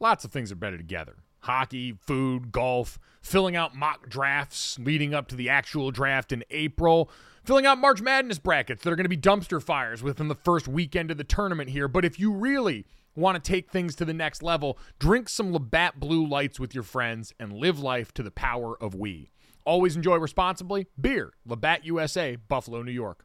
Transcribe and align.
lots 0.00 0.24
of 0.24 0.32
things 0.32 0.50
are 0.50 0.56
better 0.56 0.76
together 0.76 1.16
hockey, 1.40 1.92
food, 1.92 2.52
golf, 2.52 2.98
filling 3.22 3.56
out 3.56 3.74
mock 3.74 4.08
drafts 4.08 4.78
leading 4.78 5.14
up 5.14 5.28
to 5.28 5.34
the 5.34 5.48
actual 5.48 5.90
draft 5.90 6.32
in 6.32 6.44
April, 6.50 7.10
filling 7.44 7.66
out 7.66 7.78
March 7.78 8.00
Madness 8.00 8.38
brackets 8.38 8.82
that 8.82 8.92
are 8.92 8.96
going 8.96 9.04
to 9.04 9.08
be 9.08 9.16
dumpster 9.16 9.62
fires 9.62 10.02
within 10.02 10.28
the 10.28 10.34
first 10.34 10.68
weekend 10.68 11.10
of 11.10 11.16
the 11.16 11.24
tournament 11.24 11.70
here. 11.70 11.88
But 11.88 12.04
if 12.04 12.18
you 12.20 12.32
really 12.32 12.86
want 13.16 13.42
to 13.42 13.50
take 13.50 13.70
things 13.70 13.94
to 13.96 14.04
the 14.04 14.14
next 14.14 14.42
level, 14.42 14.78
drink 14.98 15.28
some 15.28 15.52
Labatt 15.52 15.98
Blue 15.98 16.26
Lights 16.26 16.60
with 16.60 16.74
your 16.74 16.84
friends 16.84 17.32
and 17.38 17.52
live 17.52 17.78
life 17.78 18.12
to 18.14 18.22
the 18.22 18.30
power 18.30 18.80
of 18.82 18.94
we. 18.94 19.30
Always 19.64 19.96
enjoy 19.96 20.16
responsibly. 20.16 20.86
Beer, 21.00 21.32
Labatt 21.44 21.84
USA, 21.84 22.36
Buffalo, 22.36 22.82
New 22.82 22.92
York. 22.92 23.24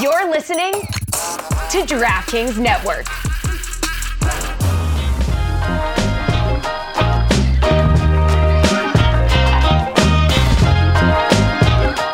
You're 0.00 0.28
listening 0.28 0.72
to 0.72 1.84
DraftKings 1.86 2.58
Network. 2.58 3.06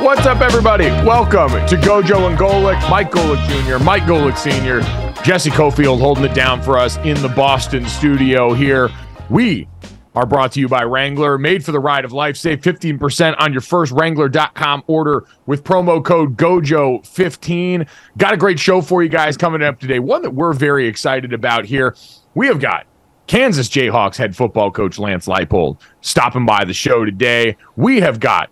What's 0.00 0.26
up, 0.26 0.40
everybody? 0.42 0.86
Welcome 1.06 1.50
to 1.68 1.76
Gojo 1.76 2.28
and 2.28 2.36
Golic, 2.36 2.90
Mike 2.90 3.10
Golic 3.12 3.38
Jr., 3.48 3.82
Mike 3.82 4.02
Golic 4.02 4.36
Sr., 4.36 4.80
Jesse 5.22 5.50
Cofield 5.50 6.00
holding 6.00 6.24
it 6.24 6.34
down 6.34 6.60
for 6.60 6.76
us 6.76 6.98
in 6.98 7.20
the 7.22 7.28
Boston 7.28 7.86
studio 7.86 8.52
here. 8.52 8.90
We 9.30 9.68
are 10.14 10.26
brought 10.26 10.52
to 10.52 10.60
you 10.60 10.68
by 10.68 10.82
Wrangler, 10.82 11.38
made 11.38 11.64
for 11.64 11.72
the 11.72 11.78
ride 11.78 12.04
of 12.04 12.12
life. 12.12 12.36
Save 12.36 12.60
15% 12.60 13.36
on 13.38 13.52
your 13.52 13.60
first 13.60 13.92
Wrangler.com 13.92 14.82
order 14.86 15.24
with 15.46 15.64
promo 15.64 16.04
code 16.04 16.36
GOJO15. 16.36 17.88
Got 18.18 18.34
a 18.34 18.36
great 18.36 18.58
show 18.58 18.80
for 18.80 19.02
you 19.02 19.08
guys 19.08 19.36
coming 19.36 19.62
up 19.62 19.78
today. 19.78 19.98
One 19.98 20.22
that 20.22 20.30
we're 20.30 20.52
very 20.52 20.86
excited 20.86 21.32
about 21.32 21.64
here. 21.64 21.94
We 22.34 22.46
have 22.48 22.60
got 22.60 22.86
Kansas 23.26 23.68
Jayhawks 23.68 24.16
head 24.16 24.34
football 24.34 24.70
coach 24.70 24.98
Lance 24.98 25.26
Leipold 25.26 25.80
stopping 26.00 26.44
by 26.44 26.64
the 26.64 26.74
show 26.74 27.04
today. 27.04 27.56
We 27.76 28.00
have 28.00 28.18
got 28.18 28.50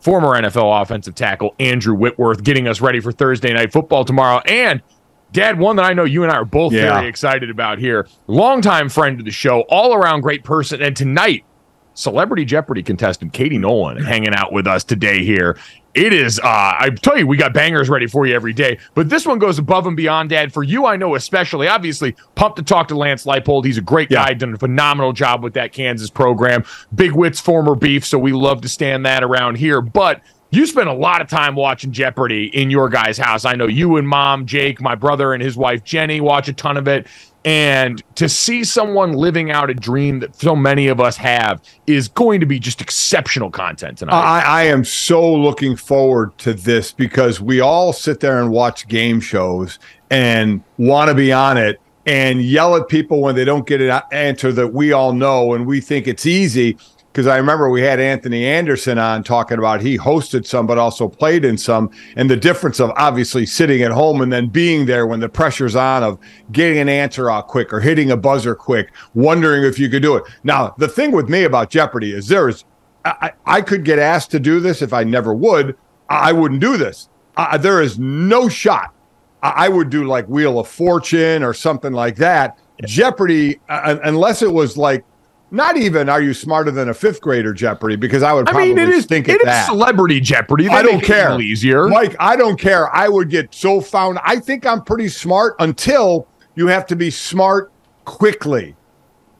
former 0.00 0.28
NFL 0.40 0.82
offensive 0.82 1.14
tackle 1.14 1.54
Andrew 1.58 1.94
Whitworth 1.94 2.42
getting 2.42 2.68
us 2.68 2.80
ready 2.80 3.00
for 3.00 3.12
Thursday 3.12 3.52
night 3.52 3.72
football 3.72 4.04
tomorrow. 4.04 4.40
And 4.40 4.82
Dad, 5.32 5.58
one 5.58 5.76
that 5.76 5.84
I 5.84 5.92
know 5.92 6.04
you 6.04 6.22
and 6.22 6.32
I 6.32 6.36
are 6.36 6.44
both 6.44 6.72
yeah. 6.72 6.94
very 6.94 7.08
excited 7.08 7.50
about 7.50 7.78
here. 7.78 8.08
Longtime 8.26 8.88
friend 8.88 9.18
of 9.18 9.24
the 9.24 9.30
show, 9.30 9.60
all 9.68 9.94
around 9.94 10.22
great 10.22 10.44
person. 10.44 10.82
And 10.82 10.96
tonight, 10.96 11.44
Celebrity 11.94 12.44
Jeopardy 12.44 12.82
contestant 12.82 13.32
Katie 13.32 13.58
Nolan 13.58 14.02
hanging 14.02 14.34
out 14.34 14.52
with 14.52 14.66
us 14.66 14.84
today 14.84 15.24
here. 15.24 15.58
It 15.92 16.12
is, 16.12 16.38
uh, 16.38 16.44
I 16.44 16.90
tell 17.02 17.18
you, 17.18 17.26
we 17.26 17.36
got 17.36 17.52
bangers 17.52 17.88
ready 17.88 18.06
for 18.06 18.26
you 18.26 18.34
every 18.34 18.52
day. 18.52 18.78
But 18.94 19.10
this 19.10 19.26
one 19.26 19.40
goes 19.40 19.58
above 19.58 19.86
and 19.86 19.96
beyond, 19.96 20.30
Dad. 20.30 20.52
For 20.52 20.62
you, 20.62 20.86
I 20.86 20.96
know 20.96 21.16
especially, 21.16 21.66
obviously, 21.66 22.16
pumped 22.36 22.58
to 22.58 22.62
talk 22.62 22.88
to 22.88 22.96
Lance 22.96 23.24
Leipold. 23.26 23.64
He's 23.64 23.76
a 23.76 23.82
great 23.82 24.10
yeah. 24.10 24.24
guy, 24.24 24.34
done 24.34 24.54
a 24.54 24.58
phenomenal 24.58 25.12
job 25.12 25.42
with 25.42 25.54
that 25.54 25.72
Kansas 25.72 26.08
program. 26.08 26.64
Big 26.94 27.12
Wits, 27.12 27.40
former 27.40 27.74
beef, 27.74 28.06
so 28.06 28.18
we 28.18 28.32
love 28.32 28.60
to 28.62 28.68
stand 28.68 29.04
that 29.04 29.24
around 29.24 29.56
here. 29.56 29.80
But 29.80 30.22
you 30.50 30.66
spend 30.66 30.88
a 30.88 30.92
lot 30.92 31.20
of 31.20 31.28
time 31.28 31.54
watching 31.54 31.92
Jeopardy 31.92 32.46
in 32.46 32.70
your 32.70 32.88
guys' 32.88 33.18
house. 33.18 33.44
I 33.44 33.54
know 33.54 33.66
you 33.66 33.96
and 33.96 34.06
mom, 34.06 34.46
Jake, 34.46 34.80
my 34.80 34.94
brother, 34.94 35.32
and 35.32 35.42
his 35.42 35.56
wife, 35.56 35.84
Jenny, 35.84 36.20
watch 36.20 36.48
a 36.48 36.52
ton 36.52 36.76
of 36.76 36.88
it. 36.88 37.06
And 37.44 38.02
to 38.16 38.28
see 38.28 38.64
someone 38.64 39.12
living 39.12 39.50
out 39.50 39.70
a 39.70 39.74
dream 39.74 40.20
that 40.20 40.36
so 40.36 40.54
many 40.54 40.88
of 40.88 41.00
us 41.00 41.16
have 41.16 41.62
is 41.86 42.08
going 42.08 42.40
to 42.40 42.46
be 42.46 42.58
just 42.58 42.82
exceptional 42.82 43.50
content 43.50 43.98
tonight. 43.98 44.14
I, 44.14 44.40
I 44.40 44.62
am 44.64 44.84
so 44.84 45.34
looking 45.34 45.74
forward 45.74 46.36
to 46.38 46.52
this 46.52 46.92
because 46.92 47.40
we 47.40 47.60
all 47.60 47.94
sit 47.94 48.20
there 48.20 48.40
and 48.40 48.50
watch 48.50 48.88
game 48.88 49.20
shows 49.20 49.78
and 50.10 50.62
want 50.76 51.08
to 51.08 51.14
be 51.14 51.32
on 51.32 51.56
it 51.56 51.80
and 52.04 52.42
yell 52.42 52.76
at 52.76 52.88
people 52.88 53.22
when 53.22 53.36
they 53.36 53.44
don't 53.44 53.66
get 53.66 53.80
an 53.80 54.02
answer 54.12 54.52
that 54.52 54.74
we 54.74 54.92
all 54.92 55.12
know 55.12 55.54
and 55.54 55.66
we 55.66 55.80
think 55.80 56.08
it's 56.08 56.26
easy 56.26 56.76
because 57.20 57.34
I 57.34 57.36
remember 57.36 57.68
we 57.68 57.82
had 57.82 58.00
Anthony 58.00 58.46
Anderson 58.46 58.98
on 58.98 59.22
talking 59.22 59.58
about 59.58 59.82
he 59.82 59.98
hosted 59.98 60.46
some, 60.46 60.66
but 60.66 60.78
also 60.78 61.06
played 61.06 61.44
in 61.44 61.58
some, 61.58 61.90
and 62.16 62.30
the 62.30 62.36
difference 62.36 62.80
of 62.80 62.92
obviously 62.96 63.44
sitting 63.44 63.82
at 63.82 63.90
home 63.90 64.22
and 64.22 64.32
then 64.32 64.46
being 64.46 64.86
there 64.86 65.06
when 65.06 65.20
the 65.20 65.28
pressure's 65.28 65.76
on 65.76 66.02
of 66.02 66.18
getting 66.50 66.78
an 66.78 66.88
answer 66.88 67.30
out 67.30 67.46
quick 67.46 67.74
or 67.74 67.80
hitting 67.80 68.10
a 68.10 68.16
buzzer 68.16 68.54
quick, 68.54 68.94
wondering 69.12 69.64
if 69.64 69.78
you 69.78 69.90
could 69.90 70.00
do 70.00 70.16
it. 70.16 70.24
Now, 70.44 70.74
the 70.78 70.88
thing 70.88 71.12
with 71.12 71.28
me 71.28 71.44
about 71.44 71.68
Jeopardy 71.68 72.14
is 72.14 72.26
there 72.26 72.48
is, 72.48 72.64
I, 73.04 73.32
I 73.44 73.60
could 73.60 73.84
get 73.84 73.98
asked 73.98 74.30
to 74.30 74.40
do 74.40 74.58
this 74.58 74.80
if 74.80 74.94
I 74.94 75.04
never 75.04 75.34
would. 75.34 75.76
I 76.08 76.32
wouldn't 76.32 76.62
do 76.62 76.78
this. 76.78 77.10
Uh, 77.36 77.58
there 77.58 77.82
is 77.82 77.98
no 77.98 78.48
shot. 78.48 78.94
I 79.42 79.68
would 79.68 79.90
do 79.90 80.04
like 80.04 80.26
Wheel 80.26 80.58
of 80.58 80.68
Fortune 80.68 81.42
or 81.42 81.52
something 81.52 81.92
like 81.92 82.16
that. 82.16 82.58
Jeopardy, 82.86 83.60
uh, 83.68 83.98
unless 84.04 84.40
it 84.40 84.50
was 84.50 84.78
like 84.78 85.04
not 85.50 85.76
even 85.76 86.08
are 86.08 86.22
you 86.22 86.32
smarter 86.32 86.70
than 86.70 86.88
a 86.88 86.94
fifth 86.94 87.20
grader 87.20 87.52
Jeopardy? 87.52 87.96
Because 87.96 88.22
I 88.22 88.32
would 88.32 88.46
probably 88.46 88.70
I 88.70 88.74
mean, 88.74 88.78
it 88.78 88.88
is, 88.90 89.06
think 89.06 89.28
it 89.28 89.44
that. 89.44 89.66
celebrity 89.66 90.20
Jeopardy. 90.20 90.68
They 90.68 90.74
I 90.74 90.82
don't 90.82 91.02
care. 91.02 91.40
Easier, 91.40 91.88
Mike. 91.88 92.14
I 92.20 92.36
don't 92.36 92.58
care. 92.58 92.94
I 92.94 93.08
would 93.08 93.30
get 93.30 93.52
so 93.54 93.80
found. 93.80 94.18
I 94.22 94.38
think 94.38 94.64
I'm 94.64 94.82
pretty 94.82 95.08
smart 95.08 95.56
until 95.58 96.28
you 96.54 96.68
have 96.68 96.86
to 96.86 96.96
be 96.96 97.10
smart 97.10 97.72
quickly, 98.04 98.76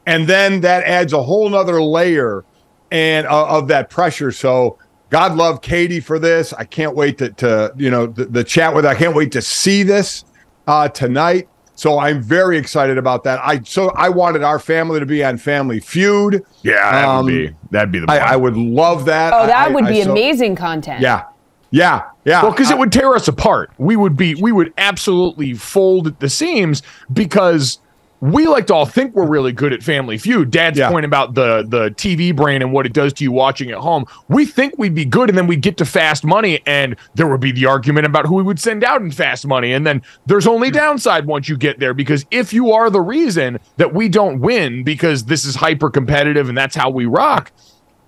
and 0.05 0.27
then 0.27 0.61
that 0.61 0.83
adds 0.83 1.13
a 1.13 1.21
whole 1.21 1.49
nother 1.49 1.81
layer 1.81 2.43
and 2.91 3.25
uh, 3.27 3.47
of 3.47 3.67
that 3.69 3.89
pressure. 3.89 4.31
So 4.31 4.77
God 5.09 5.35
love 5.35 5.61
Katie 5.61 5.99
for 5.99 6.19
this. 6.19 6.53
I 6.53 6.65
can't 6.65 6.95
wait 6.95 7.17
to, 7.19 7.29
to 7.31 7.73
you 7.77 7.89
know 7.89 8.07
the, 8.07 8.25
the 8.25 8.43
chat 8.43 8.73
with. 8.73 8.85
I 8.85 8.95
can't 8.95 9.15
wait 9.15 9.31
to 9.33 9.41
see 9.41 9.83
this 9.83 10.25
uh, 10.67 10.89
tonight. 10.89 11.47
So 11.81 11.97
I'm 11.97 12.21
very 12.21 12.59
excited 12.59 12.99
about 12.99 13.23
that. 13.23 13.39
I 13.43 13.63
so 13.63 13.89
I 13.95 14.07
wanted 14.07 14.43
our 14.43 14.59
family 14.59 14.99
to 14.99 15.05
be 15.07 15.23
on 15.23 15.39
Family 15.39 15.79
Feud. 15.79 16.45
Yeah, 16.61 16.91
that 16.91 17.05
um, 17.05 17.25
would 17.25 17.31
be 17.31 17.55
that'd 17.71 17.91
be 17.91 17.97
the. 17.97 18.05
I, 18.07 18.33
I, 18.33 18.35
would 18.35 18.55
love 18.55 19.05
that. 19.05 19.33
Oh, 19.33 19.47
that 19.47 19.69
I, 19.69 19.73
would 19.73 19.85
I, 19.85 19.89
be 19.89 20.01
amazing 20.01 20.55
content. 20.55 21.01
Yeah, 21.01 21.23
yeah, 21.71 22.03
yeah. 22.23 22.43
Well, 22.43 22.51
because 22.51 22.69
it 22.69 22.77
would 22.77 22.91
tear 22.91 23.15
us 23.15 23.27
apart. 23.27 23.71
We 23.79 23.95
would 23.95 24.15
be 24.15 24.35
we 24.35 24.51
would 24.51 24.75
absolutely 24.77 25.55
fold 25.55 26.05
at 26.05 26.19
the 26.19 26.29
seams 26.29 26.83
because 27.13 27.79
we 28.21 28.45
like 28.45 28.67
to 28.67 28.75
all 28.75 28.85
think 28.85 29.15
we're 29.15 29.27
really 29.27 29.51
good 29.51 29.73
at 29.73 29.81
Family 29.81 30.15
Feud. 30.15 30.51
Dad's 30.51 30.77
yeah. 30.77 30.89
point 30.89 31.05
about 31.05 31.33
the 31.33 31.65
the 31.67 31.89
TV 31.89 32.35
brain 32.35 32.61
and 32.61 32.71
what 32.71 32.85
it 32.85 32.93
does 32.93 33.13
to 33.13 33.23
you 33.23 33.31
watching 33.31 33.71
at 33.71 33.79
home. 33.79 34.05
We 34.27 34.45
think 34.45 34.75
we'd 34.77 34.93
be 34.93 35.05
good, 35.05 35.27
and 35.27 35.37
then 35.37 35.47
we'd 35.47 35.61
get 35.61 35.77
to 35.77 35.85
Fast 35.85 36.23
Money, 36.23 36.61
and 36.67 36.95
there 37.15 37.27
would 37.27 37.41
be 37.41 37.51
the 37.51 37.65
argument 37.65 38.05
about 38.05 38.27
who 38.27 38.35
we 38.35 38.43
would 38.43 38.59
send 38.59 38.83
out 38.83 39.01
in 39.01 39.11
Fast 39.11 39.47
Money. 39.47 39.73
And 39.73 39.87
then 39.87 40.03
there's 40.27 40.45
only 40.45 40.69
downside 40.69 41.25
once 41.25 41.49
you 41.49 41.57
get 41.57 41.79
there 41.79 41.95
because 41.95 42.25
if 42.29 42.53
you 42.53 42.71
are 42.71 42.91
the 42.91 43.01
reason 43.01 43.59
that 43.77 43.93
we 43.93 44.07
don't 44.07 44.39
win 44.39 44.83
because 44.83 45.25
this 45.25 45.43
is 45.43 45.55
hyper 45.55 45.89
competitive 45.89 46.47
and 46.47 46.57
that's 46.57 46.75
how 46.75 46.89
we 46.89 47.05
rock. 47.05 47.51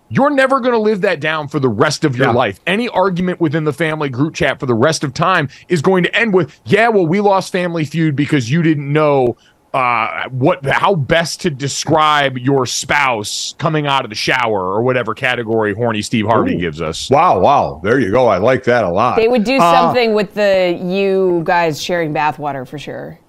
You're 0.10 0.30
never 0.30 0.60
going 0.60 0.74
to 0.74 0.80
live 0.80 1.02
that 1.02 1.20
down 1.22 1.48
for 1.48 1.60
the 1.60 1.70
rest 1.70 2.04
of 2.04 2.16
your 2.16 2.28
yeah. 2.28 2.34
life. 2.34 2.60
Any 2.68 2.88
argument 2.88 3.42
within 3.42 3.64
the 3.64 3.74
family 3.74 4.10
group 4.10 4.36
chat 4.36 4.60
for 4.60 4.68
the 4.68 4.76
rest 4.76 5.04
of 5.04 5.12
time 5.12 5.50
is 5.70 5.82
going 5.82 6.04
to 6.04 6.16
end 6.16 6.36
with, 6.36 6.60
yeah, 6.66 6.88
well, 6.90 7.08
we 7.08 7.20
lost 7.20 7.52
Family 7.52 7.84
Feud 7.84 8.16
because 8.16 8.52
you 8.52 8.62
didn't 8.62 8.94
know 8.94 9.36
uh, 9.74 10.30
what 10.30 10.64
how 10.66 10.94
best 10.94 11.42
to 11.42 11.50
describe 11.50 12.38
your 12.38 12.66
spouse 12.66 13.56
coming 13.58 13.88
out 13.88 14.04
of 14.04 14.10
the 14.10 14.16
shower 14.16 14.72
or 14.72 14.84
whatever 14.84 15.16
category 15.16 15.74
horny 15.74 16.02
Steve 16.02 16.28
Harvey 16.28 16.56
Ooh. 16.56 16.60
gives 16.60 16.82
us. 16.82 17.10
Wow, 17.10 17.40
wow. 17.40 17.82
There 17.84 18.00
you 18.00 18.12
go. 18.12 18.28
I 18.28 18.38
like 18.38 18.64
that 18.66 18.84
a 18.84 18.90
lot. 18.90 19.16
They 19.16 19.28
would 19.28 19.44
do 19.44 19.58
uh, 19.58 19.82
something 19.82 20.14
with 20.14 20.36
the 20.36 20.80
you 20.84 21.42
guys 21.44 21.82
sharing 21.82 22.14
bathwater 22.14 22.68
for 22.68 22.78
sure. 22.78 23.20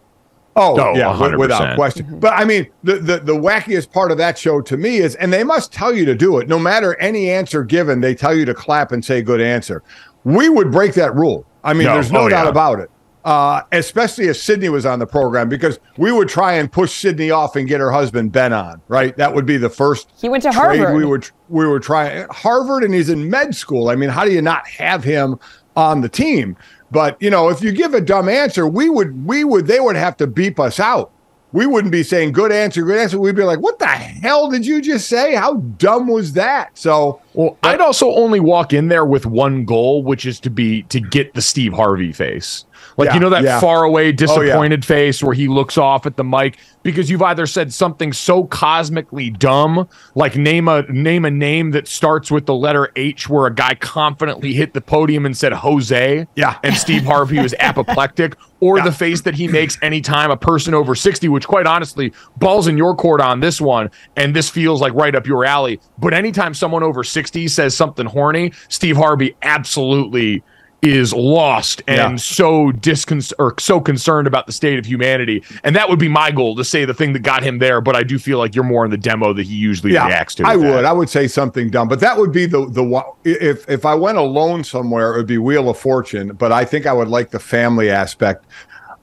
Oh, 0.57 0.79
oh 0.79 0.95
yeah, 0.97 1.13
100%. 1.13 1.39
without 1.39 1.75
question. 1.75 2.07
Mm-hmm. 2.07 2.19
But 2.21 2.35
I 2.35 2.45
mean, 2.45 2.69
the, 2.85 2.97
the 2.97 3.19
the 3.19 3.35
wackiest 3.35 3.91
part 3.91 4.13
of 4.13 4.19
that 4.19 4.39
show 4.39 4.61
to 4.61 4.77
me 4.77 4.99
is, 4.99 5.15
and 5.17 5.33
they 5.33 5.45
must 5.45 5.73
tell 5.73 5.95
you 5.95 6.05
to 6.05 6.15
do 6.15 6.39
it. 6.39 6.49
No 6.49 6.59
matter 6.59 6.95
any 7.01 7.31
answer 7.31 7.65
given, 7.65 8.01
they 8.01 8.15
tell 8.15 8.35
you 8.35 8.45
to 8.45 8.55
clap 8.55 8.93
and 8.93 9.05
say 9.05 9.23
good 9.23 9.41
answer. 9.41 9.83
We 10.25 10.49
would 10.51 10.71
break 10.71 10.95
that 10.95 11.15
rule. 11.15 11.47
I 11.65 11.73
mean, 11.73 11.87
no. 11.87 11.95
there's 11.95 12.13
no 12.13 12.25
oh, 12.25 12.29
doubt 12.29 12.45
yeah. 12.45 12.51
about 12.51 12.81
it 12.81 12.91
uh, 13.25 13.63
especially 13.73 14.27
if 14.27 14.37
Sydney 14.37 14.69
was 14.69 14.85
on 14.85 14.99
the 14.99 15.07
program, 15.07 15.49
because 15.49 15.79
we 15.97 16.13
would 16.13 16.29
try 16.29 16.55
and 16.55 16.71
push 16.71 16.93
Sydney 16.93 17.31
off 17.31 17.57
and 17.57 17.67
get 17.67 17.81
her 17.81 17.91
husband 17.91 18.33
Ben 18.33 18.53
on. 18.53 18.83
Right, 18.89 19.17
that 19.17 19.35
would 19.35 19.47
be 19.47 19.57
the 19.57 19.71
first. 19.71 20.11
He 20.21 20.29
went 20.29 20.43
to 20.43 20.53
Harvard. 20.53 20.97
We 20.97 21.05
would 21.05 21.29
we 21.49 21.67
were 21.67 21.81
trying 21.81 22.27
Harvard, 22.31 22.85
and 22.85 22.95
he's 22.95 23.09
in 23.09 23.31
med 23.31 23.55
school. 23.55 23.89
I 23.89 23.97
mean, 23.97 24.11
how 24.11 24.25
do 24.25 24.33
you 24.33 24.43
not 24.43 24.67
have 24.69 25.05
him 25.05 25.39
on 25.77 26.01
the 26.01 26.09
team? 26.09 26.57
But 26.91 27.21
you 27.21 27.31
know, 27.31 27.49
if 27.49 27.63
you 27.63 27.73
give 27.73 27.95
a 27.95 28.01
dumb 28.01 28.29
answer, 28.29 28.69
we 28.69 28.89
would 28.89 29.27
we 29.27 29.45
would 29.45 29.67
they 29.67 29.81
would 29.81 29.97
have 29.97 30.17
to 30.19 30.27
beep 30.27 30.61
us 30.61 30.79
out 30.79 31.11
we 31.55 31.67
wouldn't 31.67 31.93
be 31.93 32.03
saying 32.03 32.33
good 32.33 32.51
answer, 32.51 32.83
good 32.83 32.99
answer. 32.99 33.17
We'd 33.17 33.37
be 33.37 33.45
like, 33.45 33.61
what 33.61 33.79
the 33.79 33.87
hell 33.87 34.51
did 34.51 34.67
you 34.67 34.83
just 34.83 35.09
say? 35.09 35.37
How 35.37 35.55
dumb 35.55 36.09
was 36.09 36.33
that? 36.33 36.77
So, 36.77 37.23
well, 37.35 37.59
I'd 37.63 37.81
also 37.81 38.11
only 38.13 38.41
walk 38.41 38.73
in 38.73 38.89
there 38.89 39.05
with 39.05 39.27
one 39.27 39.65
goal, 39.65 40.03
which 40.03 40.25
is 40.27 40.41
to 40.41 40.51
be 40.51 40.83
to 40.85 41.01
get 41.01 41.35
the 41.35 41.43
Steve 41.43 41.73
Harvey 41.73 42.13
face. 42.13 42.65
Like 42.97 43.07
Yeah, 43.09 43.15
you 43.15 43.21
know 43.21 43.31
that 43.31 43.43
yeah. 43.43 43.61
far 43.61 43.83
away, 43.85 44.09
Oh, 44.09 44.13
disappointed 44.13 44.85
face 44.85 45.23
where 45.23 45.35
he 45.35 45.49
looks 45.49 45.77
off 45.79 46.07
at 46.07 46.17
the 46.17 46.23
mic 46.25 46.59
because 46.83 47.11
you've 47.11 47.23
either 47.23 47.47
said 47.47 47.73
something 47.73 48.13
so 48.13 48.45
cosmically 48.45 49.31
dumb, 49.31 49.89
like 50.15 50.37
name 50.37 50.69
a 50.69 50.83
name 50.93 51.25
a 51.25 51.31
name 51.31 51.71
that 51.73 51.89
starts 51.89 52.31
with 52.31 52.47
the 52.47 52.55
letter 52.55 52.91
H, 52.95 53.29
where 53.29 53.47
a 53.47 53.55
guy 53.55 53.75
confidently 53.75 54.53
hit 54.53 54.75
the 54.75 54.81
podium 54.81 55.25
and 55.27 55.37
said 55.37 55.53
Jose, 55.53 56.27
Yeah. 56.37 56.59
and 56.63 56.77
Steve 56.77 57.05
Harvey 57.05 57.39
was 57.41 57.55
apoplectic, 57.61 58.37
or 58.61 58.81
the 58.81 58.93
face 58.93 59.23
that 59.23 59.35
he 59.35 59.49
makes 59.49 59.77
anytime 59.83 60.31
a 60.31 60.37
person 60.37 60.75
over 60.75 60.95
sixty, 60.95 61.29
which 61.29 61.47
quite 61.49 61.67
honestly, 61.67 62.13
balls 62.37 62.67
in 62.69 62.77
your 62.77 62.95
court 62.95 63.21
on 63.21 63.41
this 63.41 63.61
one, 63.61 63.91
and 64.17 64.37
this 64.37 64.49
feels 64.51 64.81
like 64.81 64.93
right 64.95 65.15
up 65.15 65.27
your 65.27 65.45
alley. 65.45 65.81
But 65.99 66.13
anytime 66.15 66.55
someone 66.55 66.83
over 66.83 67.03
says 67.49 67.77
something 67.77 68.07
horny, 68.07 68.53
Steve 68.69 68.97
Harvey 68.97 69.35
absolutely 69.43 70.43
is 70.83 71.15
lost 71.15 71.83
and 71.89 71.97
Yeah. 72.13 72.17
so 72.17 72.71
discon 72.71 73.33
or 73.39 73.55
so 73.59 73.81
concerned 73.81 74.27
about 74.27 74.45
the 74.47 74.53
state 74.53 74.79
of 74.79 74.85
humanity. 74.85 75.43
And 75.63 75.75
that 75.77 75.89
would 75.89 75.99
be 75.99 76.09
my 76.09 76.31
goal 76.31 76.55
to 76.57 76.65
say 76.65 76.85
the 76.85 76.93
thing 76.93 77.15
that 77.15 77.21
got 77.23 77.43
him 77.43 77.59
there. 77.59 77.81
But 77.81 77.97
I 77.97 78.03
do 78.03 78.19
feel 78.19 78.37
like 78.37 78.55
you're 78.55 78.65
more 78.65 78.85
in 78.85 78.91
the 78.91 78.99
demo 78.99 79.33
that 79.33 79.47
he 79.47 79.55
usually 79.55 79.93
reacts 79.93 80.35
to. 80.35 80.47
I 80.47 80.57
with 80.57 80.67
that. 80.67 80.75
would. 80.77 80.85
I 80.85 80.93
would 80.93 81.09
say 81.09 81.27
something 81.27 81.71
dumb, 81.71 81.89
but 81.89 82.01
that 82.01 82.19
would 82.19 82.33
be 82.33 82.45
the 82.45 82.67
the 82.67 82.85
one. 82.85 83.05
If 83.25 83.67
if 83.67 83.87
I 83.87 83.95
went 83.95 84.19
alone 84.19 84.63
somewhere, 84.63 85.15
it 85.15 85.17
would 85.17 85.27
be 85.27 85.39
Wheel 85.39 85.71
of 85.71 85.79
Fortune. 85.79 86.35
But 86.37 86.53
I 86.53 86.67
think 86.67 86.85
I 86.85 86.93
would 86.93 87.09
like 87.09 87.31
the 87.31 87.39
family 87.41 87.89
aspect 87.89 88.45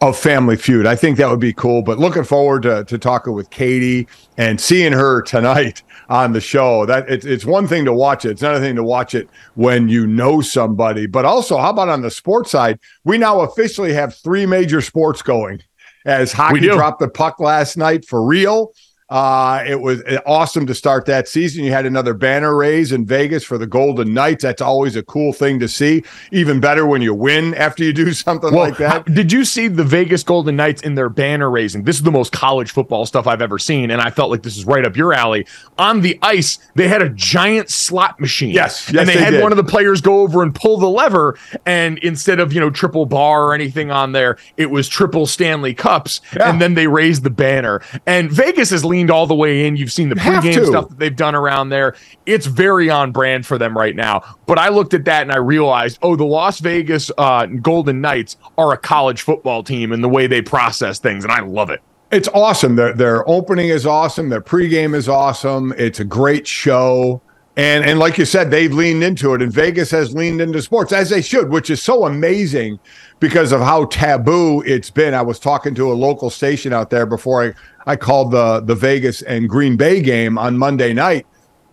of 0.01 0.17
Family 0.17 0.55
Feud. 0.55 0.87
I 0.87 0.95
think 0.95 1.17
that 1.17 1.29
would 1.29 1.39
be 1.39 1.53
cool. 1.53 1.83
But 1.83 1.99
looking 1.99 2.23
forward 2.23 2.63
to 2.63 2.83
to 2.85 2.97
talking 2.97 3.33
with 3.33 3.49
Katie 3.51 4.07
and 4.37 4.59
seeing 4.59 4.93
her 4.93 5.21
tonight 5.21 5.83
on 6.09 6.33
the 6.33 6.41
show. 6.41 6.85
That 6.85 7.09
it's 7.09 7.25
it's 7.25 7.45
one 7.45 7.67
thing 7.67 7.85
to 7.85 7.93
watch 7.93 8.25
it. 8.25 8.31
It's 8.31 8.41
another 8.41 8.59
thing 8.59 8.75
to 8.75 8.83
watch 8.83 9.13
it 9.13 9.29
when 9.55 9.87
you 9.87 10.07
know 10.07 10.41
somebody. 10.41 11.05
But 11.05 11.25
also, 11.25 11.57
how 11.57 11.69
about 11.69 11.89
on 11.89 12.01
the 12.01 12.11
sports 12.11 12.51
side? 12.51 12.79
We 13.03 13.17
now 13.17 13.41
officially 13.41 13.93
have 13.93 14.15
three 14.15 14.45
major 14.45 14.81
sports 14.81 15.21
going. 15.21 15.61
As 16.03 16.33
hockey 16.33 16.61
dropped 16.61 16.99
the 16.99 17.07
puck 17.07 17.39
last 17.39 17.77
night 17.77 18.05
for 18.07 18.25
real. 18.25 18.73
Uh, 19.11 19.61
it 19.67 19.81
was 19.81 20.01
awesome 20.25 20.65
to 20.65 20.73
start 20.73 21.05
that 21.05 21.27
season. 21.27 21.65
You 21.65 21.71
had 21.71 21.85
another 21.85 22.13
banner 22.13 22.55
raise 22.55 22.93
in 22.93 23.05
Vegas 23.05 23.43
for 23.43 23.57
the 23.57 23.67
Golden 23.67 24.13
Knights. 24.13 24.43
That's 24.43 24.61
always 24.61 24.95
a 24.95 25.03
cool 25.03 25.33
thing 25.33 25.59
to 25.59 25.67
see. 25.67 26.03
Even 26.31 26.61
better 26.61 26.85
when 26.87 27.01
you 27.01 27.13
win 27.13 27.53
after 27.55 27.83
you 27.83 27.91
do 27.91 28.13
something 28.13 28.53
Well, 28.53 28.69
like 28.69 28.77
that. 28.77 28.89
how- 28.89 28.99
did 29.13 29.33
you 29.33 29.43
see 29.43 29.67
the 29.67 29.83
Vegas 29.83 30.23
Golden 30.23 30.55
Knights 30.55 30.81
in 30.83 30.95
their 30.95 31.09
banner 31.09 31.49
raising? 31.51 31.83
This 31.83 31.97
is 31.97 32.03
the 32.03 32.11
most 32.11 32.31
college 32.31 32.71
football 32.71 33.05
stuff 33.05 33.27
I've 33.27 33.41
ever 33.41 33.59
seen, 33.59 33.91
and 33.91 33.99
I 34.01 34.11
felt 34.11 34.31
like 34.31 34.43
this 34.43 34.55
is 34.57 34.63
right 34.65 34.85
up 34.85 34.95
your 34.95 35.13
alley. 35.13 35.45
On 35.77 35.99
the 35.99 36.17
ice, 36.21 36.59
they 36.75 36.87
had 36.87 37.01
a 37.01 37.09
giant 37.09 37.69
slot 37.69 38.17
machine. 38.21 38.51
Yes, 38.51 38.89
yes, 38.89 38.97
and 39.01 39.09
they, 39.09 39.15
they 39.15 39.19
had 39.21 39.31
did. 39.31 39.43
one 39.43 39.51
of 39.51 39.57
the 39.57 39.63
players 39.65 39.99
go 39.99 40.21
over 40.21 40.41
and 40.41 40.55
pull 40.55 40.77
the 40.77 40.87
lever, 40.89 41.37
and 41.65 41.97
instead 41.97 42.39
of 42.39 42.53
you 42.53 42.61
know 42.61 42.69
triple 42.69 43.05
bar 43.05 43.43
or 43.43 43.53
anything 43.53 43.91
on 43.91 44.13
there, 44.13 44.37
it 44.55 44.69
was 44.71 44.87
triple 44.87 45.25
Stanley 45.25 45.73
Cups, 45.73 46.21
Yeah. 46.33 46.49
and 46.49 46.61
then 46.61 46.75
they 46.75 46.87
raised 46.87 47.23
the 47.23 47.29
banner. 47.29 47.81
And 48.05 48.31
Vegas 48.31 48.69
has 48.69 48.85
leaned 49.01 49.11
all 49.11 49.25
the 49.25 49.35
way 49.35 49.65
in. 49.65 49.75
You've 49.75 49.91
seen 49.91 50.09
the 50.09 50.19
have 50.19 50.43
pregame 50.43 50.65
stuff 50.65 50.89
that 50.89 50.99
they've 50.99 51.15
done 51.15 51.35
around 51.35 51.69
there. 51.69 51.95
It's 52.25 52.45
very 52.45 52.89
on 52.89 53.11
brand 53.11 53.45
for 53.45 53.57
them 53.57 53.75
right 53.75 53.95
now. 53.95 54.23
But 54.45 54.59
I 54.59 54.69
looked 54.69 54.93
at 54.93 55.05
that 55.05 55.23
and 55.23 55.31
I 55.31 55.37
realized, 55.37 55.97
oh, 56.01 56.15
the 56.15 56.25
Las 56.25 56.59
Vegas 56.59 57.11
uh, 57.17 57.47
Golden 57.47 57.99
Knights 58.01 58.37
are 58.57 58.73
a 58.73 58.77
college 58.77 59.23
football 59.23 59.63
team 59.63 59.91
in 59.91 60.01
the 60.01 60.09
way 60.09 60.27
they 60.27 60.41
process 60.41 60.99
things, 60.99 61.23
and 61.23 61.31
I 61.31 61.41
love 61.41 61.69
it. 61.69 61.81
It's 62.11 62.27
awesome. 62.33 62.75
Their 62.75 62.93
their 62.93 63.27
opening 63.27 63.69
is 63.69 63.85
awesome. 63.85 64.29
Their 64.29 64.41
pregame 64.41 64.93
is 64.93 65.09
awesome. 65.09 65.73
It's 65.77 65.99
a 65.99 66.05
great 66.05 66.45
show. 66.45 67.21
And 67.57 67.83
and 67.83 67.99
like 67.99 68.17
you 68.17 68.25
said, 68.25 68.51
they've 68.51 68.73
leaned 68.73 69.03
into 69.03 69.33
it, 69.33 69.41
and 69.41 69.51
Vegas 69.51 69.91
has 69.91 70.13
leaned 70.13 70.41
into 70.41 70.61
sports 70.61 70.93
as 70.93 71.09
they 71.09 71.21
should, 71.21 71.49
which 71.49 71.69
is 71.69 71.81
so 71.81 72.05
amazing 72.05 72.79
because 73.19 73.51
of 73.51 73.61
how 73.61 73.85
taboo 73.85 74.61
it's 74.65 74.89
been. 74.89 75.13
I 75.13 75.21
was 75.21 75.37
talking 75.37 75.75
to 75.75 75.91
a 75.91 75.93
local 75.93 76.29
station 76.29 76.73
out 76.73 76.89
there 76.89 77.05
before 77.05 77.43
I, 77.43 77.53
I 77.85 77.95
called 77.95 78.31
the 78.31 78.61
the 78.61 78.75
Vegas 78.75 79.21
and 79.21 79.49
Green 79.49 79.75
Bay 79.75 80.01
game 80.01 80.37
on 80.37 80.57
Monday 80.57 80.93
night, 80.93 81.25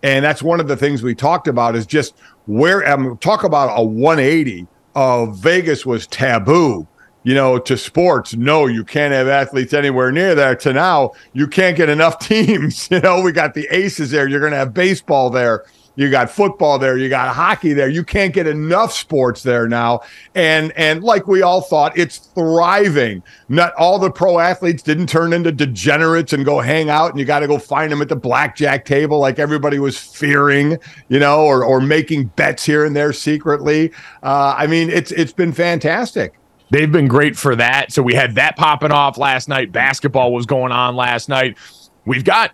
and 0.03 0.23
that's 0.23 0.43
one 0.43 0.59
of 0.59 0.67
the 0.67 0.77
things 0.77 1.03
we 1.03 1.15
talked 1.15 1.47
about 1.47 1.75
is 1.75 1.85
just 1.85 2.15
where 2.45 2.87
um, 2.89 3.17
talk 3.17 3.43
about 3.43 3.77
a 3.77 3.83
180 3.83 4.67
of 4.95 5.37
Vegas 5.37 5.85
was 5.85 6.07
taboo 6.07 6.87
you 7.23 7.33
know, 7.35 7.59
to 7.59 7.77
sports. 7.77 8.33
No, 8.33 8.65
you 8.65 8.83
can't 8.83 9.13
have 9.13 9.27
athletes 9.27 9.73
anywhere 9.73 10.11
near 10.11 10.35
there. 10.35 10.55
To 10.55 10.73
now, 10.73 11.11
you 11.33 11.47
can't 11.47 11.75
get 11.75 11.89
enough 11.89 12.19
teams. 12.27 12.89
You 12.89 12.99
know, 13.01 13.21
we 13.21 13.31
got 13.31 13.53
the 13.53 13.67
aces 13.71 14.11
there. 14.11 14.27
You're 14.27 14.39
going 14.39 14.51
to 14.51 14.57
have 14.57 14.73
baseball 14.73 15.29
there. 15.29 15.65
You 15.99 16.09
got 16.09 16.29
football 16.29 16.79
there. 16.79 16.97
You 16.97 17.09
got 17.09 17.35
hockey 17.35 17.73
there. 17.73 17.89
You 17.89 18.05
can't 18.05 18.33
get 18.33 18.47
enough 18.47 18.93
sports 18.93 19.43
there 19.43 19.67
now. 19.67 19.99
And 20.33 20.71
and 20.77 21.03
like 21.03 21.27
we 21.27 21.41
all 21.41 21.59
thought, 21.59 21.97
it's 21.97 22.19
thriving. 22.19 23.21
Not 23.49 23.73
all 23.73 23.99
the 23.99 24.09
pro 24.09 24.39
athletes 24.39 24.81
didn't 24.81 25.07
turn 25.07 25.33
into 25.33 25.51
degenerates 25.51 26.31
and 26.31 26.45
go 26.45 26.61
hang 26.61 26.89
out, 26.89 27.09
and 27.11 27.19
you 27.19 27.25
got 27.25 27.39
to 27.39 27.47
go 27.47 27.59
find 27.59 27.91
them 27.91 28.01
at 28.01 28.07
the 28.07 28.15
blackjack 28.15 28.85
table 28.85 29.19
like 29.19 29.39
everybody 29.39 29.77
was 29.77 29.97
fearing. 29.97 30.77
You 31.09 31.19
know, 31.19 31.41
or 31.41 31.65
or 31.65 31.81
making 31.81 32.27
bets 32.27 32.63
here 32.63 32.85
and 32.85 32.95
there 32.95 33.11
secretly. 33.11 33.91
Uh, 34.23 34.55
I 34.57 34.67
mean, 34.67 34.89
it's 34.89 35.11
it's 35.11 35.33
been 35.33 35.51
fantastic. 35.51 36.39
They've 36.69 36.89
been 36.89 37.09
great 37.09 37.35
for 37.35 37.57
that. 37.57 37.91
So 37.91 38.01
we 38.01 38.13
had 38.13 38.35
that 38.35 38.55
popping 38.55 38.93
off 38.93 39.17
last 39.17 39.49
night. 39.49 39.73
Basketball 39.73 40.31
was 40.31 40.45
going 40.45 40.71
on 40.71 40.95
last 40.95 41.27
night. 41.27 41.57
We've 42.05 42.23
got 42.23 42.51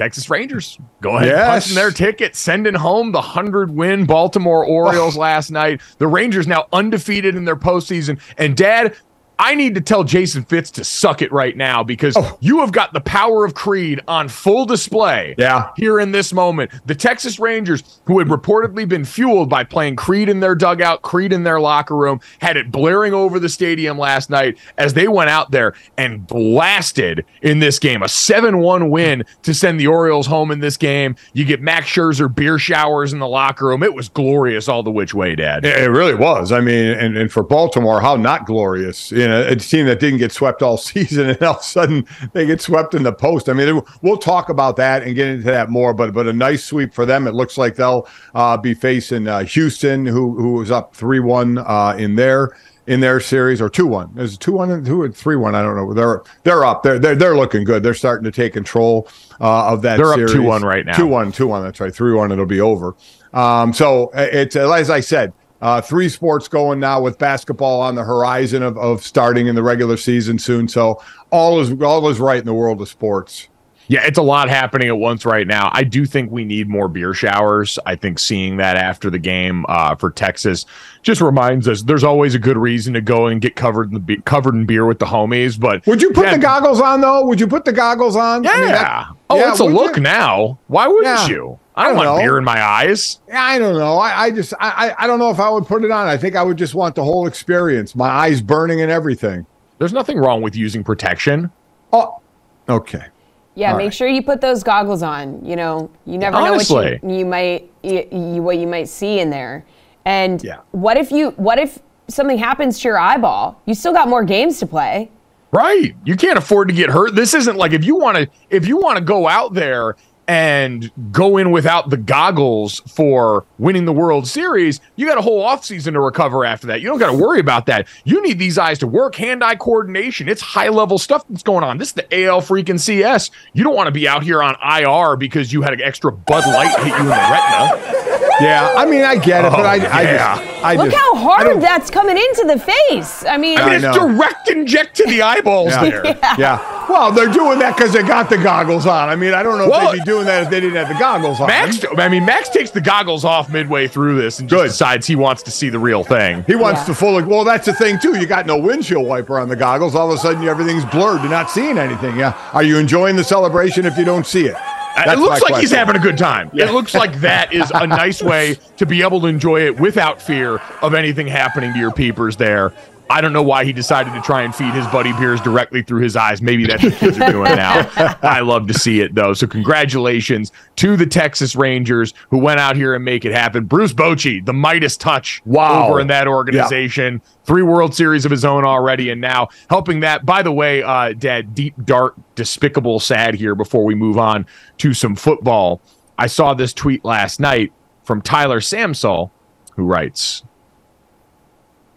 Texas 0.00 0.30
Rangers 0.30 0.78
go 1.02 1.18
ahead 1.18 1.28
Yes. 1.28 1.46
punching 1.50 1.74
their 1.74 1.90
ticket, 1.90 2.34
sending 2.34 2.72
home 2.72 3.12
the 3.12 3.18
100 3.18 3.70
win 3.70 4.06
Baltimore 4.06 4.64
Orioles 4.64 5.14
oh. 5.14 5.20
last 5.20 5.50
night. 5.50 5.82
The 5.98 6.06
Rangers 6.06 6.46
now 6.46 6.68
undefeated 6.72 7.36
in 7.36 7.44
their 7.44 7.54
postseason. 7.54 8.18
And, 8.38 8.56
Dad, 8.56 8.96
I 9.42 9.54
need 9.54 9.74
to 9.76 9.80
tell 9.80 10.04
Jason 10.04 10.44
Fitz 10.44 10.70
to 10.72 10.84
suck 10.84 11.22
it 11.22 11.32
right 11.32 11.56
now 11.56 11.82
because 11.82 12.14
Oh. 12.16 12.36
you 12.40 12.60
have 12.60 12.72
got 12.72 12.92
the 12.92 13.00
power 13.00 13.44
of 13.46 13.54
Creed 13.54 14.00
on 14.06 14.28
full 14.28 14.66
display 14.66 15.34
Yeah. 15.38 15.68
here 15.76 15.98
in 15.98 16.12
this 16.12 16.34
moment. 16.34 16.70
The 16.84 16.94
Texas 16.94 17.40
Rangers, 17.40 18.00
who 18.04 18.18
had 18.18 18.28
reportedly 18.28 18.86
been 18.86 19.06
fueled 19.06 19.48
by 19.48 19.64
playing 19.64 19.96
Creed 19.96 20.28
in 20.28 20.40
their 20.40 20.54
dugout, 20.54 21.00
Creed 21.00 21.32
in 21.32 21.42
their 21.44 21.58
locker 21.58 21.96
room, 21.96 22.20
had 22.40 22.58
it 22.58 22.70
blaring 22.70 23.14
over 23.14 23.38
the 23.40 23.48
stadium 23.48 23.96
last 23.98 24.28
night 24.28 24.58
as 24.76 24.92
they 24.92 25.08
went 25.08 25.30
out 25.30 25.52
there 25.52 25.72
and 25.96 26.26
blasted 26.26 27.24
in 27.40 27.60
this 27.60 27.78
game. 27.78 28.02
A 28.02 28.08
7 28.08 28.58
1 28.58 28.90
win 28.90 29.24
to 29.42 29.54
send 29.54 29.80
the 29.80 29.86
Orioles 29.86 30.26
home 30.26 30.50
in 30.50 30.60
this 30.60 30.76
game. 30.76 31.16
You 31.32 31.46
get 31.46 31.62
Max 31.62 31.86
Scherzer 31.86 32.32
beer 32.32 32.58
showers 32.58 33.14
in 33.14 33.18
the 33.20 33.26
locker 33.28 33.68
room. 33.68 33.82
It 33.82 33.94
was 33.94 34.10
glorious 34.10 34.68
all 34.68 34.82
the 34.82 34.90
which 34.90 35.14
way, 35.14 35.34
Dad. 35.34 35.64
It 35.64 35.90
really 35.90 36.14
was. 36.14 36.52
I 36.52 36.60
mean, 36.60 36.90
and, 36.90 37.16
and 37.16 37.32
for 37.32 37.42
Baltimore, 37.42 38.02
how 38.02 38.16
not 38.16 38.44
glorious. 38.44 39.10
You 39.10 39.28
know, 39.28 39.29
a 39.30 39.56
team 39.56 39.86
that 39.86 40.00
didn't 40.00 40.18
get 40.18 40.32
swept 40.32 40.62
all 40.62 40.76
season, 40.78 41.30
and 41.30 41.42
all 41.42 41.54
of 41.54 41.60
a 41.60 41.62
sudden 41.62 42.06
they 42.32 42.46
get 42.46 42.60
swept 42.60 42.94
in 42.94 43.02
the 43.02 43.12
post. 43.12 43.48
I 43.48 43.52
mean, 43.52 43.80
we'll 44.02 44.18
talk 44.18 44.48
about 44.48 44.76
that 44.76 45.02
and 45.02 45.14
get 45.14 45.28
into 45.28 45.44
that 45.44 45.70
more. 45.70 45.94
But 45.94 46.12
but 46.12 46.26
a 46.26 46.32
nice 46.32 46.64
sweep 46.64 46.94
for 46.94 47.06
them. 47.06 47.26
It 47.26 47.34
looks 47.34 47.58
like 47.58 47.76
they'll 47.76 48.08
uh, 48.34 48.56
be 48.56 48.74
facing 48.74 49.28
uh, 49.28 49.44
Houston, 49.44 50.06
who 50.06 50.34
who 50.36 50.52
was 50.52 50.70
up 50.70 50.94
three 50.94 51.20
one 51.20 51.58
uh, 51.58 51.94
in 51.98 52.16
their 52.16 52.50
in 52.86 53.00
their 53.00 53.20
series 53.20 53.60
or 53.60 53.68
two 53.68 53.86
one. 53.86 54.12
Is 54.18 54.36
two 54.36 54.52
one 54.52 54.84
two 54.84 55.00
or 55.00 55.08
three 55.10 55.36
one? 55.36 55.54
I 55.54 55.62
don't 55.62 55.76
know. 55.76 55.94
They're 55.94 56.22
they're 56.42 56.64
up. 56.64 56.82
They're 56.82 56.98
they're 56.98 57.14
they're 57.14 57.36
looking 57.36 57.64
good. 57.64 57.82
They're 57.82 57.94
starting 57.94 58.24
to 58.24 58.32
take 58.32 58.52
control 58.52 59.08
uh, 59.40 59.72
of 59.72 59.82
that. 59.82 59.98
They're 59.98 60.12
up 60.12 60.16
series. 60.16 60.34
2-1 60.34 60.62
right 60.62 60.84
now. 60.84 60.96
Two 60.96 61.06
one, 61.06 61.30
two 61.30 61.46
one. 61.46 61.62
That's 61.62 61.80
right. 61.80 61.94
Three 61.94 62.14
one. 62.14 62.32
It'll 62.32 62.46
be 62.46 62.60
over. 62.60 62.96
Um, 63.32 63.72
so 63.72 64.06
uh, 64.14 64.26
it's 64.32 64.56
as 64.56 64.90
I 64.90 65.00
said. 65.00 65.32
Uh, 65.60 65.80
three 65.80 66.08
sports 66.08 66.48
going 66.48 66.80
now 66.80 67.00
with 67.00 67.18
basketball 67.18 67.82
on 67.82 67.94
the 67.94 68.02
horizon 68.02 68.62
of, 68.62 68.78
of 68.78 69.02
starting 69.02 69.46
in 69.46 69.54
the 69.54 69.62
regular 69.62 69.96
season 69.96 70.38
soon. 70.38 70.66
So 70.66 71.02
all 71.30 71.60
is 71.60 71.70
all 71.82 72.08
is 72.08 72.18
right 72.18 72.38
in 72.38 72.46
the 72.46 72.54
world 72.54 72.80
of 72.80 72.88
sports. 72.88 73.48
Yeah, 73.90 74.06
it's 74.06 74.18
a 74.18 74.22
lot 74.22 74.48
happening 74.48 74.86
at 74.86 74.96
once 74.98 75.24
right 75.26 75.48
now. 75.48 75.68
I 75.72 75.82
do 75.82 76.06
think 76.06 76.30
we 76.30 76.44
need 76.44 76.68
more 76.68 76.86
beer 76.86 77.12
showers. 77.12 77.76
I 77.84 77.96
think 77.96 78.20
seeing 78.20 78.56
that 78.58 78.76
after 78.76 79.10
the 79.10 79.18
game 79.18 79.66
uh, 79.68 79.96
for 79.96 80.12
Texas 80.12 80.64
just 81.02 81.20
reminds 81.20 81.66
us 81.66 81.82
there's 81.82 82.04
always 82.04 82.36
a 82.36 82.38
good 82.38 82.56
reason 82.56 82.94
to 82.94 83.00
go 83.00 83.26
and 83.26 83.40
get 83.40 83.56
covered 83.56 83.88
in 83.88 83.94
the 83.94 83.98
be- 83.98 84.18
covered 84.18 84.54
in 84.54 84.64
beer 84.64 84.86
with 84.86 85.00
the 85.00 85.06
homies. 85.06 85.58
But 85.58 85.84
Would 85.88 86.00
you 86.02 86.12
put 86.12 86.26
Yeah. 86.26 86.34
the 86.36 86.38
goggles 86.38 86.80
on 86.80 87.00
though? 87.00 87.26
Would 87.26 87.40
you 87.40 87.48
put 87.48 87.64
the 87.64 87.72
goggles 87.72 88.14
on? 88.14 88.44
yeah, 88.44 88.50
I 88.52 88.58
mean, 88.60 88.68
that- 88.68 89.08
oh, 89.28 89.36
yeah, 89.38 89.50
it's 89.50 89.58
a 89.58 89.64
look 89.64 89.96
you? 89.96 90.02
now. 90.04 90.60
Why 90.68 90.86
wouldn't 90.86 91.06
Yeah. 91.06 91.26
you? 91.26 91.58
I 91.74 91.82
I 91.82 91.84
don't 91.88 91.96
don't 91.96 92.06
want 92.06 92.18
know. 92.18 92.22
beer 92.22 92.38
in 92.38 92.44
my 92.44 92.62
eyes. 92.62 93.18
I 93.34 93.58
don't 93.58 93.76
know. 93.76 93.98
I, 93.98 94.22
I 94.26 94.30
just 94.30 94.54
I 94.60 94.94
I 95.00 95.08
don't 95.08 95.18
know 95.18 95.30
if 95.30 95.40
I 95.40 95.50
would 95.50 95.66
put 95.66 95.82
it 95.82 95.90
on. 95.90 96.06
I 96.06 96.16
think 96.16 96.36
I 96.36 96.44
would 96.44 96.58
just 96.58 96.76
want 96.76 96.94
the 96.94 97.02
whole 97.02 97.26
experience. 97.26 97.96
My 97.96 98.08
eyes 98.08 98.40
burning 98.40 98.80
and 98.82 98.90
everything. 98.92 99.46
There's 99.78 99.92
nothing 99.92 100.18
wrong 100.18 100.42
with 100.42 100.54
using 100.54 100.84
protection. 100.84 101.50
Oh, 101.92 102.20
okay. 102.68 103.06
Yeah, 103.54 103.72
All 103.72 103.76
make 103.78 103.86
right. 103.86 103.94
sure 103.94 104.08
you 104.08 104.22
put 104.22 104.40
those 104.40 104.62
goggles 104.62 105.02
on. 105.02 105.44
You 105.44 105.56
know, 105.56 105.90
you 106.06 106.18
never 106.18 106.36
Honestly. 106.36 106.74
know 106.76 106.98
what 107.02 107.02
you, 107.12 107.18
you 107.18 107.24
might 107.26 107.70
you, 107.82 108.06
you, 108.12 108.42
what 108.42 108.58
you 108.58 108.66
might 108.66 108.88
see 108.88 109.20
in 109.20 109.30
there. 109.30 109.64
And 110.04 110.42
Yeah. 110.42 110.58
what 110.70 110.96
if 110.96 111.10
you 111.10 111.30
what 111.32 111.58
if 111.58 111.78
something 112.08 112.38
happens 112.38 112.78
to 112.80 112.88
your 112.88 112.98
eyeball? 112.98 113.60
You 113.66 113.74
still 113.74 113.92
got 113.92 114.08
more 114.08 114.24
games 114.24 114.58
to 114.60 114.66
play. 114.66 115.10
Right. 115.52 115.96
You 116.04 116.16
can't 116.16 116.38
afford 116.38 116.68
to 116.68 116.74
get 116.74 116.90
hurt. 116.90 117.16
This 117.16 117.34
isn't 117.34 117.56
like 117.56 117.72
if 117.72 117.84
you 117.84 117.96
want 117.96 118.16
to 118.18 118.28
if 118.50 118.68
you 118.68 118.76
want 118.78 118.98
to 118.98 119.04
go 119.04 119.26
out 119.26 119.52
there 119.52 119.96
and 120.28 120.90
go 121.10 121.36
in 121.36 121.50
without 121.50 121.90
the 121.90 121.96
goggles 121.96 122.80
for 122.80 123.44
winning 123.58 123.84
the 123.84 123.92
World 123.92 124.28
Series, 124.28 124.80
you 124.96 125.06
got 125.06 125.18
a 125.18 125.22
whole 125.22 125.42
offseason 125.44 125.92
to 125.94 126.00
recover 126.00 126.44
after 126.44 126.66
that. 126.68 126.80
You 126.80 126.88
don't 126.88 126.98
got 126.98 127.10
to 127.10 127.16
worry 127.16 127.40
about 127.40 127.66
that. 127.66 127.88
You 128.04 128.22
need 128.22 128.38
these 128.38 128.56
eyes 128.58 128.78
to 128.80 128.86
work 128.86 129.16
hand 129.16 129.42
eye 129.42 129.56
coordination. 129.56 130.28
It's 130.28 130.40
high 130.40 130.68
level 130.68 130.98
stuff 130.98 131.24
that's 131.28 131.42
going 131.42 131.64
on. 131.64 131.78
This 131.78 131.88
is 131.88 131.94
the 131.94 132.24
AL 132.26 132.42
freaking 132.42 132.78
CS. 132.78 133.30
You 133.52 133.64
don't 133.64 133.74
want 133.74 133.88
to 133.88 133.92
be 133.92 134.06
out 134.06 134.22
here 134.22 134.42
on 134.42 134.56
IR 134.62 135.16
because 135.16 135.52
you 135.52 135.62
had 135.62 135.72
an 135.72 135.80
extra 135.82 136.12
Bud 136.12 136.46
Light 136.46 136.76
hit 136.78 136.88
you 136.88 136.94
in 136.96 137.04
the 137.06 137.10
retina. 137.10 137.96
Yeah, 138.40 138.72
I 138.76 138.86
mean, 138.86 139.02
I 139.02 139.16
get 139.16 139.44
it, 139.44 139.50
but 139.50 139.66
I, 139.66 139.74
I, 139.74 139.76
oh, 139.76 140.02
yeah. 140.02 140.36
just, 140.38 140.64
I 140.64 140.74
Look 140.76 140.86
just, 140.90 140.96
how 140.96 141.14
hard 141.16 141.46
don't- 141.46 141.60
that's 141.60 141.90
coming 141.90 142.16
into 142.16 142.44
the 142.46 142.58
face. 142.58 143.24
I 143.26 143.36
mean, 143.36 143.58
I 143.58 143.64
mean, 143.66 143.74
it's 143.74 143.82
know. 143.82 144.08
direct 144.16 144.48
inject 144.48 144.96
to 144.96 145.04
the 145.06 145.20
eyeballs 145.22 145.70
Yeah. 145.70 145.82
there. 145.90 146.18
Yeah. 146.38 146.79
Well, 146.90 147.12
they're 147.12 147.28
doing 147.28 147.58
that 147.60 147.76
because 147.76 147.92
they 147.92 148.02
got 148.02 148.28
the 148.28 148.36
goggles 148.36 148.86
on. 148.86 149.08
I 149.08 149.16
mean, 149.16 149.32
I 149.32 149.42
don't 149.42 149.58
know 149.58 149.68
Well- 149.68 149.86
if 149.88 149.92
they'd 149.92 149.98
be 150.00 150.04
doing 150.04 150.26
that 150.26 150.42
if 150.42 150.50
they 150.50 150.60
didn't 150.60 150.76
have 150.76 150.88
the 150.88 150.98
goggles 150.98 151.40
on. 151.40 151.46
Max, 151.46 151.78
I 151.96 152.08
mean, 152.08 152.24
Max 152.24 152.48
takes 152.48 152.70
the 152.70 152.80
goggles 152.80 153.24
off 153.24 153.48
midway 153.48 153.86
through 153.86 154.20
this 154.20 154.38
and 154.40 154.48
just 154.48 154.60
Good. 154.62 154.68
decides 154.68 155.06
he 155.06 155.14
wants 155.16 155.42
to 155.44 155.50
see 155.50 155.68
the 155.68 155.78
real 155.78 156.02
thing. 156.02 156.44
He 156.46 156.56
wants 156.56 156.80
Yeah. 156.80 156.86
to 156.86 156.94
fully. 156.94 157.22
Well, 157.22 157.44
that's 157.44 157.66
the 157.66 157.72
thing 157.72 157.98
too. 158.00 158.18
You 158.18 158.26
got 158.26 158.46
no 158.46 158.56
windshield 158.58 159.06
wiper 159.06 159.38
on 159.38 159.48
the 159.48 159.56
goggles. 159.56 159.94
All 159.94 160.10
of 160.10 160.18
a 160.18 160.20
sudden, 160.20 160.46
everything's 160.48 160.84
blurred. 160.86 161.20
You're 161.22 161.30
not 161.30 161.50
seeing 161.50 161.78
anything. 161.78 162.16
Yeah. 162.18 162.32
Are 162.52 162.62
you 162.62 162.76
enjoying 162.78 163.16
the 163.16 163.24
celebration 163.24 163.86
if 163.86 163.96
you 163.96 164.04
don't 164.04 164.26
see 164.26 164.46
it? 164.46 164.54
Uh, 164.56 165.04
That's 165.04 165.12
it 165.12 165.18
looks 165.20 165.40
my 165.48 165.54
like 165.54 165.60
he's 165.60 165.70
having 165.70 165.94
a 165.94 166.00
good 166.00 166.18
time. 166.18 166.50
It 166.52 166.72
looks 166.72 166.94
like 166.94 167.20
that 167.20 167.52
is 167.52 167.70
a 167.72 167.86
nice 167.86 168.20
way 168.22 168.58
to 168.78 168.84
be 168.86 169.02
able 169.02 169.20
to 169.20 169.28
enjoy 169.28 169.60
it 169.66 169.78
without 169.78 170.20
fear 170.20 170.60
of 170.82 170.94
anything 170.94 171.28
happening 171.28 171.72
to 171.72 171.78
your 171.78 171.92
peepers 171.92 172.36
there. 172.36 172.72
I 173.10 173.20
don't 173.20 173.32
know 173.32 173.42
why 173.42 173.64
he 173.64 173.72
decided 173.72 174.14
to 174.14 174.20
try 174.22 174.42
and 174.42 174.54
feed 174.54 174.72
his 174.72 174.86
buddy 174.86 175.12
beers 175.14 175.40
directly 175.40 175.82
through 175.82 176.02
his 176.02 176.14
eyes. 176.14 176.40
Maybe 176.40 176.64
that's 176.64 176.82
what 176.84 176.94
kids 176.94 177.18
are 177.18 177.30
doing 177.32 177.56
now. 177.56 177.90
I 178.22 178.38
love 178.40 178.68
to 178.68 178.74
see 178.74 179.00
it 179.00 179.14
though. 179.16 179.34
So 179.34 179.48
congratulations 179.48 180.52
to 180.76 180.96
the 180.96 181.06
Texas 181.06 181.56
Rangers 181.56 182.14
who 182.30 182.38
went 182.38 182.60
out 182.60 182.76
here 182.76 182.94
and 182.94 183.04
make 183.04 183.24
it 183.24 183.32
happen. 183.32 183.64
Bruce 183.64 183.92
Bochy, 183.92 184.44
the 184.46 184.52
Midas 184.52 184.96
touch 184.96 185.42
Wow. 185.44 185.88
over 185.88 185.98
in 186.00 186.06
that 186.06 186.28
organization. 186.28 187.20
Three 187.44 187.62
World 187.62 187.94
Series 187.96 188.24
of 188.24 188.30
his 188.30 188.44
own 188.44 188.64
already, 188.64 189.10
and 189.10 189.20
now 189.20 189.48
helping 189.68 190.00
that. 190.00 190.24
By 190.24 190.42
the 190.42 190.52
way, 190.52 190.82
uh, 190.84 191.12
Dad, 191.12 191.52
deep, 191.52 191.74
dark, 191.84 192.14
despicable, 192.36 193.00
sad 193.00 193.34
here 193.34 193.56
before 193.56 193.84
we 193.84 193.96
move 193.96 194.18
on 194.18 194.46
to 194.78 194.94
some 194.94 195.16
football. 195.16 195.80
I 196.16 196.28
saw 196.28 196.54
this 196.54 196.72
tweet 196.72 197.04
last 197.04 197.40
night 197.40 197.72
from 198.04 198.22
Tyler 198.22 198.60
Samsel, 198.60 199.30
who 199.74 199.84
writes, 199.84 200.44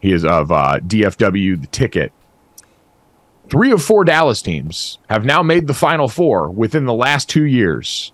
he 0.03 0.12
is 0.12 0.25
of 0.25 0.51
uh, 0.51 0.79
DFW, 0.81 1.62
the 1.62 1.67
ticket. 1.67 2.12
Three 3.50 3.72
of 3.72 3.81
four 3.81 4.03
Dallas 4.03 4.41
teams 4.41 5.00
have 5.10 5.24
now 5.24 5.41
made 5.41 5.65
the 5.65 5.74
Final 5.74 6.10
Four 6.10 6.50
within 6.50 6.83
the 6.83 6.93
last 6.93 7.29
two 7.29 7.45
years. 7.45 8.12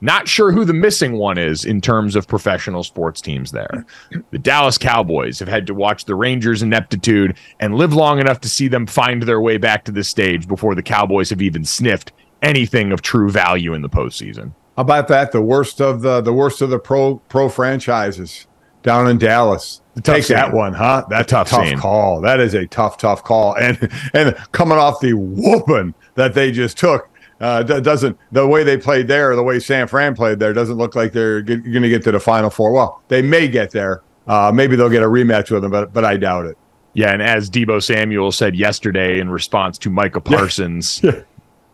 Not 0.00 0.28
sure 0.28 0.52
who 0.52 0.64
the 0.64 0.72
missing 0.72 1.14
one 1.14 1.38
is 1.38 1.64
in 1.64 1.80
terms 1.80 2.14
of 2.14 2.28
professional 2.28 2.84
sports 2.84 3.20
teams 3.20 3.50
there. 3.50 3.84
The 4.30 4.38
Dallas 4.38 4.78
Cowboys 4.78 5.40
have 5.40 5.48
had 5.48 5.66
to 5.66 5.74
watch 5.74 6.04
the 6.04 6.14
Rangers' 6.14 6.62
ineptitude 6.62 7.36
and 7.58 7.74
live 7.74 7.92
long 7.92 8.20
enough 8.20 8.40
to 8.42 8.48
see 8.48 8.68
them 8.68 8.86
find 8.86 9.24
their 9.24 9.40
way 9.40 9.56
back 9.56 9.84
to 9.86 9.92
the 9.92 10.04
stage 10.04 10.46
before 10.46 10.76
the 10.76 10.82
Cowboys 10.82 11.30
have 11.30 11.42
even 11.42 11.64
sniffed 11.64 12.12
anything 12.40 12.92
of 12.92 13.02
true 13.02 13.30
value 13.30 13.74
in 13.74 13.82
the 13.82 13.88
postseason. 13.88 14.52
How 14.76 14.82
about 14.82 15.08
that? 15.08 15.32
The 15.32 15.42
worst 15.42 15.80
of 15.80 16.02
the 16.02 16.20
the 16.20 16.32
worst 16.32 16.62
of 16.62 16.70
the 16.70 16.78
pro 16.78 17.16
pro 17.28 17.48
franchises 17.48 18.46
down 18.82 19.08
in 19.08 19.18
Dallas. 19.18 19.80
Take 20.02 20.26
that 20.28 20.52
one, 20.52 20.72
huh? 20.72 21.04
That's 21.10 21.30
tough 21.30 21.48
a 21.48 21.50
tough 21.50 21.68
scene. 21.68 21.78
call. 21.78 22.20
That 22.22 22.40
is 22.40 22.54
a 22.54 22.66
tough, 22.66 22.96
tough 22.96 23.22
call. 23.22 23.54
And 23.56 23.90
and 24.14 24.34
coming 24.52 24.78
off 24.78 25.00
the 25.00 25.12
whooping 25.14 25.94
that 26.14 26.34
they 26.34 26.50
just 26.50 26.78
took, 26.78 27.08
uh, 27.40 27.62
that 27.64 27.82
doesn't 27.82 28.16
the 28.32 28.46
way 28.46 28.64
they 28.64 28.76
played 28.78 29.06
there, 29.08 29.36
the 29.36 29.42
way 29.42 29.58
San 29.58 29.86
Fran 29.86 30.14
played 30.14 30.38
there, 30.38 30.52
doesn't 30.52 30.76
look 30.76 30.94
like 30.94 31.12
they're 31.12 31.42
going 31.42 31.82
to 31.82 31.88
get 31.88 32.02
to 32.04 32.12
the 32.12 32.20
Final 32.20 32.48
Four. 32.50 32.72
Well, 32.72 33.02
they 33.08 33.20
may 33.22 33.48
get 33.48 33.70
there. 33.70 34.02
Uh, 34.26 34.50
maybe 34.54 34.76
they'll 34.76 34.88
get 34.88 35.02
a 35.02 35.06
rematch 35.08 35.50
with 35.50 35.62
them, 35.62 35.70
but 35.70 35.92
but 35.92 36.04
I 36.04 36.16
doubt 36.16 36.46
it. 36.46 36.56
Yeah, 36.94 37.12
and 37.12 37.22
as 37.22 37.48
Deebo 37.50 37.82
Samuel 37.82 38.32
said 38.32 38.54
yesterday 38.54 39.18
in 39.18 39.30
response 39.30 39.78
to 39.78 39.90
Micah 39.90 40.20
Parsons, 40.20 41.00
Yeah. 41.04 41.22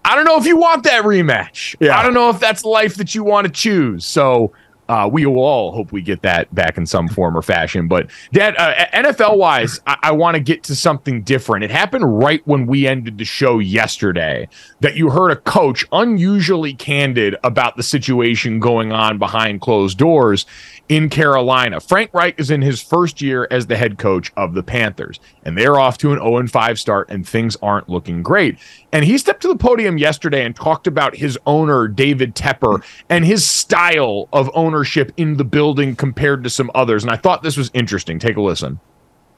I 0.04 0.14
don't 0.14 0.24
know 0.24 0.38
if 0.38 0.46
you 0.46 0.56
want 0.56 0.84
that 0.84 1.04
rematch. 1.04 1.76
Yeah. 1.80 1.98
I 1.98 2.02
don't 2.02 2.14
know 2.14 2.30
if 2.30 2.40
that's 2.40 2.64
life 2.64 2.94
that 2.94 3.14
you 3.14 3.22
want 3.24 3.46
to 3.46 3.52
choose. 3.52 4.06
So 4.06 4.52
uh, 4.88 5.08
we 5.10 5.26
all 5.26 5.72
hope 5.72 5.92
we 5.92 6.00
get 6.00 6.22
that 6.22 6.52
back 6.54 6.78
in 6.78 6.86
some 6.86 7.08
form 7.08 7.36
or 7.36 7.42
fashion. 7.42 7.88
But 7.88 8.10
Dad, 8.32 8.56
uh, 8.56 8.86
NFL 8.92 9.36
wise, 9.36 9.80
I, 9.86 9.96
I 10.04 10.12
want 10.12 10.36
to 10.36 10.40
get 10.40 10.62
to 10.64 10.74
something 10.74 11.22
different. 11.22 11.64
It 11.64 11.70
happened 11.70 12.18
right 12.18 12.40
when 12.46 12.66
we 12.66 12.86
ended 12.86 13.18
the 13.18 13.24
show 13.24 13.58
yesterday 13.58 14.48
that 14.80 14.96
you 14.96 15.10
heard 15.10 15.30
a 15.30 15.36
coach 15.36 15.84
unusually 15.92 16.74
candid 16.74 17.36
about 17.42 17.76
the 17.76 17.82
situation 17.82 18.60
going 18.60 18.92
on 18.92 19.18
behind 19.18 19.60
closed 19.60 19.98
doors 19.98 20.46
in 20.88 21.08
Carolina. 21.10 21.80
Frank 21.80 22.12
Reich 22.14 22.38
is 22.38 22.50
in 22.50 22.62
his 22.62 22.80
first 22.80 23.20
year 23.20 23.46
as 23.50 23.66
the 23.66 23.76
head 23.76 23.98
coach 23.98 24.32
of 24.36 24.54
the 24.54 24.62
Panthers, 24.62 25.20
and 25.42 25.56
they're 25.58 25.78
off 25.78 25.98
to 25.98 26.12
an 26.12 26.18
0 26.18 26.46
5 26.46 26.78
start, 26.78 27.10
and 27.10 27.26
things 27.28 27.56
aren't 27.62 27.88
looking 27.88 28.22
great. 28.22 28.58
And 28.92 29.04
he 29.04 29.18
stepped 29.18 29.42
to 29.42 29.48
the 29.48 29.56
podium 29.56 29.98
yesterday 29.98 30.44
and 30.44 30.54
talked 30.56 30.86
about 30.86 31.16
his 31.16 31.38
owner, 31.44 31.88
David 31.88 32.34
Tepper, 32.34 32.82
and 33.08 33.24
his 33.24 33.44
style 33.44 34.28
of 34.32 34.50
ownership 34.54 35.12
in 35.16 35.36
the 35.36 35.44
building 35.44 35.94
compared 35.96 36.42
to 36.44 36.50
some 36.50 36.70
others. 36.74 37.02
And 37.02 37.10
I 37.10 37.16
thought 37.16 37.42
this 37.42 37.56
was 37.56 37.70
interesting. 37.74 38.18
Take 38.18 38.36
a 38.36 38.40
listen. 38.40 38.80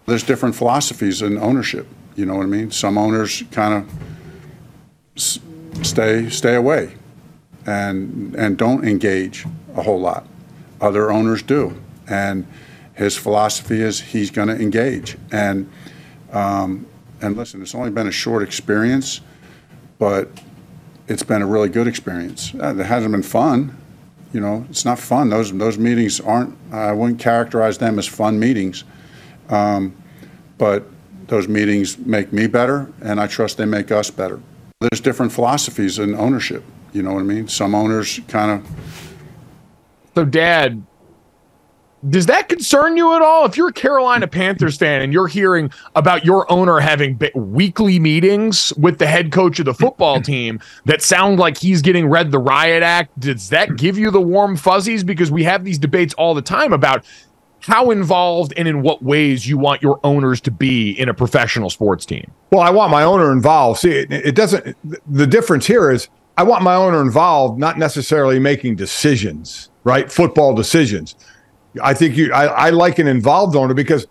there's 0.06 0.22
different 0.22 0.54
philosophies 0.54 1.22
in 1.22 1.38
ownership. 1.38 1.86
You 2.16 2.26
know 2.26 2.34
what 2.34 2.42
I 2.42 2.46
mean? 2.46 2.70
Some 2.70 2.98
owners 2.98 3.42
kind 3.50 3.74
of 3.74 4.19
stay 5.82 6.28
stay 6.28 6.54
away 6.54 6.94
and 7.66 8.34
and 8.36 8.56
don't 8.56 8.86
engage 8.86 9.46
a 9.76 9.82
whole 9.82 10.00
lot. 10.00 10.26
Other 10.80 11.10
owners 11.10 11.42
do, 11.42 11.80
and 12.08 12.46
his 12.94 13.16
philosophy 13.16 13.80
is 13.80 14.00
he's 14.00 14.30
going 14.30 14.48
to 14.48 14.56
engage. 14.56 15.16
And 15.30 15.70
um, 16.32 16.86
and 17.20 17.36
listen, 17.36 17.60
it's 17.62 17.74
only 17.74 17.90
been 17.90 18.06
a 18.06 18.12
short 18.12 18.42
experience, 18.42 19.20
but 19.98 20.28
it's 21.06 21.22
been 21.22 21.42
a 21.42 21.46
really 21.46 21.68
good 21.68 21.86
experience. 21.86 22.54
Uh, 22.54 22.74
it 22.76 22.86
hasn't 22.86 23.12
been 23.12 23.22
fun. 23.22 23.76
You 24.32 24.40
know, 24.40 24.64
it's 24.70 24.84
not 24.84 24.98
fun. 24.98 25.28
Those 25.28 25.52
those 25.52 25.76
meetings 25.76 26.20
aren't. 26.20 26.56
I 26.72 26.92
wouldn't 26.92 27.20
characterize 27.20 27.78
them 27.78 27.98
as 27.98 28.06
fun 28.06 28.38
meetings 28.38 28.84
but 30.60 30.84
those 31.26 31.48
meetings 31.48 31.96
make 31.96 32.34
me 32.34 32.46
better, 32.46 32.92
and 33.00 33.18
I 33.18 33.26
trust 33.26 33.56
they 33.56 33.64
make 33.64 33.90
us 33.90 34.10
better. 34.10 34.40
There's 34.80 35.00
different 35.02 35.30
philosophies 35.30 35.98
in 35.98 36.14
ownership. 36.14 36.64
You 36.94 37.02
know 37.02 37.12
what 37.12 37.20
I 37.20 37.24
mean? 37.24 37.48
Some 37.48 37.74
owners 37.74 38.18
kind 38.28 38.50
of 38.50 38.70
So, 40.14 40.24
Dad, 40.24 40.82
does 42.08 42.24
that 42.26 42.48
concern 42.48 42.96
you 42.96 43.14
at 43.14 43.20
all? 43.20 43.44
If 43.44 43.58
you're 43.58 43.68
a 43.68 43.72
Carolina 43.74 44.26
Panthers 44.26 44.78
fan 44.78 45.02
and 45.02 45.12
you're 45.12 45.28
hearing 45.28 45.70
about 45.94 46.24
your 46.24 46.50
owner 46.50 46.80
having 46.80 47.16
bi- 47.16 47.30
weekly 47.34 47.98
meetings 47.98 48.72
with 48.78 48.98
the 48.98 49.06
head 49.06 49.32
coach 49.32 49.58
of 49.58 49.66
the 49.66 49.74
football 49.74 50.18
team 50.22 50.60
that 50.86 51.02
sound 51.02 51.38
like 51.38 51.58
he's 51.58 51.82
getting 51.82 52.08
read 52.08 52.30
the 52.30 52.38
riot 52.38 52.82
act, 52.82 53.20
does 53.20 53.50
that 53.50 53.76
give 53.76 53.98
you 53.98 54.10
the 54.10 54.20
warm 54.20 54.56
fuzzies? 54.56 55.04
Because 55.04 55.30
we 55.30 55.44
have 55.44 55.62
these 55.62 55.78
debates 55.78 56.14
all 56.14 56.32
the 56.32 56.40
time 56.40 56.72
about 56.72 57.04
how 57.60 57.90
involved 57.90 58.52
and 58.56 58.66
in 58.66 58.82
what 58.82 59.02
ways 59.02 59.46
you 59.46 59.58
want 59.58 59.82
your 59.82 60.00
owners 60.04 60.40
to 60.42 60.50
be 60.50 60.92
in 60.92 61.08
a 61.08 61.14
professional 61.14 61.70
sports 61.70 62.06
team. 62.06 62.30
Well, 62.50 62.62
I 62.62 62.70
want 62.70 62.90
my 62.90 63.02
owner 63.02 63.32
involved. 63.32 63.80
See, 63.80 63.90
it, 63.90 64.10
it 64.12 64.34
doesn't. 64.34 64.76
The 65.12 65.26
difference 65.26 65.66
here 65.66 65.90
is 65.90 66.08
I 66.36 66.42
want 66.42 66.62
my 66.62 66.74
owner 66.74 67.02
involved, 67.02 67.58
not 67.58 67.78
necessarily 67.78 68.38
making 68.38 68.76
decisions, 68.76 69.70
right? 69.84 70.10
Football 70.10 70.54
decisions. 70.54 71.16
I 71.82 71.94
think 71.94 72.16
you. 72.16 72.32
I, 72.32 72.46
I 72.46 72.70
like 72.70 72.98
an 72.98 73.06
involved 73.06 73.54
owner 73.54 73.74
because 73.74 74.06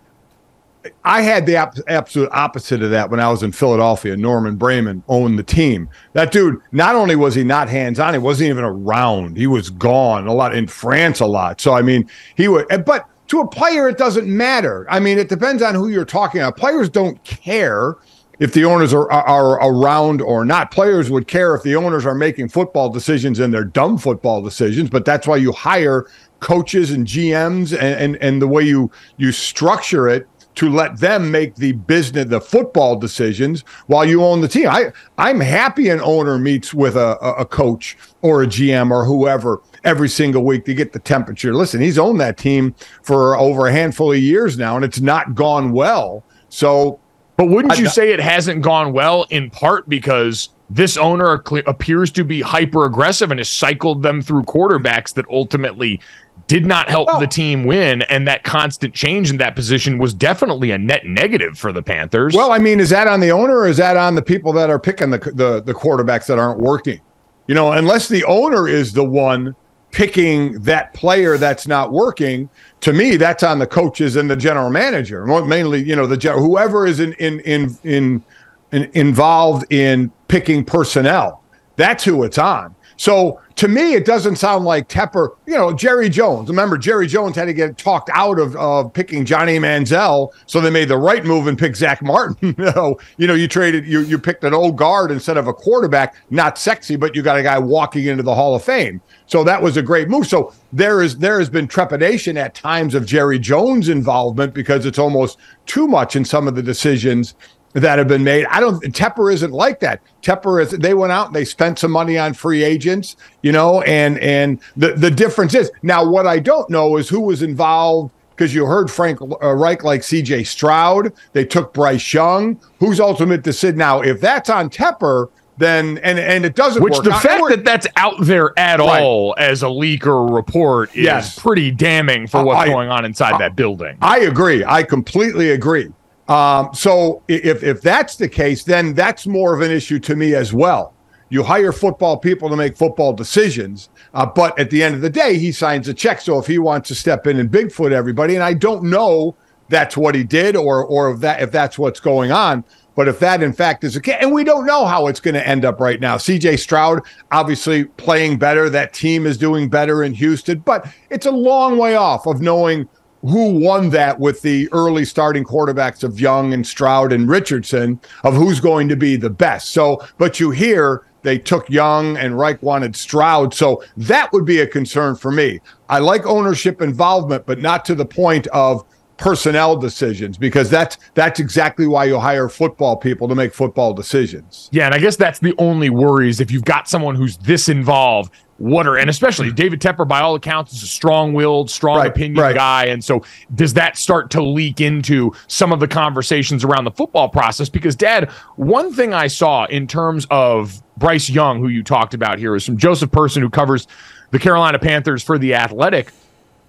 I 1.03 1.21
had 1.21 1.45
the 1.45 1.55
ab- 1.55 1.75
absolute 1.87 2.29
opposite 2.31 2.81
of 2.83 2.91
that 2.91 3.09
when 3.09 3.19
I 3.19 3.29
was 3.29 3.43
in 3.43 3.51
Philadelphia. 3.51 4.15
Norman 4.15 4.57
Braman 4.57 5.03
owned 5.07 5.37
the 5.37 5.43
team. 5.43 5.89
That 6.13 6.31
dude, 6.31 6.61
not 6.71 6.95
only 6.95 7.15
was 7.15 7.35
he 7.35 7.43
not 7.43 7.67
hands 7.67 7.99
on, 7.99 8.13
he 8.13 8.19
wasn't 8.19 8.51
even 8.51 8.63
around. 8.63 9.35
He 9.35 9.47
was 9.47 9.69
gone 9.69 10.27
a 10.27 10.33
lot 10.33 10.55
in 10.55 10.67
France 10.67 11.19
a 11.19 11.25
lot. 11.25 11.59
So 11.59 11.73
I 11.73 11.81
mean, 11.81 12.09
he 12.35 12.47
would. 12.47 12.67
But 12.85 13.09
to 13.29 13.39
a 13.41 13.47
player, 13.47 13.87
it 13.87 13.97
doesn't 13.97 14.27
matter. 14.27 14.85
I 14.89 14.99
mean, 14.99 15.17
it 15.17 15.29
depends 15.29 15.61
on 15.63 15.75
who 15.75 15.87
you're 15.87 16.05
talking 16.05 16.41
about. 16.41 16.57
Players 16.57 16.89
don't 16.89 17.23
care 17.23 17.95
if 18.39 18.53
the 18.53 18.65
owners 18.65 18.93
are, 18.93 19.11
are, 19.11 19.55
around 19.55 20.21
or 20.21 20.45
not. 20.45 20.71
Players 20.71 21.11
would 21.11 21.27
care 21.27 21.53
if 21.53 21.61
the 21.61 21.75
owners 21.75 22.05
are 22.05 22.15
making 22.15 22.49
football 22.49 22.89
decisions 22.89 23.39
and 23.39 23.53
they're 23.53 23.63
dumb 23.63 23.97
football 23.97 24.41
decisions. 24.41 24.89
But 24.89 25.05
that's 25.05 25.27
why 25.27 25.37
you 25.37 25.51
hire 25.51 26.07
coaches 26.39 26.91
and 26.91 27.05
GMs 27.05 27.73
and, 27.73 28.15
and, 28.15 28.15
and 28.17 28.41
the 28.41 28.47
way 28.47 28.63
you 28.63 28.89
you 29.17 29.31
structure 29.31 30.07
it 30.07 30.27
to 30.55 30.69
let 30.69 30.97
them 30.99 31.31
make 31.31 31.55
the 31.55 31.71
business, 31.73 32.25
the 32.25 32.41
football 32.41 32.95
decisions 32.95 33.61
while 33.87 34.03
you 34.03 34.23
own 34.23 34.41
the 34.41 34.47
team. 34.47 34.67
I, 34.67 34.91
I'm 35.17 35.39
happy 35.39 35.89
an 35.89 36.01
owner 36.01 36.37
meets 36.37 36.73
with 36.73 36.95
a, 36.95 37.17
a 37.19 37.45
coach 37.45 37.97
or 38.21 38.43
a 38.43 38.47
GM 38.47 38.91
or 38.91 39.05
whoever 39.05 39.61
every 39.83 40.09
single 40.09 40.43
week 40.43 40.65
to 40.65 40.73
get 40.73 40.91
the 40.91 40.99
temperature. 40.99 41.53
Listen, 41.53 41.79
he's 41.79 41.97
owned 41.97 42.19
that 42.19 42.37
team 42.37 42.75
for 43.03 43.37
over 43.37 43.67
a 43.67 43.71
handful 43.71 44.11
of 44.11 44.19
years 44.19 44.57
now, 44.57 44.75
and 44.75 44.83
it's 44.83 44.99
not 44.99 45.35
gone 45.35 45.71
well. 45.71 46.23
So 46.49 46.99
But 47.37 47.45
wouldn't 47.45 47.77
you 47.79 47.87
say 47.87 48.11
it 48.11 48.19
hasn't 48.19 48.61
gone 48.61 48.91
well 48.91 49.25
in 49.29 49.49
part 49.49 49.87
because 49.87 50.49
this 50.69 50.97
owner 50.97 51.41
appears 51.65 52.11
to 52.11 52.23
be 52.23 52.41
hyper 52.41 52.85
aggressive 52.85 53.31
and 53.31 53.39
has 53.39 53.49
cycled 53.49 54.03
them 54.03 54.21
through 54.21 54.43
quarterbacks 54.43 55.13
that 55.15 55.25
ultimately 55.29 55.99
did 56.47 56.65
not 56.65 56.89
help 56.89 57.07
well, 57.07 57.19
the 57.19 57.27
team 57.27 57.63
win, 57.63 58.01
and 58.03 58.27
that 58.27 58.43
constant 58.43 58.93
change 58.93 59.29
in 59.29 59.37
that 59.37 59.55
position 59.55 59.97
was 59.97 60.13
definitely 60.13 60.71
a 60.71 60.77
net 60.77 61.05
negative 61.05 61.57
for 61.57 61.71
the 61.71 61.83
Panthers. 61.83 62.35
Well, 62.35 62.51
I 62.51 62.57
mean, 62.57 62.79
is 62.79 62.89
that 62.89 63.07
on 63.07 63.19
the 63.19 63.31
owner 63.31 63.57
or 63.57 63.67
is 63.67 63.77
that 63.77 63.97
on 63.97 64.15
the 64.15 64.21
people 64.21 64.53
that 64.53 64.69
are 64.69 64.79
picking 64.79 65.11
the 65.11 65.17
the, 65.17 65.61
the 65.61 65.73
quarterbacks 65.73 66.27
that 66.27 66.39
aren't 66.39 66.59
working? 66.59 67.01
You 67.47 67.55
know, 67.55 67.71
unless 67.71 68.07
the 68.07 68.23
owner 68.25 68.67
is 68.67 68.93
the 68.93 69.03
one 69.03 69.55
picking 69.91 70.59
that 70.61 70.93
player 70.93 71.37
that's 71.37 71.67
not 71.67 71.91
working, 71.91 72.49
to 72.81 72.93
me, 72.93 73.17
that's 73.17 73.43
on 73.43 73.59
the 73.59 73.67
coaches 73.67 74.15
and 74.15 74.29
the 74.29 74.35
general 74.35 74.69
manager. 74.69 75.25
Mainly, 75.25 75.83
you 75.83 75.95
know, 75.95 76.05
the 76.05 76.31
whoever 76.31 76.85
is 76.85 76.99
in 76.99 77.13
in 77.13 77.39
in 77.41 77.77
in, 77.83 78.23
in 78.71 78.89
involved 78.93 79.71
in 79.71 80.11
picking 80.27 80.63
personnel. 80.63 81.43
That's 81.75 82.03
who 82.03 82.23
it's 82.23 82.37
on. 82.37 82.75
So 82.99 83.39
to 83.55 83.69
me, 83.69 83.93
it 83.93 84.03
doesn't 84.03 84.35
sound 84.35 84.65
like 84.65 84.89
Tepper, 84.89 85.29
you 85.47 85.55
know, 85.55 85.71
Jerry 85.71 86.09
Jones. 86.09 86.49
Remember, 86.49 86.77
Jerry 86.77 87.07
Jones 87.07 87.37
had 87.37 87.45
to 87.45 87.53
get 87.53 87.77
talked 87.77 88.09
out 88.13 88.37
of 88.39 88.57
uh, 88.57 88.89
picking 88.89 89.23
Johnny 89.23 89.57
Manziel, 89.57 90.33
so 90.47 90.59
they 90.59 90.69
made 90.69 90.89
the 90.89 90.97
right 90.97 91.23
move 91.23 91.47
and 91.47 91.57
picked 91.57 91.77
Zack 91.77 92.01
Martin. 92.01 92.35
you 92.57 92.65
know, 92.65 92.99
you 93.15 93.25
know, 93.25 93.35
you 93.35 93.47
traded, 93.47 93.87
you 93.87 94.01
you 94.01 94.19
picked 94.19 94.43
an 94.43 94.53
old 94.53 94.75
guard 94.75 95.11
instead 95.11 95.37
of 95.37 95.47
a 95.47 95.53
quarterback, 95.53 96.13
not 96.29 96.57
sexy, 96.57 96.97
but 96.97 97.15
you 97.15 97.21
got 97.21 97.37
a 97.37 97.43
guy 97.43 97.57
walking 97.57 98.05
into 98.05 98.21
the 98.21 98.35
Hall 98.35 98.53
of 98.53 98.65
Fame. 98.65 99.01
So 99.27 99.45
that 99.45 99.61
was 99.61 99.77
a 99.77 99.81
great 99.81 100.09
move. 100.09 100.27
So 100.27 100.53
there 100.73 101.01
is 101.01 101.17
there 101.17 101.39
has 101.39 101.49
been 101.49 101.69
trepidation 101.69 102.35
at 102.35 102.53
times 102.53 102.95
of 102.95 103.05
Jerry 103.05 103.39
Jones' 103.39 103.87
involvement 103.87 104.53
because 104.53 104.85
it's 104.85 104.99
almost 104.99 105.37
too 105.67 105.87
much 105.87 106.17
in 106.17 106.25
some 106.25 106.49
of 106.49 106.55
the 106.55 106.63
decisions 106.63 107.35
that 107.73 107.97
have 107.97 108.07
been 108.07 108.23
made. 108.23 108.45
I 108.47 108.59
don't 108.59 108.81
Tepper 108.83 109.33
isn't 109.33 109.51
like 109.51 109.79
that. 109.81 110.01
Tepper 110.21 110.61
is 110.61 110.71
they 110.71 110.93
went 110.93 111.11
out 111.11 111.27
and 111.27 111.35
they 111.35 111.45
spent 111.45 111.79
some 111.79 111.91
money 111.91 112.17
on 112.17 112.33
free 112.33 112.63
agents, 112.63 113.15
you 113.41 113.51
know, 113.51 113.81
and 113.81 114.17
and 114.19 114.59
the 114.75 114.93
the 114.93 115.11
difference 115.11 115.53
is 115.53 115.71
now 115.83 116.07
what 116.07 116.27
I 116.27 116.39
don't 116.39 116.69
know 116.69 116.97
is 116.97 117.09
who 117.09 117.21
was 117.21 117.41
involved 117.41 118.11
because 118.35 118.53
you 118.55 118.65
heard 118.65 118.89
Frank 118.89 119.21
uh, 119.21 119.53
Reich 119.53 119.83
like 119.83 120.01
CJ 120.01 120.47
Stroud, 120.47 121.13
they 121.33 121.43
took 121.43 121.73
Bryce 121.73 122.13
Young, 122.13 122.57
who's 122.79 122.99
ultimate 122.99 123.43
decision. 123.43 123.77
Now, 123.77 124.01
if 124.01 124.21
that's 124.21 124.49
on 124.49 124.69
Tepper, 124.69 125.29
then 125.57 125.97
and 125.99 126.17
and 126.17 126.45
it 126.45 126.55
doesn't 126.55 126.81
Which 126.81 126.93
work. 126.93 127.03
the 127.03 127.11
fact 127.11 127.49
that 127.49 127.65
that's 127.65 127.85
out 127.97 128.15
there 128.21 128.57
at 128.57 128.79
right. 128.79 129.03
all 129.03 129.35
as 129.37 129.61
a 129.61 129.69
leak 129.69 130.07
or 130.07 130.27
a 130.27 130.31
report 130.31 130.89
is 130.95 131.03
yes. 131.03 131.37
pretty 131.37 131.69
damning 131.69 132.27
for 132.27 132.43
what's 132.43 132.61
I, 132.61 132.67
going 132.67 132.89
on 132.89 133.03
inside 133.03 133.33
I, 133.33 133.39
that 133.39 133.55
building. 133.57 133.97
I 134.01 134.19
agree. 134.19 134.63
I 134.63 134.83
completely 134.83 135.51
agree. 135.51 135.91
Um, 136.29 136.69
so 136.73 137.23
if 137.27 137.63
if 137.63 137.81
that's 137.81 138.15
the 138.15 138.29
case, 138.29 138.63
then 138.63 138.93
that's 138.93 139.25
more 139.25 139.55
of 139.55 139.61
an 139.61 139.71
issue 139.71 139.99
to 139.99 140.15
me 140.15 140.35
as 140.35 140.53
well. 140.53 140.93
You 141.29 141.43
hire 141.43 141.71
football 141.71 142.17
people 142.17 142.49
to 142.49 142.55
make 142.55 142.77
football 142.77 143.13
decisions, 143.13 143.89
uh, 144.13 144.25
but 144.25 144.57
at 144.57 144.69
the 144.69 144.81
end 144.81 144.95
of 144.95 145.01
the 145.01 145.09
day, 145.09 145.37
he 145.37 145.51
signs 145.51 145.87
a 145.87 145.93
check. 145.93 146.21
So 146.21 146.39
if 146.39 146.47
he 146.47 146.59
wants 146.59 146.87
to 146.89 146.95
step 146.95 147.27
in 147.27 147.39
and 147.39 147.49
Bigfoot 147.51 147.91
everybody, 147.91 148.35
and 148.35 148.43
I 148.43 148.53
don't 148.53 148.83
know 148.83 149.35
that's 149.69 149.97
what 149.97 150.13
he 150.15 150.23
did 150.23 150.55
or 150.55 150.85
or 150.85 151.11
if 151.11 151.19
that 151.21 151.41
if 151.41 151.51
that's 151.51 151.79
what's 151.79 151.99
going 151.99 152.31
on. 152.31 152.63
But 152.95 153.07
if 153.07 153.19
that 153.19 153.41
in 153.41 153.53
fact 153.53 153.83
is 153.83 153.95
the 153.95 154.01
case, 154.01 154.17
and 154.19 154.31
we 154.31 154.43
don't 154.43 154.65
know 154.67 154.85
how 154.85 155.07
it's 155.07 155.19
going 155.19 155.35
to 155.35 155.47
end 155.47 155.65
up 155.65 155.79
right 155.79 155.99
now. 155.99 156.17
CJ 156.17 156.59
Stroud 156.59 157.01
obviously 157.31 157.85
playing 157.85 158.37
better. 158.37 158.69
That 158.69 158.93
team 158.93 159.25
is 159.25 159.37
doing 159.37 159.67
better 159.69 160.03
in 160.03 160.13
Houston, 160.13 160.59
but 160.59 160.85
it's 161.09 161.25
a 161.25 161.31
long 161.31 161.77
way 161.77 161.95
off 161.95 162.27
of 162.27 162.41
knowing 162.41 162.87
who 163.21 163.59
won 163.59 163.89
that 163.89 164.19
with 164.19 164.41
the 164.41 164.69
early 164.71 165.05
starting 165.05 165.43
quarterbacks 165.43 166.03
of 166.03 166.19
Young 166.19 166.53
and 166.53 166.65
Stroud 166.65 167.11
and 167.11 167.29
Richardson 167.29 167.99
of 168.23 168.33
who's 168.33 168.59
going 168.59 168.87
to 168.89 168.95
be 168.95 169.15
the 169.15 169.29
best. 169.29 169.71
So, 169.71 170.05
but 170.17 170.39
you 170.39 170.51
hear 170.51 171.05
they 171.21 171.37
took 171.37 171.69
Young 171.69 172.17
and 172.17 172.37
Reich 172.37 172.61
wanted 172.63 172.95
Stroud. 172.95 173.53
So 173.53 173.83
that 173.97 174.31
would 174.31 174.45
be 174.45 174.59
a 174.59 174.67
concern 174.67 175.15
for 175.15 175.31
me. 175.31 175.59
I 175.89 175.99
like 175.99 176.25
ownership 176.25 176.81
involvement, 176.81 177.45
but 177.45 177.59
not 177.59 177.83
to 177.85 177.95
the 177.95 178.05
point 178.05 178.47
of 178.47 178.85
personnel 179.17 179.75
decisions 179.75 180.37
because 180.37 180.69
that's 180.69 180.97
that's 181.13 181.41
exactly 181.41 181.85
why 181.85 182.05
you 182.05 182.17
hire 182.17 182.47
football 182.47 182.95
people 182.95 183.27
to 183.27 183.35
make 183.35 183.53
football 183.53 183.93
decisions. 183.93 184.69
Yeah, 184.71 184.85
and 184.85 184.95
I 184.95 184.99
guess 184.99 185.17
that's 185.17 185.39
the 185.39 185.53
only 185.57 185.89
worries 185.89 186.39
if 186.39 186.51
you've 186.51 186.63
got 186.63 186.87
someone 186.87 187.15
who's 187.15 187.37
this 187.37 187.67
involved 187.67 188.33
what 188.59 188.85
are 188.87 188.97
and 188.97 189.09
especially 189.09 189.51
David 189.51 189.81
Tepper, 189.81 190.07
by 190.07 190.19
all 190.19 190.35
accounts, 190.35 190.73
is 190.73 190.83
a 190.83 190.87
strong-willed, 190.87 191.69
strong 191.69 191.97
right, 191.97 192.09
opinion 192.09 192.43
right. 192.43 192.55
guy, 192.55 192.85
and 192.85 193.03
so 193.03 193.23
does 193.55 193.73
that 193.73 193.97
start 193.97 194.29
to 194.31 194.43
leak 194.43 194.81
into 194.81 195.31
some 195.47 195.71
of 195.71 195.79
the 195.79 195.87
conversations 195.87 196.63
around 196.63 196.83
the 196.83 196.91
football 196.91 197.29
process? 197.29 197.69
Because, 197.69 197.95
Dad, 197.95 198.29
one 198.55 198.93
thing 198.93 199.13
I 199.13 199.27
saw 199.27 199.65
in 199.65 199.87
terms 199.87 200.27
of 200.29 200.83
Bryce 200.97 201.29
Young, 201.29 201.59
who 201.59 201.69
you 201.69 201.83
talked 201.83 202.13
about 202.13 202.37
here, 202.37 202.55
is 202.55 202.65
from 202.65 202.77
Joseph 202.77 203.11
Person, 203.11 203.41
who 203.41 203.49
covers 203.49 203.87
the 204.31 204.39
Carolina 204.39 204.77
Panthers 204.77 205.23
for 205.23 205.37
the 205.37 205.55
Athletic 205.55 206.11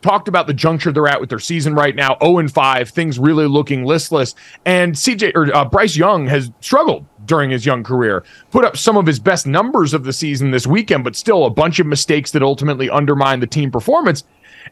talked 0.03 0.29
about 0.29 0.47
the 0.47 0.55
juncture 0.55 0.93
they're 0.93 1.09
at 1.09 1.21
with 1.21 1.29
their 1.29 1.39
season 1.39 1.75
right 1.75 1.95
now 1.95 2.17
0 2.23 2.39
and 2.39 2.53
5 2.53 2.89
things 2.91 3.19
really 3.19 3.47
looking 3.47 3.85
listless. 3.85 4.35
And 4.65 4.95
CJ 4.95 5.33
or 5.35 5.55
uh, 5.55 5.65
Bryce 5.65 5.97
Young 5.97 6.27
has 6.27 6.51
struggled 6.61 7.07
during 7.27 7.51
his 7.51 7.67
young 7.67 7.85
career 7.85 8.25
put 8.51 8.65
up 8.65 8.77
some 8.77 8.97
of 8.97 9.07
his 9.07 9.21
best 9.21 9.47
numbers 9.47 9.95
of 9.95 10.05
the 10.05 10.13
season 10.13 10.51
this 10.51 10.67
weekend 10.67 11.05
but 11.05 11.15
still 11.15 11.45
a 11.45 11.51
bunch 11.51 11.79
of 11.79 11.87
mistakes 11.87 12.31
that 12.33 12.43
ultimately 12.43 12.91
undermine 12.91 13.41
the 13.41 13.47
team 13.47 13.71
performance. 13.71 14.25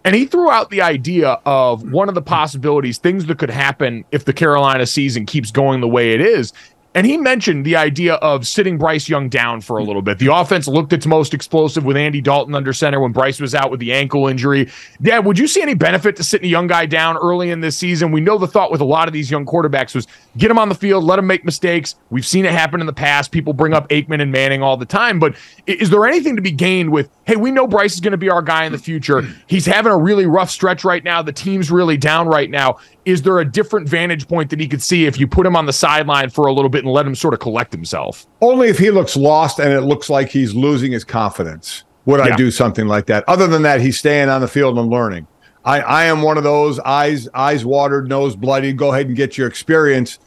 And 0.05 0.15
he 0.15 0.27
threw 0.27 0.51
out 0.51 0.71
the 0.71 0.83
idea 0.83 1.41
of 1.45 1.91
one 1.91 2.09
of 2.09 2.15
the 2.15 2.23
possibilities 2.23 2.99
things 2.99 3.27
that 3.27 3.39
could 3.39 3.51
happen 3.51 4.05
if 4.13 4.25
the 4.25 4.33
Carolina 4.33 4.87
season 4.87 5.27
keeps 5.27 5.51
going 5.51 5.81
the 5.81 5.89
way 5.89 6.13
it 6.13 6.21
is 6.21 6.53
and 6.95 7.07
he 7.07 7.17
mentioned 7.17 7.67
the 7.67 7.77
idea 7.77 8.15
of 8.15 8.47
sitting 8.47 8.79
Bryce 8.79 9.09
Young 9.09 9.29
down 9.29 9.61
for 9.61 9.79
a 9.79 9.85
little 9.85 10.01
bit. 10.01 10.19
The 10.19 10.35
offense 10.35 10.67
looked 10.67 10.93
its 10.93 11.07
most 11.07 11.35
explosive 11.35 11.85
with 11.85 11.97
Andy 11.97 12.21
Dalton 12.21 12.55
under 12.55 12.73
center 12.73 12.99
when 12.99 13.13
Bryce 13.13 13.41
was 13.41 13.55
out 13.55 13.71
with 13.71 13.79
the 13.79 13.93
ankle 13.93 14.27
injury. 14.27 14.71
Dad, 15.03 15.25
would 15.27 15.39
you 15.39 15.47
see 15.47 15.61
any 15.61 15.75
benefit 15.75 16.17
to 16.17 16.25
sitting 16.25 16.47
a 16.47 16.51
young 16.51 16.67
guy 16.67 16.87
down 16.87 17.17
early 17.19 17.51
in 17.51 17.61
this 17.61 17.77
season? 17.77 18.11
We 18.11 18.23
know 18.23 18.39
the 18.39 18.47
thought 18.47 18.71
with 18.71 18.81
a 18.81 18.87
lot 18.87 19.07
of 19.07 19.13
these 19.13 19.31
young 19.31 19.45
quarterbacks 19.45 19.95
was 19.95 20.07
get 20.39 20.51
him 20.51 20.59
on 20.59 20.71
the 20.71 20.75
field, 20.75 21.05
let 21.05 21.19
him 21.19 21.27
make 21.27 21.45
mistakes. 21.45 21.95
We've 22.11 22.27
seen 22.27 22.47
it 22.47 22.53
happen 22.53 22.81
in 22.81 22.87
the 22.87 22.93
past. 22.93 23.33
People 23.33 23.53
bring 23.53 23.75
up 23.75 23.89
Aikman 23.91 24.23
and 24.23 24.33
Manning 24.33 24.63
all 24.63 24.77
the 24.77 24.87
time. 24.87 25.19
But 25.19 25.37
is 25.67 25.91
there 25.91 26.07
anything 26.07 26.37
to 26.37 26.43
be 26.43 26.53
gained 26.53 26.91
with, 26.91 27.11
hey, 27.27 27.37
we 27.37 27.51
know 27.51 27.67
Bryce 27.67 27.95
is 27.95 28.01
going 28.01 28.13
to 28.13 28.19
be 28.19 28.31
our 28.31 28.43
guy 28.43 28.65
in 28.65 28.73
the 28.73 28.79
future. 28.79 29.23
He's 29.47 29.67
having 29.67 29.93
a 29.93 29.99
really 29.99 30.27
rough 30.27 30.51
stretch 30.51 30.85
right 30.85 31.05
now. 31.05 31.21
The 31.21 31.33
team's 31.33 31.71
really 31.71 31.99
down 31.99 32.29
right 32.29 32.51
now 32.51 32.79
is 33.09 33.23
there 33.23 33.39
a 33.39 33.45
different 33.45 33.89
vantage 33.89 34.29
point 34.29 34.51
that 34.51 34.61
he 34.61 34.69
could 34.69 34.83
see 34.83 35.07
if 35.07 35.19
you 35.19 35.27
put 35.27 35.47
him 35.47 35.57
on 35.57 35.65
the 35.65 35.73
sideline 35.73 36.29
for 36.29 36.47
a 36.47 36.53
little 36.53 36.69
bit 36.69 36.78
and 36.85 36.93
let 36.93 37.07
him 37.07 37.15
sort 37.15 37.35
of 37.35 37.41
collect 37.41 37.73
himself? 37.73 38.27
Only 38.41 38.69
if 38.69 38.79
he 38.79 38.91
looks 38.91 39.17
lost 39.17 39.59
and 39.59 39.73
it 39.73 39.83
looks 39.83 40.09
like 40.11 40.29
he's 40.29 40.55
losing 40.55 40.93
his 40.93 41.05
confidence 41.05 41.85
would 42.05 42.21
yeah. 42.25 42.33
I 42.33 42.37
do 42.37 42.51
something 42.51 42.87
like 42.87 43.07
that. 43.07 43.25
Other 43.29 43.47
than 43.47 43.63
that, 43.63 43.81
he's 43.81 43.99
staying 43.99 44.29
on 44.29 44.41
the 44.41 44.49
field 44.49 44.79
and 44.79 44.89
learning. 44.89 45.27
I, 45.65 45.81
I 45.81 46.05
am 46.05 46.23
one 46.23 46.39
of 46.39 46.45
those 46.45 46.79
eyes 46.81 47.29
eyes 47.35 47.65
watered, 47.65 48.09
nose 48.09 48.35
bloody. 48.35 48.73
Go 48.73 48.93
ahead 48.93 49.07
and 49.07 49.17
get 49.17 49.37
your 49.37 49.47
experience, 49.47 50.19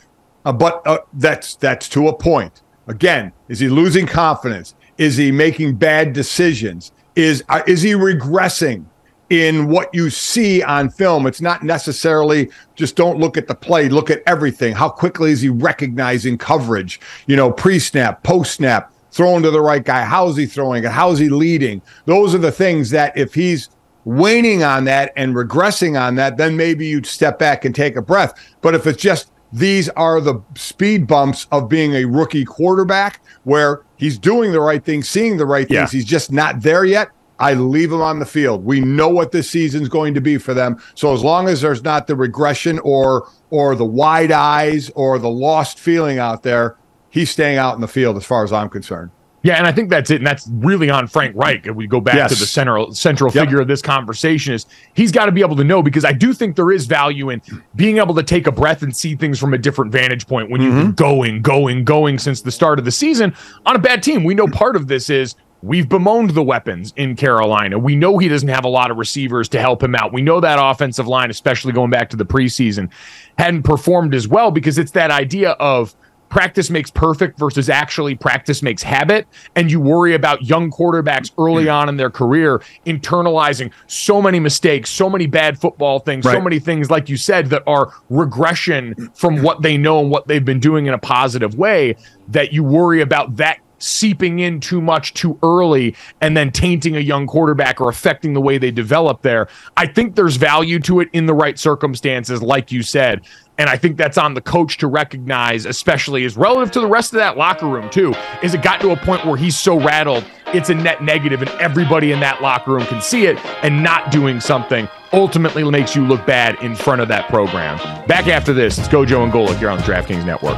uh, 0.45 0.53
but 0.53 0.85
uh, 0.85 0.99
that's 1.13 1.55
that's 1.55 1.89
to 1.89 2.07
a 2.07 2.13
point. 2.15 2.61
Again, 2.87 3.31
is 3.47 3.59
he 3.59 3.67
losing 3.67 4.05
confidence? 4.05 4.75
Is 4.97 5.17
he 5.17 5.31
making 5.31 5.75
bad 5.75 6.13
decisions? 6.13 6.91
Is 7.15 7.43
uh, 7.49 7.63
is 7.65 7.81
he 7.81 7.93
regressing? 7.93 8.85
In 9.31 9.69
what 9.69 9.89
you 9.93 10.09
see 10.09 10.61
on 10.61 10.89
film. 10.89 11.25
It's 11.25 11.39
not 11.39 11.63
necessarily 11.63 12.51
just 12.75 12.97
don't 12.97 13.17
look 13.17 13.37
at 13.37 13.47
the 13.47 13.55
play, 13.55 13.87
look 13.87 14.11
at 14.11 14.21
everything. 14.27 14.73
How 14.73 14.89
quickly 14.89 15.31
is 15.31 15.39
he 15.39 15.47
recognizing 15.47 16.37
coverage? 16.37 16.99
You 17.27 17.37
know, 17.37 17.49
pre 17.49 17.79
snap, 17.79 18.23
post 18.23 18.55
snap, 18.55 18.91
throwing 19.11 19.41
to 19.43 19.49
the 19.49 19.61
right 19.61 19.85
guy. 19.85 20.03
How's 20.03 20.35
he 20.35 20.45
throwing 20.45 20.83
it? 20.83 20.91
How's 20.91 21.17
he 21.17 21.29
leading? 21.29 21.81
Those 22.05 22.35
are 22.35 22.39
the 22.39 22.51
things 22.51 22.89
that 22.89 23.17
if 23.17 23.33
he's 23.33 23.69
waning 24.03 24.63
on 24.63 24.83
that 24.85 25.13
and 25.15 25.33
regressing 25.33 25.99
on 25.99 26.15
that, 26.15 26.35
then 26.35 26.57
maybe 26.57 26.85
you'd 26.85 27.05
step 27.05 27.39
back 27.39 27.63
and 27.63 27.73
take 27.73 27.95
a 27.95 28.01
breath. 28.01 28.33
But 28.59 28.75
if 28.75 28.85
it's 28.85 29.01
just 29.01 29.31
these 29.53 29.87
are 29.89 30.19
the 30.19 30.41
speed 30.55 31.07
bumps 31.07 31.47
of 31.53 31.69
being 31.69 31.93
a 31.93 32.03
rookie 32.03 32.43
quarterback 32.43 33.21
where 33.45 33.83
he's 33.95 34.19
doing 34.19 34.51
the 34.51 34.59
right 34.59 34.83
thing, 34.83 35.03
seeing 35.03 35.37
the 35.37 35.45
right 35.45 35.69
things, 35.69 35.93
yeah. 35.93 35.99
he's 35.99 36.05
just 36.05 36.33
not 36.33 36.61
there 36.61 36.83
yet 36.83 37.11
I 37.41 37.53
leave 37.55 37.89
them 37.89 38.01
on 38.01 38.19
the 38.19 38.25
field. 38.25 38.63
We 38.63 38.79
know 38.79 39.09
what 39.09 39.31
this 39.31 39.49
season's 39.49 39.89
going 39.89 40.13
to 40.13 40.21
be 40.21 40.37
for 40.37 40.53
them. 40.53 40.81
So 40.93 41.13
as 41.13 41.23
long 41.23 41.47
as 41.47 41.61
there's 41.61 41.83
not 41.83 42.07
the 42.07 42.15
regression 42.15 42.79
or 42.79 43.27
or 43.49 43.75
the 43.75 43.85
wide 43.85 44.31
eyes 44.31 44.89
or 44.91 45.19
the 45.19 45.29
lost 45.29 45.79
feeling 45.79 46.19
out 46.19 46.43
there, 46.43 46.77
he's 47.09 47.31
staying 47.31 47.57
out 47.57 47.75
in 47.75 47.81
the 47.81 47.87
field 47.87 48.15
as 48.15 48.25
far 48.25 48.43
as 48.43 48.53
I'm 48.53 48.69
concerned. 48.69 49.11
Yeah, 49.43 49.55
and 49.55 49.65
I 49.65 49.71
think 49.71 49.89
that's 49.89 50.11
it. 50.11 50.17
And 50.17 50.27
that's 50.27 50.47
really 50.53 50.91
on 50.91 51.07
Frank 51.07 51.35
Reich. 51.35 51.65
If 51.65 51.75
we 51.75 51.87
go 51.87 51.99
back 51.99 52.13
yes. 52.13 52.31
to 52.31 52.39
the 52.39 52.45
central 52.45 52.93
central 52.93 53.31
yep. 53.33 53.45
figure 53.45 53.59
of 53.59 53.67
this 53.67 53.81
conversation, 53.81 54.53
is 54.53 54.67
he's 54.93 55.11
got 55.11 55.25
to 55.25 55.31
be 55.31 55.41
able 55.41 55.55
to 55.55 55.63
know 55.63 55.81
because 55.81 56.05
I 56.05 56.13
do 56.13 56.31
think 56.31 56.55
there 56.55 56.71
is 56.71 56.85
value 56.85 57.31
in 57.31 57.41
being 57.75 57.97
able 57.97 58.13
to 58.13 58.23
take 58.23 58.45
a 58.45 58.51
breath 58.51 58.83
and 58.83 58.95
see 58.95 59.15
things 59.15 59.39
from 59.39 59.55
a 59.55 59.57
different 59.57 59.91
vantage 59.91 60.27
point 60.27 60.51
when 60.51 60.61
mm-hmm. 60.61 60.77
you've 60.77 60.85
been 60.85 60.91
going, 60.93 61.41
going, 61.41 61.83
going 61.83 62.19
since 62.19 62.41
the 62.41 62.51
start 62.51 62.77
of 62.77 62.85
the 62.85 62.91
season 62.91 63.35
on 63.65 63.75
a 63.75 63.79
bad 63.79 64.03
team. 64.03 64.23
We 64.23 64.35
know 64.35 64.45
part 64.47 64.75
of 64.75 64.87
this 64.87 65.09
is 65.09 65.35
We've 65.63 65.87
bemoaned 65.87 66.31
the 66.31 66.43
weapons 66.43 66.91
in 66.95 67.15
Carolina. 67.15 67.77
We 67.77 67.95
know 67.95 68.17
he 68.17 68.27
doesn't 68.27 68.49
have 68.49 68.65
a 68.65 68.69
lot 68.69 68.89
of 68.89 68.97
receivers 68.97 69.47
to 69.49 69.59
help 69.59 69.83
him 69.83 69.93
out. 69.93 70.11
We 70.11 70.21
know 70.21 70.39
that 70.39 70.57
offensive 70.61 71.07
line, 71.07 71.29
especially 71.29 71.71
going 71.71 71.91
back 71.91 72.09
to 72.11 72.17
the 72.17 72.25
preseason, 72.25 72.89
hadn't 73.37 73.63
performed 73.63 74.15
as 74.15 74.27
well 74.27 74.49
because 74.49 74.79
it's 74.79 74.91
that 74.91 75.11
idea 75.11 75.51
of 75.51 75.95
practice 76.29 76.69
makes 76.69 76.89
perfect 76.89 77.37
versus 77.37 77.69
actually 77.69 78.15
practice 78.15 78.63
makes 78.63 78.81
habit. 78.81 79.27
And 79.55 79.69
you 79.69 79.79
worry 79.79 80.15
about 80.15 80.41
young 80.43 80.71
quarterbacks 80.71 81.31
early 81.37 81.65
mm. 81.65 81.73
on 81.73 81.89
in 81.89 81.97
their 81.97 82.09
career 82.09 82.63
internalizing 82.87 83.71
so 83.85 84.19
many 84.21 84.39
mistakes, 84.39 84.89
so 84.89 85.09
many 85.09 85.27
bad 85.27 85.59
football 85.59 85.99
things, 85.99 86.25
right. 86.25 86.33
so 86.33 86.41
many 86.41 86.57
things, 86.57 86.89
like 86.89 87.09
you 87.09 87.17
said, 87.17 87.47
that 87.47 87.61
are 87.67 87.93
regression 88.09 88.95
from 89.13 89.37
mm. 89.37 89.43
what 89.43 89.61
they 89.61 89.77
know 89.77 89.99
and 89.99 90.09
what 90.09 90.27
they've 90.27 90.45
been 90.45 90.59
doing 90.59 90.87
in 90.87 90.93
a 90.93 90.97
positive 90.97 91.55
way 91.55 91.95
that 92.29 92.51
you 92.53 92.63
worry 92.63 93.01
about 93.01 93.35
that 93.35 93.59
seeping 93.81 94.39
in 94.39 94.59
too 94.59 94.81
much 94.81 95.13
too 95.13 95.37
early 95.43 95.95
and 96.21 96.35
then 96.35 96.51
tainting 96.51 96.95
a 96.95 96.99
young 96.99 97.27
quarterback 97.27 97.81
or 97.81 97.89
affecting 97.89 98.33
the 98.33 98.41
way 98.41 98.57
they 98.57 98.71
develop 98.71 99.21
there. 99.21 99.47
I 99.77 99.87
think 99.87 100.15
there's 100.15 100.37
value 100.37 100.79
to 100.81 100.99
it 100.99 101.09
in 101.13 101.25
the 101.25 101.33
right 101.33 101.57
circumstances, 101.57 102.41
like 102.41 102.71
you 102.71 102.83
said. 102.83 103.21
And 103.57 103.69
I 103.69 103.77
think 103.77 103.97
that's 103.97 104.17
on 104.17 104.33
the 104.33 104.41
coach 104.41 104.77
to 104.79 104.87
recognize, 104.87 105.65
especially 105.65 106.25
as 106.25 106.35
relative 106.35 106.71
to 106.71 106.79
the 106.79 106.87
rest 106.87 107.13
of 107.13 107.17
that 107.17 107.37
locker 107.37 107.67
room, 107.67 107.89
too. 107.91 108.15
Is 108.41 108.55
it 108.55 108.63
got 108.63 108.81
to 108.81 108.91
a 108.91 108.95
point 108.95 109.23
where 109.25 109.37
he's 109.37 109.57
so 109.57 109.79
rattled, 109.79 110.25
it's 110.47 110.69
a 110.69 110.73
net 110.73 111.03
negative, 111.03 111.41
and 111.41 111.51
everybody 111.51 112.11
in 112.11 112.19
that 112.21 112.41
locker 112.41 112.71
room 112.71 112.85
can 112.85 113.01
see 113.01 113.25
it, 113.25 113.37
and 113.63 113.83
not 113.83 114.11
doing 114.11 114.39
something 114.39 114.87
ultimately 115.13 115.69
makes 115.69 115.95
you 115.95 116.07
look 116.07 116.25
bad 116.25 116.55
in 116.63 116.75
front 116.75 117.01
of 117.01 117.07
that 117.09 117.29
program. 117.29 117.77
Back 118.07 118.27
after 118.27 118.53
this, 118.53 118.79
it's 118.79 118.87
Gojo 118.87 119.23
and 119.23 119.31
Golic 119.31 119.57
here 119.57 119.69
on 119.69 119.77
the 119.77 119.83
DraftKings 119.83 120.25
Network. 120.25 120.57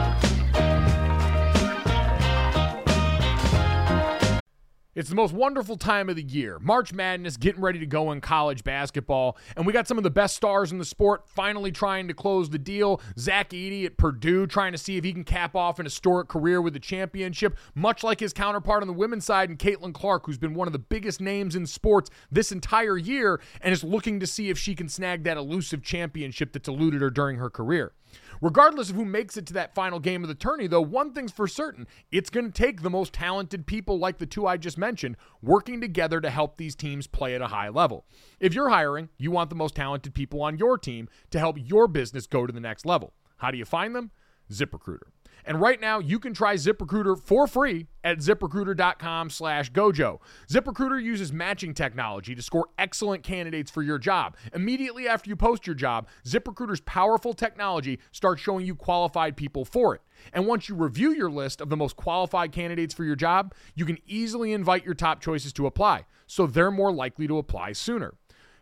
It's 4.95 5.09
the 5.09 5.15
most 5.15 5.33
wonderful 5.33 5.75
time 5.75 6.07
of 6.07 6.15
the 6.15 6.21
year. 6.21 6.59
March 6.59 6.93
Madness 6.93 7.35
getting 7.35 7.61
ready 7.61 7.79
to 7.79 7.85
go 7.87 8.11
in 8.11 8.21
college 8.21 8.63
basketball. 8.63 9.37
And 9.57 9.65
we 9.65 9.73
got 9.73 9.87
some 9.87 9.97
of 9.97 10.03
the 10.03 10.11
best 10.11 10.35
stars 10.35 10.71
in 10.71 10.77
the 10.77 10.85
sport 10.85 11.27
finally 11.27 11.71
trying 11.71 12.07
to 12.09 12.13
close 12.13 12.51
the 12.51 12.59
deal. 12.59 13.01
Zach 13.17 13.49
Edey 13.49 13.85
at 13.85 13.97
Purdue 13.97 14.45
trying 14.45 14.71
to 14.71 14.77
see 14.77 14.95
if 14.97 15.03
he 15.03 15.11
can 15.11 15.23
cap 15.23 15.55
off 15.55 15.79
an 15.79 15.85
historic 15.85 16.27
career 16.27 16.61
with 16.61 16.75
a 16.75 16.79
championship, 16.79 17.57
much 17.73 18.03
like 18.03 18.19
his 18.19 18.33
counterpart 18.33 18.83
on 18.83 18.87
the 18.87 18.93
women's 18.93 19.25
side 19.25 19.49
and 19.49 19.57
Caitlin 19.57 19.95
Clark, 19.95 20.27
who's 20.27 20.37
been 20.37 20.53
one 20.53 20.67
of 20.67 20.73
the 20.73 20.79
biggest 20.79 21.19
names 21.19 21.55
in 21.55 21.65
sports 21.65 22.11
this 22.31 22.51
entire 22.51 22.95
year 22.95 23.41
and 23.61 23.73
is 23.73 23.83
looking 23.83 24.19
to 24.19 24.27
see 24.27 24.51
if 24.51 24.59
she 24.59 24.75
can 24.75 24.87
snag 24.87 25.23
that 25.23 25.37
elusive 25.37 25.81
championship 25.81 26.53
that's 26.53 26.69
eluded 26.69 27.01
her 27.01 27.09
during 27.09 27.37
her 27.37 27.49
career. 27.49 27.93
Regardless 28.43 28.89
of 28.89 28.97
who 28.97 29.05
makes 29.05 29.37
it 29.37 29.45
to 29.45 29.53
that 29.53 29.73
final 29.73 30.01
game 30.01 30.21
of 30.21 30.27
the 30.27 30.35
tourney, 30.35 30.67
though, 30.67 30.81
one 30.81 31.13
thing's 31.13 31.31
for 31.31 31.47
certain 31.47 31.87
it's 32.11 32.29
going 32.29 32.45
to 32.45 32.51
take 32.51 32.81
the 32.81 32.89
most 32.89 33.13
talented 33.13 33.65
people 33.65 33.97
like 33.97 34.17
the 34.17 34.25
two 34.25 34.45
I 34.45 34.57
just 34.57 34.77
mentioned 34.77 35.15
working 35.41 35.79
together 35.79 36.19
to 36.19 36.29
help 36.29 36.57
these 36.57 36.75
teams 36.75 37.07
play 37.07 37.35
at 37.35 37.41
a 37.41 37.47
high 37.47 37.69
level. 37.69 38.03
If 38.41 38.53
you're 38.53 38.67
hiring, 38.67 39.07
you 39.17 39.31
want 39.31 39.49
the 39.49 39.55
most 39.55 39.75
talented 39.75 40.13
people 40.13 40.41
on 40.41 40.57
your 40.57 40.77
team 40.77 41.07
to 41.31 41.39
help 41.39 41.55
your 41.57 41.87
business 41.87 42.27
go 42.27 42.45
to 42.45 42.51
the 42.51 42.59
next 42.59 42.85
level. 42.85 43.13
How 43.37 43.49
do 43.49 43.57
you 43.57 43.63
find 43.63 43.95
them? 43.95 44.11
ZipRecruiter. 44.51 45.07
And 45.45 45.59
right 45.59 45.79
now, 45.79 45.99
you 45.99 46.19
can 46.19 46.33
try 46.33 46.55
ZipRecruiter 46.55 47.19
for 47.19 47.47
free 47.47 47.87
at 48.03 48.19
ziprecruiter.com 48.19 49.29
slash 49.29 49.71
gojo. 49.71 50.19
ZipRecruiter 50.49 51.01
uses 51.01 51.33
matching 51.33 51.73
technology 51.73 52.35
to 52.35 52.41
score 52.41 52.67
excellent 52.77 53.23
candidates 53.23 53.71
for 53.71 53.81
your 53.81 53.97
job. 53.97 54.35
Immediately 54.53 55.07
after 55.07 55.29
you 55.29 55.35
post 55.35 55.67
your 55.67 55.75
job, 55.75 56.07
ZipRecruiter's 56.25 56.81
powerful 56.81 57.33
technology 57.33 57.99
starts 58.11 58.41
showing 58.41 58.65
you 58.65 58.75
qualified 58.75 59.35
people 59.35 59.65
for 59.65 59.95
it. 59.95 60.01
And 60.31 60.47
once 60.47 60.69
you 60.69 60.75
review 60.75 61.11
your 61.11 61.29
list 61.29 61.61
of 61.61 61.69
the 61.69 61.77
most 61.77 61.95
qualified 61.95 62.51
candidates 62.51 62.93
for 62.93 63.03
your 63.03 63.15
job, 63.15 63.53
you 63.75 63.85
can 63.85 63.97
easily 64.05 64.53
invite 64.53 64.85
your 64.85 64.93
top 64.93 65.21
choices 65.21 65.53
to 65.53 65.65
apply, 65.65 66.05
so 66.27 66.47
they're 66.47 66.71
more 66.71 66.91
likely 66.91 67.27
to 67.27 67.37
apply 67.37 67.73
sooner. 67.73 68.13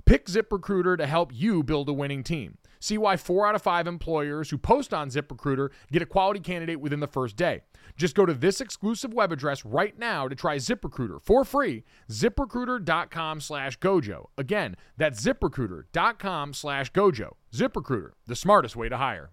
Pick 0.05 0.25
ZipRecruiter 0.25 0.97
to 0.97 1.05
help 1.05 1.31
you 1.33 1.63
build 1.63 1.87
a 1.87 1.93
winning 1.93 2.23
team. 2.23 2.57
See 2.81 2.97
why 2.97 3.15
four 3.15 3.47
out 3.47 3.55
of 3.55 3.61
five 3.61 3.87
employers 3.87 4.49
who 4.49 4.57
post 4.57 4.93
on 4.93 5.09
ZipRecruiter 5.09 5.69
get 5.91 6.01
a 6.01 6.05
quality 6.05 6.39
candidate 6.41 6.81
within 6.81 6.99
the 6.99 7.07
first 7.07 7.37
day. 7.37 7.61
Just 7.95 8.15
go 8.15 8.25
to 8.25 8.33
this 8.33 8.59
exclusive 8.59 9.13
web 9.13 9.31
address 9.31 9.63
right 9.63 9.97
now 9.97 10.27
to 10.27 10.35
try 10.35 10.57
ZipRecruiter 10.57 11.21
for 11.21 11.45
free. 11.45 11.83
ZipRecruiter.com 12.09 13.39
slash 13.39 13.79
Gojo. 13.79 14.25
Again, 14.37 14.75
that's 14.97 15.21
ZipRecruiter.com 15.23 16.53
slash 16.53 16.91
Gojo. 16.91 17.33
ZipRecruiter, 17.53 18.11
the 18.25 18.35
smartest 18.35 18.75
way 18.75 18.89
to 18.89 18.97
hire. 18.97 19.29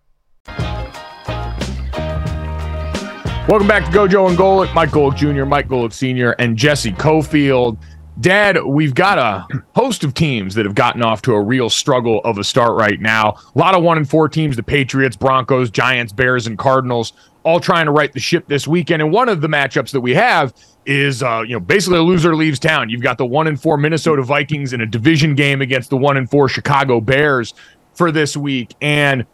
Welcome 3.49 3.67
back 3.67 3.87
to 3.87 3.91
Gojo 3.91 4.29
and 4.29 4.37
Golic. 4.37 4.75
Mike 4.75 4.91
Golic 4.91 5.17
Jr., 5.17 5.47
Mike 5.47 5.69
Golic 5.69 5.95
Sr., 5.95 6.33
and 6.33 6.55
Jesse 6.55 6.93
Cofield. 6.93 7.79
Dad, 8.21 8.65
we've 8.65 8.95
got 8.95 9.19
a 9.19 9.63
host 9.77 10.03
of 10.03 10.13
teams 10.13 10.55
that 10.55 10.67
have 10.67 10.75
gotten 10.75 11.03
off 11.03 11.23
to 11.23 11.35
a 11.35 11.41
real 11.41 11.71
struggle 11.71 12.21
of 12.25 12.39
a 12.39 12.45
start 12.45 12.75
right 12.75 13.01
now. 13.01 13.37
A 13.55 13.59
lot 13.59 13.77
of 13.77 13.83
one 13.83 13.97
and 13.97 14.09
four 14.09 14.29
teams, 14.29 14.57
the 14.57 14.63
Patriots, 14.63 15.17
Broncos, 15.17 15.71
Giants, 15.71 16.13
Bears, 16.13 16.47
and 16.47 16.59
Cardinals, 16.59 17.13
all 17.45 17.61
trying 17.61 17.87
to 17.87 17.93
right 17.93 18.13
the 18.13 18.19
ship 18.19 18.49
this 18.49 18.67
weekend. 18.67 19.03
And 19.03 19.13
one 19.13 19.29
of 19.29 19.41
the 19.41 19.49
matchups 19.49 19.93
that 19.93 20.01
we 20.01 20.15
have 20.15 20.53
is 20.85 21.23
uh, 21.23 21.45
you 21.47 21.53
know, 21.53 21.61
basically 21.61 21.99
a 21.99 22.03
loser 22.03 22.35
leaves 22.35 22.59
town. 22.59 22.89
You've 22.89 23.03
got 23.03 23.19
the 23.19 23.27
one 23.27 23.47
and 23.47 23.61
four 23.61 23.77
Minnesota 23.77 24.23
Vikings 24.23 24.73
in 24.73 24.81
a 24.81 24.87
division 24.87 25.35
game 25.35 25.61
against 25.61 25.91
the 25.91 25.97
one 25.97 26.17
and 26.17 26.29
four 26.29 26.49
Chicago 26.49 27.01
Bears 27.01 27.55
for 27.95 28.11
this 28.11 28.37
week. 28.37 28.75
And 28.81 29.27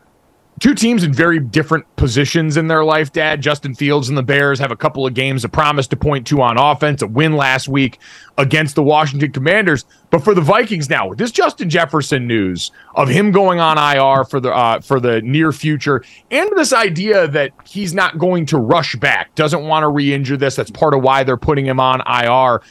two 0.61 0.75
teams 0.75 1.03
in 1.03 1.13
very 1.13 1.39
different 1.39 1.85
positions 1.97 2.57
in 2.57 2.69
their 2.69 2.85
life, 2.85 3.13
Dad. 3.13 3.41
Justin 3.41 3.75
Fields 3.75 4.09
and 4.09 4.17
the 4.17 4.23
Bears 4.23 4.59
have 4.59 4.71
a 4.71 4.77
couple 4.77 5.07
of 5.07 5.15
games, 5.15 5.45
a 5.45 5.49
promise 5.49 5.87
to 5.89 5.97
point 5.97 6.27
to 6.29 6.41
on 6.43 6.57
offense, 6.59 7.03
a 7.03 7.07
win 7.07 7.35
last 7.35 7.69
week 7.69 7.99
against 8.39 8.75
the 8.75 8.83
Washington 8.83 9.33
Commanders. 9.33 9.85
But 10.11 10.23
for 10.23 10.35
the 10.35 10.41
Vikings 10.41 10.89
now, 10.89 11.13
this 11.13 11.31
Justin 11.31 11.69
Jefferson 11.69 12.27
news 12.27 12.71
of 12.95 13.09
him 13.09 13.33
going 13.33 13.61
on 13.61 13.79
IR 13.79 14.25
for 14.25 14.41
the 14.41 14.53
uh, 14.55 14.81
for 14.81 15.01
the 15.01 15.21
near 15.23 15.53
future, 15.53 16.05
and 16.31 16.51
this 16.57 16.73
idea 16.73 17.27
that 17.29 17.51
he's 17.67 17.95
not 17.95 18.19
going 18.19 18.47
to 18.47 18.59
rush 18.59 18.97
back, 18.97 19.35
doesn't 19.35 19.65
want 19.65 19.83
to 19.83 19.89
re-injure 19.89 20.37
this. 20.37 20.57
That's 20.57 20.71
part 20.71 20.95
of 20.95 21.03
why 21.03 21.25
they're 21.25 21.37
putting 21.37 21.67
him 21.67 21.81
on 21.81 22.01
IR. 22.07 22.63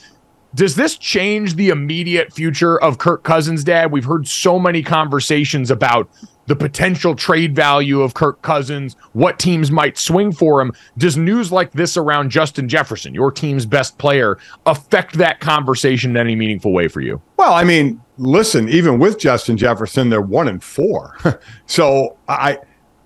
Does 0.55 0.75
this 0.75 0.97
change 0.97 1.55
the 1.55 1.69
immediate 1.69 2.31
future 2.31 2.79
of 2.79 2.99
Kirk 2.99 3.23
Cousins, 3.23 3.63
Dad? 3.63 3.91
We've 3.91 4.05
heard 4.05 4.27
so 4.27 4.59
many 4.59 4.83
conversations 4.83 5.71
about 5.71 6.07
the 6.47 6.55
potential 6.55 7.15
trade 7.15 7.55
value 7.55 8.01
of 8.01 8.13
Kirk 8.13 8.41
Cousins, 8.41 8.95
what 9.13 9.39
teams 9.39 9.71
might 9.71 9.97
swing 9.97 10.31
for 10.31 10.61
him. 10.61 10.73
Does 10.97 11.17
news 11.17 11.51
like 11.51 11.71
this 11.71 11.97
around 11.97 12.29
Justin 12.29 12.67
Jefferson, 12.67 13.13
your 13.13 13.31
team's 13.31 13.65
best 13.65 13.97
player, 13.97 14.37
affect 14.65 15.17
that 15.17 15.39
conversation 15.39 16.11
in 16.11 16.17
any 16.17 16.35
meaningful 16.35 16.73
way 16.73 16.87
for 16.87 17.01
you? 17.01 17.21
Well, 17.37 17.53
I 17.53 17.63
mean, 17.63 18.01
listen, 18.17 18.67
even 18.69 18.99
with 18.99 19.19
Justin 19.19 19.57
Jefferson, 19.57 20.09
they're 20.09 20.21
one 20.21 20.47
and 20.47 20.63
four. 20.63 21.17
so 21.65 22.17
I 22.27 22.59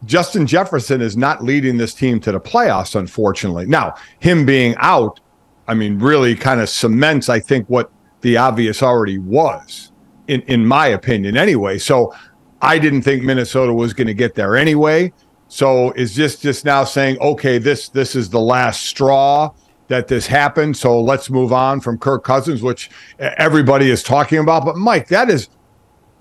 Justin 0.05 0.45
Jefferson 0.45 1.01
is 1.01 1.17
not 1.17 1.43
leading 1.43 1.77
this 1.77 1.93
team 1.93 2.19
to 2.21 2.31
the 2.31 2.39
playoffs, 2.39 2.95
unfortunately. 2.95 3.65
Now, 3.65 3.95
him 4.19 4.45
being 4.45 4.75
out, 4.77 5.19
I 5.67 5.73
mean, 5.73 5.99
really 5.99 6.35
kind 6.35 6.61
of 6.61 6.69
cements, 6.69 7.29
I 7.29 7.39
think, 7.39 7.67
what 7.67 7.91
the 8.21 8.37
obvious 8.37 8.83
already 8.83 9.17
was, 9.17 9.91
in, 10.27 10.41
in 10.43 10.65
my 10.65 10.87
opinion, 10.87 11.35
anyway. 11.35 11.79
So 11.79 12.13
I 12.61 12.79
didn't 12.79 13.03
think 13.03 13.23
Minnesota 13.23 13.73
was 13.73 13.93
going 13.93 14.07
to 14.07 14.13
get 14.13 14.35
there 14.35 14.55
anyway. 14.55 15.13
So 15.47 15.91
is 15.91 16.15
this 16.15 16.39
just 16.39 16.65
now 16.65 16.83
saying, 16.83 17.19
okay, 17.19 17.57
this 17.57 17.89
this 17.89 18.15
is 18.15 18.29
the 18.29 18.39
last 18.39 18.85
straw 18.85 19.51
that 19.87 20.09
this 20.09 20.27
happened, 20.27 20.75
so 20.75 21.01
let's 21.01 21.29
move 21.29 21.53
on 21.53 21.79
from 21.79 21.97
Kirk 21.97 22.23
Cousins, 22.23 22.61
which 22.61 22.89
everybody 23.19 23.89
is 23.89 24.03
talking 24.03 24.39
about. 24.39 24.65
But 24.65 24.75
Mike, 24.75 25.07
that 25.07 25.29
is 25.29 25.47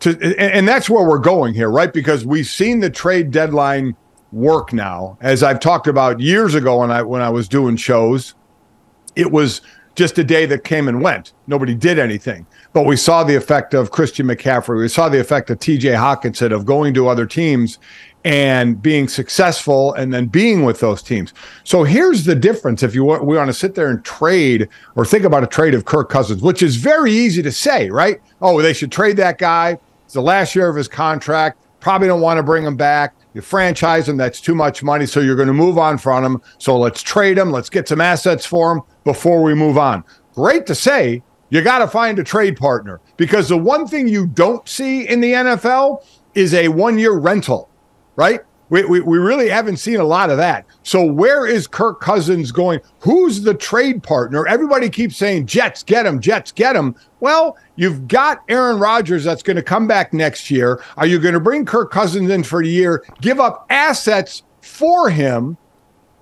to, 0.01 0.11
and 0.39 0.69
that's 0.69 0.89
where 0.89 1.09
we're 1.09 1.19
going 1.19 1.55
here, 1.55 1.71
right? 1.71 1.93
Because 1.93 2.25
we've 2.25 2.47
seen 2.47 2.81
the 2.81 2.91
trade 2.91 3.31
deadline 3.31 3.97
work 4.31 4.73
now. 4.73 5.19
As 5.21 5.43
I've 5.43 5.61
talked 5.61 5.89
about 5.89 6.21
years 6.21 6.55
ago 6.55 6.81
when 6.81 6.91
I 6.91 7.03
when 7.03 7.23
I 7.23 7.31
was 7.31 7.49
doing 7.49 7.77
shows, 7.77 8.35
it 9.17 9.31
was 9.31 9.63
just 9.97 10.19
a 10.19 10.25
day 10.25 10.47
that 10.47 10.63
came 10.63 10.89
and 10.89 11.03
went. 11.03 11.33
Nobody 11.47 11.75
did 11.75 11.99
anything. 11.99 12.47
But 12.77 12.85
we 12.85 12.99
saw 12.99 13.25
the 13.25 13.35
effect 13.35 13.73
of 13.73 13.91
Christian 13.91 14.27
McCaffrey. 14.27 14.79
We 14.79 14.89
saw 14.89 15.09
the 15.09 15.19
effect 15.19 15.49
of 15.49 15.59
TJ 15.59 15.97
Hockenson 15.97 16.53
of 16.53 16.67
going 16.67 16.93
to 16.93 17.09
other 17.09 17.25
teams 17.25 17.79
and 18.23 18.83
being 18.83 19.09
successful 19.09 19.95
and 19.95 20.13
then 20.13 20.27
being 20.27 20.63
with 20.63 20.81
those 20.81 21.03
teams. 21.03 21.33
So 21.65 21.85
here's 21.85 22.27
the 22.27 22.35
difference 22.35 22.83
if 22.83 22.95
you 22.95 23.03
want 23.03 23.25
we 23.25 23.35
want 23.35 23.49
to 23.49 23.55
sit 23.55 23.77
there 23.77 23.89
and 23.89 24.05
trade 24.05 24.69
or 24.95 25.07
think 25.07 25.25
about 25.25 25.43
a 25.43 25.47
trade 25.47 25.73
of 25.73 25.87
Kirk 25.87 26.11
Cousins, 26.11 26.43
which 26.43 26.63
is 26.63 26.77
very 26.77 27.13
easy 27.13 27.43
to 27.45 27.51
say, 27.51 27.89
right? 27.89 28.21
Oh, 28.43 28.61
they 28.61 28.75
should 28.75 28.93
trade 28.93 29.17
that 29.17 29.39
guy. 29.39 29.79
It's 30.05 30.13
the 30.13 30.21
last 30.21 30.55
year 30.55 30.69
of 30.69 30.77
his 30.77 30.87
contract. 30.87 31.59
Probably 31.81 32.09
don't 32.09 32.21
want 32.21 32.37
to 32.37 32.43
bring 32.43 32.67
him 32.67 32.77
back. 32.77 33.15
You 33.33 33.41
franchise 33.41 34.07
him, 34.07 34.19
that's 34.19 34.43
too 34.43 34.55
much 34.55 34.83
money. 34.83 35.07
So 35.07 35.21
you're 35.21 35.35
going 35.35 35.49
to 35.49 35.55
move 35.55 35.79
on 35.79 35.97
from 35.97 36.23
him. 36.23 36.43
So 36.59 36.77
let's 36.77 37.03
trade 37.03 37.39
him. 37.39 37.53
Let's 37.53 37.71
get 37.71 37.89
some 37.89 38.03
assets 38.03 38.45
for 38.45 38.73
him 38.73 38.83
before 39.05 39.43
we 39.43 39.55
move 39.55 39.79
on. 39.79 40.05
Great 40.35 40.67
to 40.67 40.75
say, 40.75 41.23
you 41.51 41.63
got 41.63 41.79
to 41.79 41.89
find 41.89 42.19
a 42.19 42.25
trade 42.25 42.57
partner 42.57 43.01
because 43.17 43.49
the 43.49 43.57
one 43.57 43.87
thing 43.87 44.09
you 44.09 44.27
don't 44.27 44.69
see 44.69 45.09
in 45.09 45.21
the 45.21 45.33
NFL 45.33 46.05
is 46.35 46.55
a 46.55 46.69
one 46.69 46.99
year 46.99 47.13
rental, 47.13 47.69
right? 48.17 48.41
We, 48.69 48.85
we, 48.85 49.01
we 49.01 49.19
really 49.19 49.49
haven't 49.49 49.77
seen 49.77 50.01
a 50.01 50.05
lot 50.05 50.29
of 50.29 50.39
that. 50.39 50.67
So 50.83 51.05
where 51.05 51.47
is 51.47 51.69
Kirk 51.69 52.01
Cousins 52.01 52.51
going? 52.51 52.81
Who's 52.99 53.43
the 53.43 53.55
trade 53.55 54.03
partner? 54.03 54.45
Everybody 54.47 54.91
keeps 54.91 55.17
saying 55.17 55.47
Jets 55.47 55.85
get 55.85 56.05
him, 56.05 56.21
Jets 56.21 56.51
get 56.51 56.75
him. 56.75 56.97
Well, 57.21 57.57
you've 57.77 58.09
got 58.09 58.43
Aaron 58.49 58.81
Rodgers 58.81 59.23
that's 59.23 59.43
going 59.43 59.57
to 59.57 59.63
come 59.63 59.87
back 59.87 60.13
next 60.13 60.51
year. 60.51 60.83
Are 60.97 61.07
you 61.07 61.21
going 61.21 61.35
to 61.35 61.41
bring 61.41 61.65
Kirk 61.65 61.93
Cousins 61.93 62.29
in 62.29 62.43
for 62.43 62.61
a 62.61 62.67
year, 62.67 63.05
give 63.21 63.39
up 63.39 63.67
assets 63.71 64.43
for 64.63 65.11
him? 65.11 65.57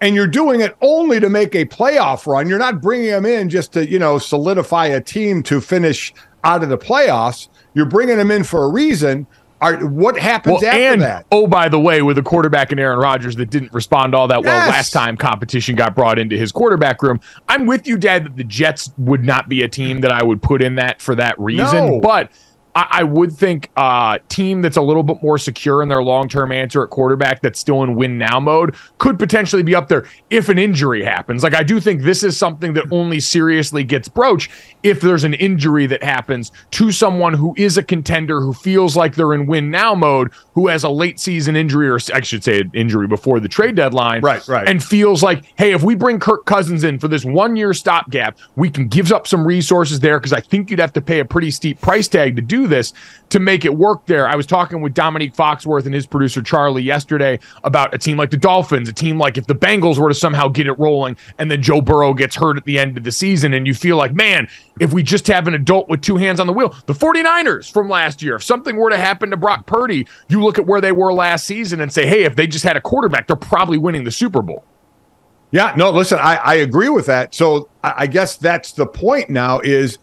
And 0.04 0.14
you're 0.14 0.26
doing 0.26 0.60
it 0.60 0.76
only 0.82 1.18
to 1.18 1.30
make 1.30 1.54
a 1.54 1.64
playoff 1.64 2.26
run. 2.26 2.46
You're 2.46 2.58
not 2.58 2.82
bringing 2.82 3.08
him 3.08 3.24
in 3.24 3.48
just 3.48 3.72
to, 3.72 3.88
you 3.88 3.98
know, 3.98 4.18
solidify 4.18 4.88
a 4.88 5.00
team 5.00 5.42
to 5.44 5.62
finish 5.62 6.12
out 6.44 6.62
of 6.62 6.68
the 6.68 6.76
playoffs. 6.76 7.48
You're 7.72 7.86
bringing 7.86 8.18
him 8.18 8.30
in 8.30 8.44
for 8.44 8.64
a 8.64 8.68
reason. 8.68 9.26
Are, 9.62 9.78
what 9.86 10.18
happens 10.18 10.60
well, 10.60 10.70
after 10.70 10.78
and, 10.78 11.00
that? 11.00 11.24
Oh, 11.32 11.46
by 11.46 11.70
the 11.70 11.80
way, 11.80 12.02
with 12.02 12.18
a 12.18 12.22
quarterback 12.22 12.70
in 12.70 12.78
Aaron 12.78 12.98
Rodgers 12.98 13.34
that 13.36 13.48
didn't 13.48 13.72
respond 13.72 14.14
all 14.14 14.28
that 14.28 14.42
yes. 14.42 14.44
well 14.44 14.68
last 14.68 14.90
time 14.92 15.16
competition 15.16 15.74
got 15.74 15.94
brought 15.94 16.18
into 16.18 16.36
his 16.36 16.52
quarterback 16.52 17.02
room. 17.02 17.18
I'm 17.48 17.64
with 17.64 17.86
you, 17.86 17.96
Dad, 17.96 18.26
that 18.26 18.36
the 18.36 18.44
Jets 18.44 18.92
would 18.98 19.24
not 19.24 19.48
be 19.48 19.62
a 19.62 19.68
team 19.68 20.02
that 20.02 20.12
I 20.12 20.22
would 20.22 20.42
put 20.42 20.62
in 20.62 20.74
that 20.74 21.00
for 21.00 21.14
that 21.14 21.38
reason. 21.40 21.86
No. 21.86 22.00
But 22.00 22.30
I, 22.74 22.86
I 22.90 23.02
would 23.04 23.32
think 23.32 23.70
a 23.76 23.80
uh, 23.80 24.18
team 24.28 24.62
that's 24.62 24.76
a 24.76 24.82
little 24.82 25.02
bit 25.02 25.22
more 25.22 25.38
secure 25.38 25.82
in 25.82 25.88
their 25.88 26.02
long 26.02 26.28
term 26.28 26.52
answer 26.52 26.82
at 26.82 26.90
quarterback 26.90 27.40
that's 27.40 27.58
still 27.58 27.82
in 27.82 27.94
win 27.94 28.18
now 28.18 28.40
mode 28.40 28.74
could 28.98 29.18
potentially 29.18 29.62
be 29.62 29.74
up 29.74 29.88
there 29.88 30.06
if 30.30 30.48
an 30.48 30.58
injury 30.58 31.04
happens. 31.04 31.42
Like, 31.42 31.54
I 31.54 31.62
do 31.62 31.80
think 31.80 32.02
this 32.02 32.22
is 32.22 32.36
something 32.36 32.72
that 32.74 32.84
only 32.90 33.20
seriously 33.20 33.84
gets 33.84 34.08
broached 34.08 34.50
if 34.82 35.00
there's 35.00 35.24
an 35.24 35.34
injury 35.34 35.86
that 35.86 36.02
happens 36.02 36.52
to 36.72 36.90
someone 36.90 37.34
who 37.34 37.54
is 37.56 37.78
a 37.78 37.82
contender 37.82 38.40
who 38.40 38.52
feels 38.52 38.96
like 38.96 39.14
they're 39.14 39.34
in 39.34 39.46
win 39.46 39.70
now 39.70 39.94
mode, 39.94 40.32
who 40.54 40.68
has 40.68 40.84
a 40.84 40.90
late 40.90 41.20
season 41.20 41.56
injury, 41.56 41.88
or 41.88 41.98
I 42.12 42.20
should 42.20 42.44
say, 42.44 42.60
an 42.60 42.70
injury 42.74 43.06
before 43.06 43.40
the 43.40 43.48
trade 43.48 43.76
deadline. 43.76 44.22
Right, 44.22 44.46
right. 44.48 44.68
And 44.68 44.82
feels 44.82 45.22
like, 45.22 45.44
hey, 45.56 45.72
if 45.72 45.82
we 45.82 45.94
bring 45.94 46.18
Kirk 46.18 46.44
Cousins 46.44 46.84
in 46.84 46.98
for 46.98 47.08
this 47.08 47.24
one 47.24 47.56
year 47.56 47.72
stopgap, 47.72 48.38
we 48.56 48.70
can 48.70 48.88
give 48.88 49.12
up 49.12 49.26
some 49.26 49.46
resources 49.46 50.00
there 50.00 50.18
because 50.18 50.32
I 50.32 50.40
think 50.40 50.70
you'd 50.70 50.80
have 50.80 50.92
to 50.94 51.00
pay 51.00 51.20
a 51.20 51.24
pretty 51.24 51.50
steep 51.50 51.80
price 51.80 52.08
tag 52.08 52.36
to 52.36 52.42
this 52.66 52.92
to 53.30 53.40
make 53.40 53.64
it 53.64 53.74
work 53.74 54.06
there. 54.06 54.28
I 54.28 54.36
was 54.36 54.46
talking 54.46 54.80
with 54.80 54.94
Dominique 54.94 55.34
Foxworth 55.34 55.86
and 55.86 55.94
his 55.94 56.06
producer 56.06 56.42
Charlie 56.42 56.82
yesterday 56.82 57.38
about 57.64 57.94
a 57.94 57.98
team 57.98 58.16
like 58.16 58.30
the 58.30 58.36
Dolphins, 58.36 58.88
a 58.88 58.92
team 58.92 59.18
like 59.18 59.38
if 59.38 59.46
the 59.46 59.54
Bengals 59.54 59.98
were 59.98 60.08
to 60.08 60.14
somehow 60.14 60.48
get 60.48 60.66
it 60.66 60.78
rolling 60.78 61.16
and 61.38 61.50
then 61.50 61.62
Joe 61.62 61.80
Burrow 61.80 62.14
gets 62.14 62.36
hurt 62.36 62.56
at 62.56 62.64
the 62.64 62.78
end 62.78 62.96
of 62.96 63.04
the 63.04 63.12
season 63.12 63.54
and 63.54 63.66
you 63.66 63.74
feel 63.74 63.96
like, 63.96 64.14
man, 64.14 64.48
if 64.80 64.92
we 64.92 65.02
just 65.02 65.26
have 65.26 65.48
an 65.48 65.54
adult 65.54 65.88
with 65.88 66.00
two 66.00 66.16
hands 66.16 66.40
on 66.40 66.46
the 66.46 66.52
wheel, 66.52 66.74
the 66.86 66.92
49ers 66.92 67.70
from 67.70 67.88
last 67.88 68.22
year, 68.22 68.36
if 68.36 68.42
something 68.42 68.76
were 68.76 68.90
to 68.90 68.98
happen 68.98 69.30
to 69.30 69.36
Brock 69.36 69.66
Purdy, 69.66 70.06
you 70.28 70.42
look 70.42 70.58
at 70.58 70.66
where 70.66 70.80
they 70.80 70.92
were 70.92 71.12
last 71.12 71.46
season 71.46 71.80
and 71.80 71.92
say, 71.92 72.06
hey, 72.06 72.24
if 72.24 72.36
they 72.36 72.46
just 72.46 72.64
had 72.64 72.76
a 72.76 72.80
quarterback, 72.80 73.26
they're 73.26 73.36
probably 73.36 73.78
winning 73.78 74.04
the 74.04 74.10
Super 74.10 74.42
Bowl. 74.42 74.64
Yeah, 75.54 75.72
no, 75.76 75.90
listen, 75.90 76.18
I, 76.18 76.34
I 76.36 76.54
agree 76.54 76.88
with 76.88 77.06
that. 77.06 77.32
So 77.32 77.68
I, 77.84 77.94
I 77.98 78.06
guess 78.08 78.36
that's 78.36 78.72
the 78.72 78.86
point 78.86 79.30
now 79.30 79.60
is 79.60 79.98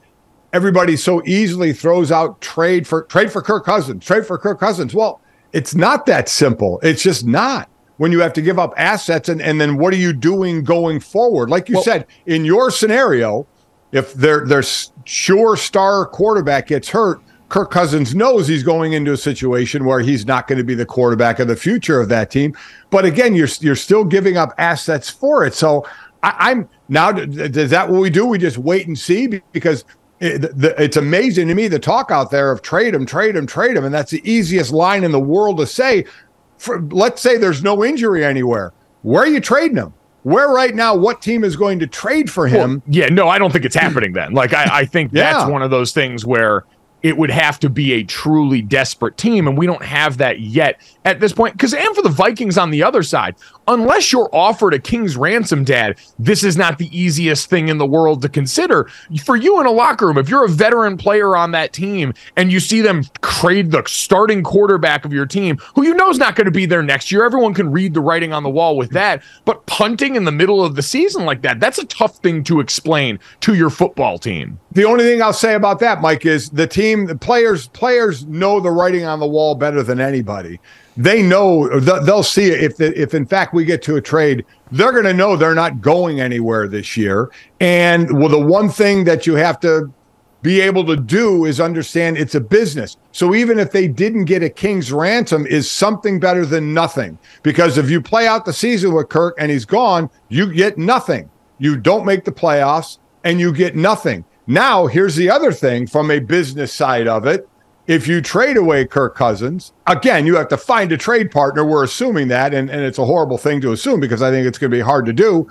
everybody 0.54 0.96
so 0.96 1.24
easily 1.26 1.74
throws 1.74 2.12
out 2.12 2.42
trade 2.42 2.88
for 2.88 3.04
trade 3.04 3.32
for 3.32 3.42
Kirk 3.42 3.66
Cousins, 3.66 4.06
trade 4.06 4.26
for 4.26 4.38
Kirk 4.38 4.60
Cousins. 4.60 4.94
Well, 4.94 5.22
it's 5.54 5.76
not 5.76 6.06
that 6.06 6.30
simple. 6.30 6.80
It's 6.84 7.04
just 7.04 7.26
not 7.26 7.70
when 7.98 8.12
you 8.12 8.20
have 8.20 8.34
to 8.34 8.42
give 8.42 8.58
up 8.58 8.74
assets 8.78 9.30
and, 9.30 9.42
and 9.42 9.62
then 9.62 9.78
what 9.78 9.94
are 9.94 9.98
you 9.98 10.14
doing 10.14 10.64
going 10.64 11.00
forward? 11.00 11.50
Like 11.50 11.70
you 11.70 11.76
well, 11.76 11.84
said, 11.84 12.08
in 12.26 12.46
your 12.46 12.72
scenario, 12.72 13.46
if 13.92 14.14
their 14.14 14.46
their 14.46 14.64
sure 15.06 15.58
star 15.58 16.06
quarterback 16.06 16.68
gets 16.68 16.90
hurt, 16.90 17.22
Kirk 17.50 17.70
Cousins 17.70 18.16
knows 18.16 18.48
he's 18.48 18.64
going 18.64 18.94
into 18.94 19.12
a 19.12 19.18
situation 19.18 19.84
where 19.84 20.00
he's 20.00 20.26
not 20.26 20.48
going 20.48 20.58
to 20.58 20.64
be 20.64 20.74
the 20.74 20.86
quarterback 20.86 21.40
of 21.40 21.50
the 21.50 21.56
future 21.56 22.00
of 22.00 22.08
that 22.10 22.32
team. 22.32 22.56
But 22.90 23.04
again, 23.04 23.36
you're 23.36 23.50
you're 23.60 23.76
still 23.76 24.06
giving 24.06 24.38
up 24.38 24.54
assets 24.58 25.10
for 25.10 25.46
it. 25.46 25.54
So 25.54 25.86
I, 26.24 26.52
am 26.52 26.70
now. 26.88 27.10
Is 27.18 27.70
that 27.72 27.90
what 27.90 28.00
we 28.00 28.10
do? 28.10 28.26
We 28.26 28.38
just 28.38 28.58
wait 28.58 28.88
and 28.88 28.98
see 28.98 29.42
because 29.52 29.84
it, 30.22 30.58
the, 30.58 30.76
it's 30.82 30.98
amazing 30.98 31.48
to 31.48 31.56
me 31.56 31.68
the 31.68 31.80
talk 31.80 32.12
out 32.12 32.30
there 32.30 32.52
of 32.52 32.62
trade 32.62 32.94
him, 32.94 33.06
trade 33.06 33.36
him, 33.36 33.48
trade 33.48 33.76
him, 33.76 33.84
and 33.84 33.94
that's 33.94 34.12
the 34.12 34.22
easiest 34.30 34.72
line 34.72 35.04
in 35.04 35.12
the 35.12 35.20
world 35.20 35.58
to 35.58 35.66
say. 35.66 36.06
For, 36.60 36.80
let's 36.80 37.22
say 37.22 37.38
there's 37.38 37.64
no 37.64 37.84
injury 37.84 38.24
anywhere. 38.24 38.72
Where 39.02 39.24
are 39.24 39.28
you 39.28 39.40
trading 39.40 39.78
him? 39.78 39.94
Where 40.22 40.50
right 40.50 40.76
now? 40.76 40.96
What 40.96 41.24
team 41.24 41.44
is 41.44 41.56
going 41.56 41.80
to 41.80 41.88
trade 41.88 42.30
for 42.30 42.48
him? 42.48 42.84
Well, 42.86 42.96
yeah, 42.96 43.08
no, 43.08 43.28
I 43.28 43.40
don't 43.40 43.52
think 43.52 43.66
it's 43.66 43.76
happening. 43.76 44.14
Then, 44.14 44.34
like, 44.34 44.54
I, 44.54 44.82
I 44.82 44.86
think 44.86 45.12
yeah. 45.14 45.34
that's 45.34 45.50
one 45.50 45.64
of 45.64 45.72
those 45.72 45.92
things 45.92 46.24
where 46.24 46.66
it 47.02 47.18
would 47.18 47.32
have 47.32 47.60
to 47.60 47.70
be 47.70 47.94
a 47.94 48.04
truly 48.04 48.62
desperate 48.62 49.18
team, 49.18 49.48
and 49.48 49.58
we 49.58 49.66
don't 49.66 49.84
have 49.84 50.18
that 50.18 50.40
yet 50.40 50.80
at 51.04 51.20
this 51.20 51.34
point. 51.34 51.54
Because, 51.54 51.74
and 51.74 51.96
for 51.96 52.04
the 52.04 52.10
Vikings 52.10 52.60
on 52.60 52.70
the 52.70 52.84
other 52.84 53.02
side, 53.02 53.36
unless 53.72 54.12
you're 54.12 54.30
offered 54.34 54.74
a 54.74 54.80
king's 54.80 55.16
ransom, 55.16 55.64
Dad, 55.64 55.98
this 56.20 56.44
is 56.44 56.58
not 56.58 56.78
the 56.78 56.96
easiest 56.98 57.50
thing 57.50 57.70
in 57.70 57.78
the 57.78 57.86
world 57.86 58.22
to 58.22 58.30
consider. 58.30 58.90
For 59.24 59.36
you 59.36 59.60
in 59.62 59.66
a 59.66 59.72
locker 59.72 60.08
room, 60.08 60.18
if 60.18 60.30
you're 60.30 60.46
a 60.46 60.50
veteran 60.50 60.98
player 60.98 61.36
on 61.36 61.52
that 61.52 61.72
team 61.72 62.14
and 62.36 62.52
you 62.52 62.60
see 62.60 62.82
them 62.82 63.04
trade 63.22 63.72
the 63.72 63.84
starting 63.88 64.44
quarterback 64.44 65.06
of 65.06 65.14
your 65.14 65.26
team, 65.26 65.58
who 65.76 65.84
you 65.84 65.94
know 65.94 66.10
is 66.10 66.18
not 66.18 66.36
going 66.36 66.46
to 66.46 66.52
be 66.52 66.66
there 66.66 66.84
next 66.84 67.12
year, 67.12 67.26
everyone 67.26 67.54
can 67.54 67.72
read 67.72 67.94
the 67.94 68.02
writing 68.02 68.34
on 68.34 68.44
the 68.44 68.50
wall 68.50 68.76
with 68.76 68.92
that. 68.92 69.24
But 69.46 69.66
punting 69.66 70.16
in 70.16 70.26
the 70.26 70.32
middle 70.32 70.64
of 70.64 70.76
the 70.76 70.84
season 70.84 71.26
like 71.26 71.42
that, 71.44 71.60
that's 71.60 71.78
a 71.78 71.86
tough 71.86 72.18
thing 72.18 72.44
to 72.46 72.60
explain 72.60 73.20
to 73.42 73.56
your 73.56 73.70
football 73.70 74.20
team. 74.20 74.60
The 74.74 74.86
only 74.86 75.06
thing 75.06 75.22
I'll 75.22 75.34
say 75.34 75.54
about 75.56 75.80
that, 75.80 76.02
Mike, 76.02 76.26
is 76.26 76.50
the 76.50 76.68
team, 76.68 77.06
the 77.06 77.16
players, 77.16 77.68
players 77.70 78.26
know 78.26 78.60
the 78.60 78.72
writing 78.72 79.06
on 79.06 79.20
the 79.20 79.28
wall 79.28 79.56
better 79.56 79.84
than 79.84 80.00
anybody 80.00 80.60
they 81.04 81.22
know 81.22 81.80
they'll 81.80 82.24
see 82.24 82.50
if 82.50 82.80
if 82.80 83.14
in 83.14 83.26
fact 83.26 83.54
we 83.54 83.66
get 83.66 83.82
to 83.82 83.96
a 83.96 84.02
trade 84.02 84.46
they're 84.72 84.92
going 84.92 85.04
to 85.04 85.14
know 85.14 85.36
they're 85.36 85.56
not 85.56 85.82
going 85.82 86.22
anywhere 86.22 86.68
this 86.68 86.96
year. 86.96 87.30
And 87.60 88.18
well 88.18 88.30
the 88.30 88.40
one 88.40 88.70
thing 88.70 89.04
that 89.06 89.28
you 89.28 89.36
have 89.36 89.60
to 89.62 89.92
be 90.42 90.60
able 90.60 90.86
to 90.86 90.96
do 90.96 91.46
is 91.46 91.60
understand 91.60 92.18
it's 92.18 92.36
a 92.36 92.42
business. 92.42 92.98
So 93.12 93.36
even 93.36 93.60
if 93.60 93.72
they 93.72 93.88
didn't 93.88 94.26
get 94.26 94.42
a 94.42 94.50
king's 94.50 94.92
ransom 94.92 95.46
is 95.46 95.70
something 95.70 96.20
better 96.20 96.46
than 96.46 96.74
nothing. 96.74 97.20
Because 97.44 97.78
if 97.78 97.90
you 97.90 98.02
play 98.02 98.28
out 98.28 98.46
the 98.46 98.54
season 98.54 98.94
with 98.94 99.10
Kirk 99.10 99.36
and 99.38 99.52
he's 99.52 99.66
gone 99.66 100.10
you 100.30 100.52
get 100.52 100.78
nothing. 100.78 101.30
You 101.60 101.78
don't 101.78 102.06
make 102.06 102.26
the 102.26 102.32
playoffs 102.32 102.98
and 103.24 103.40
you 103.40 103.54
get 103.54 103.76
nothing. 103.76 104.26
Now 104.48 104.88
here's 104.88 105.16
the 105.16 105.30
other 105.30 105.52
thing 105.52 105.86
from 105.86 106.12
a 106.12 106.20
business 106.20 106.74
side 106.74 107.08
of 107.08 107.28
it 107.28 107.48
if 107.92 108.08
you 108.08 108.22
trade 108.22 108.58
away 108.58 108.86
Kirk 108.86 109.16
Cousins, 109.16 109.74
again, 109.88 110.26
you 110.26 110.36
have 110.36 110.48
to 110.50 110.58
find 110.58 110.92
a 110.92 110.98
trade 110.98 111.32
partner. 111.32 111.66
We're 111.66 111.84
assuming 111.84 112.28
that, 112.30 112.54
and, 112.54 112.70
and 112.70 112.82
it's 112.82 112.98
a 112.98 113.06
horrible 113.06 113.38
thing 113.38 113.60
to 113.62 113.72
assume 113.72 114.00
because 114.00 114.22
I 114.22 114.30
think 114.30 114.48
it's 114.48 114.58
going 114.58 114.72
to 114.72 114.78
be 114.78 114.82
hard 114.82 115.06
to 115.08 115.14
do. 115.14 115.50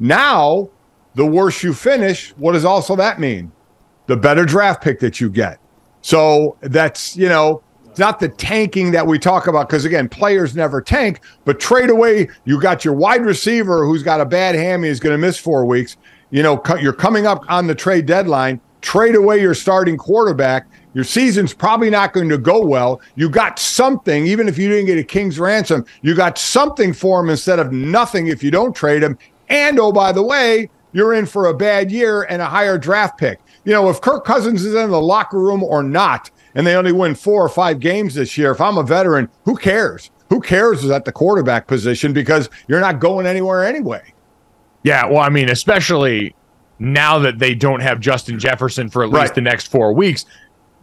Now, 0.00 0.70
the 1.14 1.26
worse 1.26 1.62
you 1.62 1.72
finish, 1.72 2.30
what 2.36 2.52
does 2.52 2.64
also 2.64 2.96
that 2.96 3.20
mean? 3.20 3.52
The 4.06 4.16
better 4.16 4.44
draft 4.44 4.82
pick 4.82 5.00
that 5.00 5.20
you 5.20 5.30
get. 5.30 5.58
So 6.00 6.56
that's, 6.60 7.16
you 7.16 7.28
know, 7.28 7.62
it's 7.86 7.98
not 7.98 8.20
the 8.20 8.28
tanking 8.28 8.90
that 8.92 9.06
we 9.06 9.18
talk 9.18 9.46
about 9.46 9.68
because, 9.68 9.84
again, 9.84 10.08
players 10.08 10.54
never 10.54 10.80
tank, 10.80 11.20
but 11.44 11.58
trade 11.58 11.90
away. 11.90 12.28
You 12.44 12.60
got 12.60 12.84
your 12.84 12.94
wide 12.94 13.22
receiver 13.22 13.84
who's 13.84 14.02
got 14.02 14.20
a 14.20 14.24
bad 14.24 14.54
hammy, 14.54 14.88
is 14.88 15.00
going 15.00 15.14
to 15.14 15.18
miss 15.18 15.36
four 15.36 15.64
weeks. 15.64 15.96
You 16.30 16.42
know, 16.42 16.62
you're 16.80 16.92
coming 16.92 17.26
up 17.26 17.44
on 17.48 17.66
the 17.66 17.74
trade 17.74 18.06
deadline. 18.06 18.60
Trade 18.80 19.16
away 19.16 19.40
your 19.40 19.54
starting 19.54 19.96
quarterback 19.96 20.68
your 20.98 21.04
season's 21.04 21.54
probably 21.54 21.90
not 21.90 22.12
going 22.12 22.28
to 22.28 22.36
go 22.36 22.60
well. 22.60 23.00
You 23.14 23.30
got 23.30 23.60
something, 23.60 24.26
even 24.26 24.48
if 24.48 24.58
you 24.58 24.68
didn't 24.68 24.86
get 24.86 24.98
a 24.98 25.04
king's 25.04 25.38
ransom, 25.38 25.86
you 26.02 26.12
got 26.12 26.38
something 26.38 26.92
for 26.92 27.20
him 27.20 27.30
instead 27.30 27.60
of 27.60 27.70
nothing 27.70 28.26
if 28.26 28.42
you 28.42 28.50
don't 28.50 28.74
trade 28.74 29.04
him. 29.04 29.16
And 29.48 29.78
oh, 29.78 29.92
by 29.92 30.10
the 30.10 30.24
way, 30.24 30.68
you're 30.92 31.14
in 31.14 31.24
for 31.24 31.46
a 31.46 31.54
bad 31.54 31.92
year 31.92 32.24
and 32.24 32.42
a 32.42 32.46
higher 32.46 32.78
draft 32.78 33.16
pick. 33.16 33.38
You 33.64 33.74
know, 33.74 33.88
if 33.88 34.00
Kirk 34.00 34.24
Cousins 34.24 34.64
is 34.64 34.74
in 34.74 34.90
the 34.90 35.00
locker 35.00 35.38
room 35.38 35.62
or 35.62 35.84
not, 35.84 36.32
and 36.56 36.66
they 36.66 36.74
only 36.74 36.90
win 36.90 37.14
four 37.14 37.44
or 37.44 37.48
five 37.48 37.78
games 37.78 38.14
this 38.14 38.36
year, 38.36 38.50
if 38.50 38.60
I'm 38.60 38.76
a 38.76 38.82
veteran, 38.82 39.28
who 39.44 39.56
cares? 39.56 40.10
Who 40.30 40.40
cares 40.40 40.82
is 40.82 40.90
at 40.90 41.04
the 41.04 41.12
quarterback 41.12 41.68
position 41.68 42.12
because 42.12 42.50
you're 42.66 42.80
not 42.80 42.98
going 42.98 43.24
anywhere 43.24 43.64
anyway. 43.64 44.02
Yeah, 44.82 45.06
well, 45.06 45.20
I 45.20 45.28
mean, 45.28 45.48
especially 45.48 46.34
now 46.80 47.20
that 47.20 47.38
they 47.38 47.54
don't 47.54 47.80
have 47.80 48.00
Justin 48.00 48.38
Jefferson 48.38 48.88
for 48.88 49.04
at 49.04 49.10
least 49.10 49.16
right. 49.16 49.34
the 49.34 49.40
next 49.40 49.68
four 49.68 49.92
weeks 49.92 50.24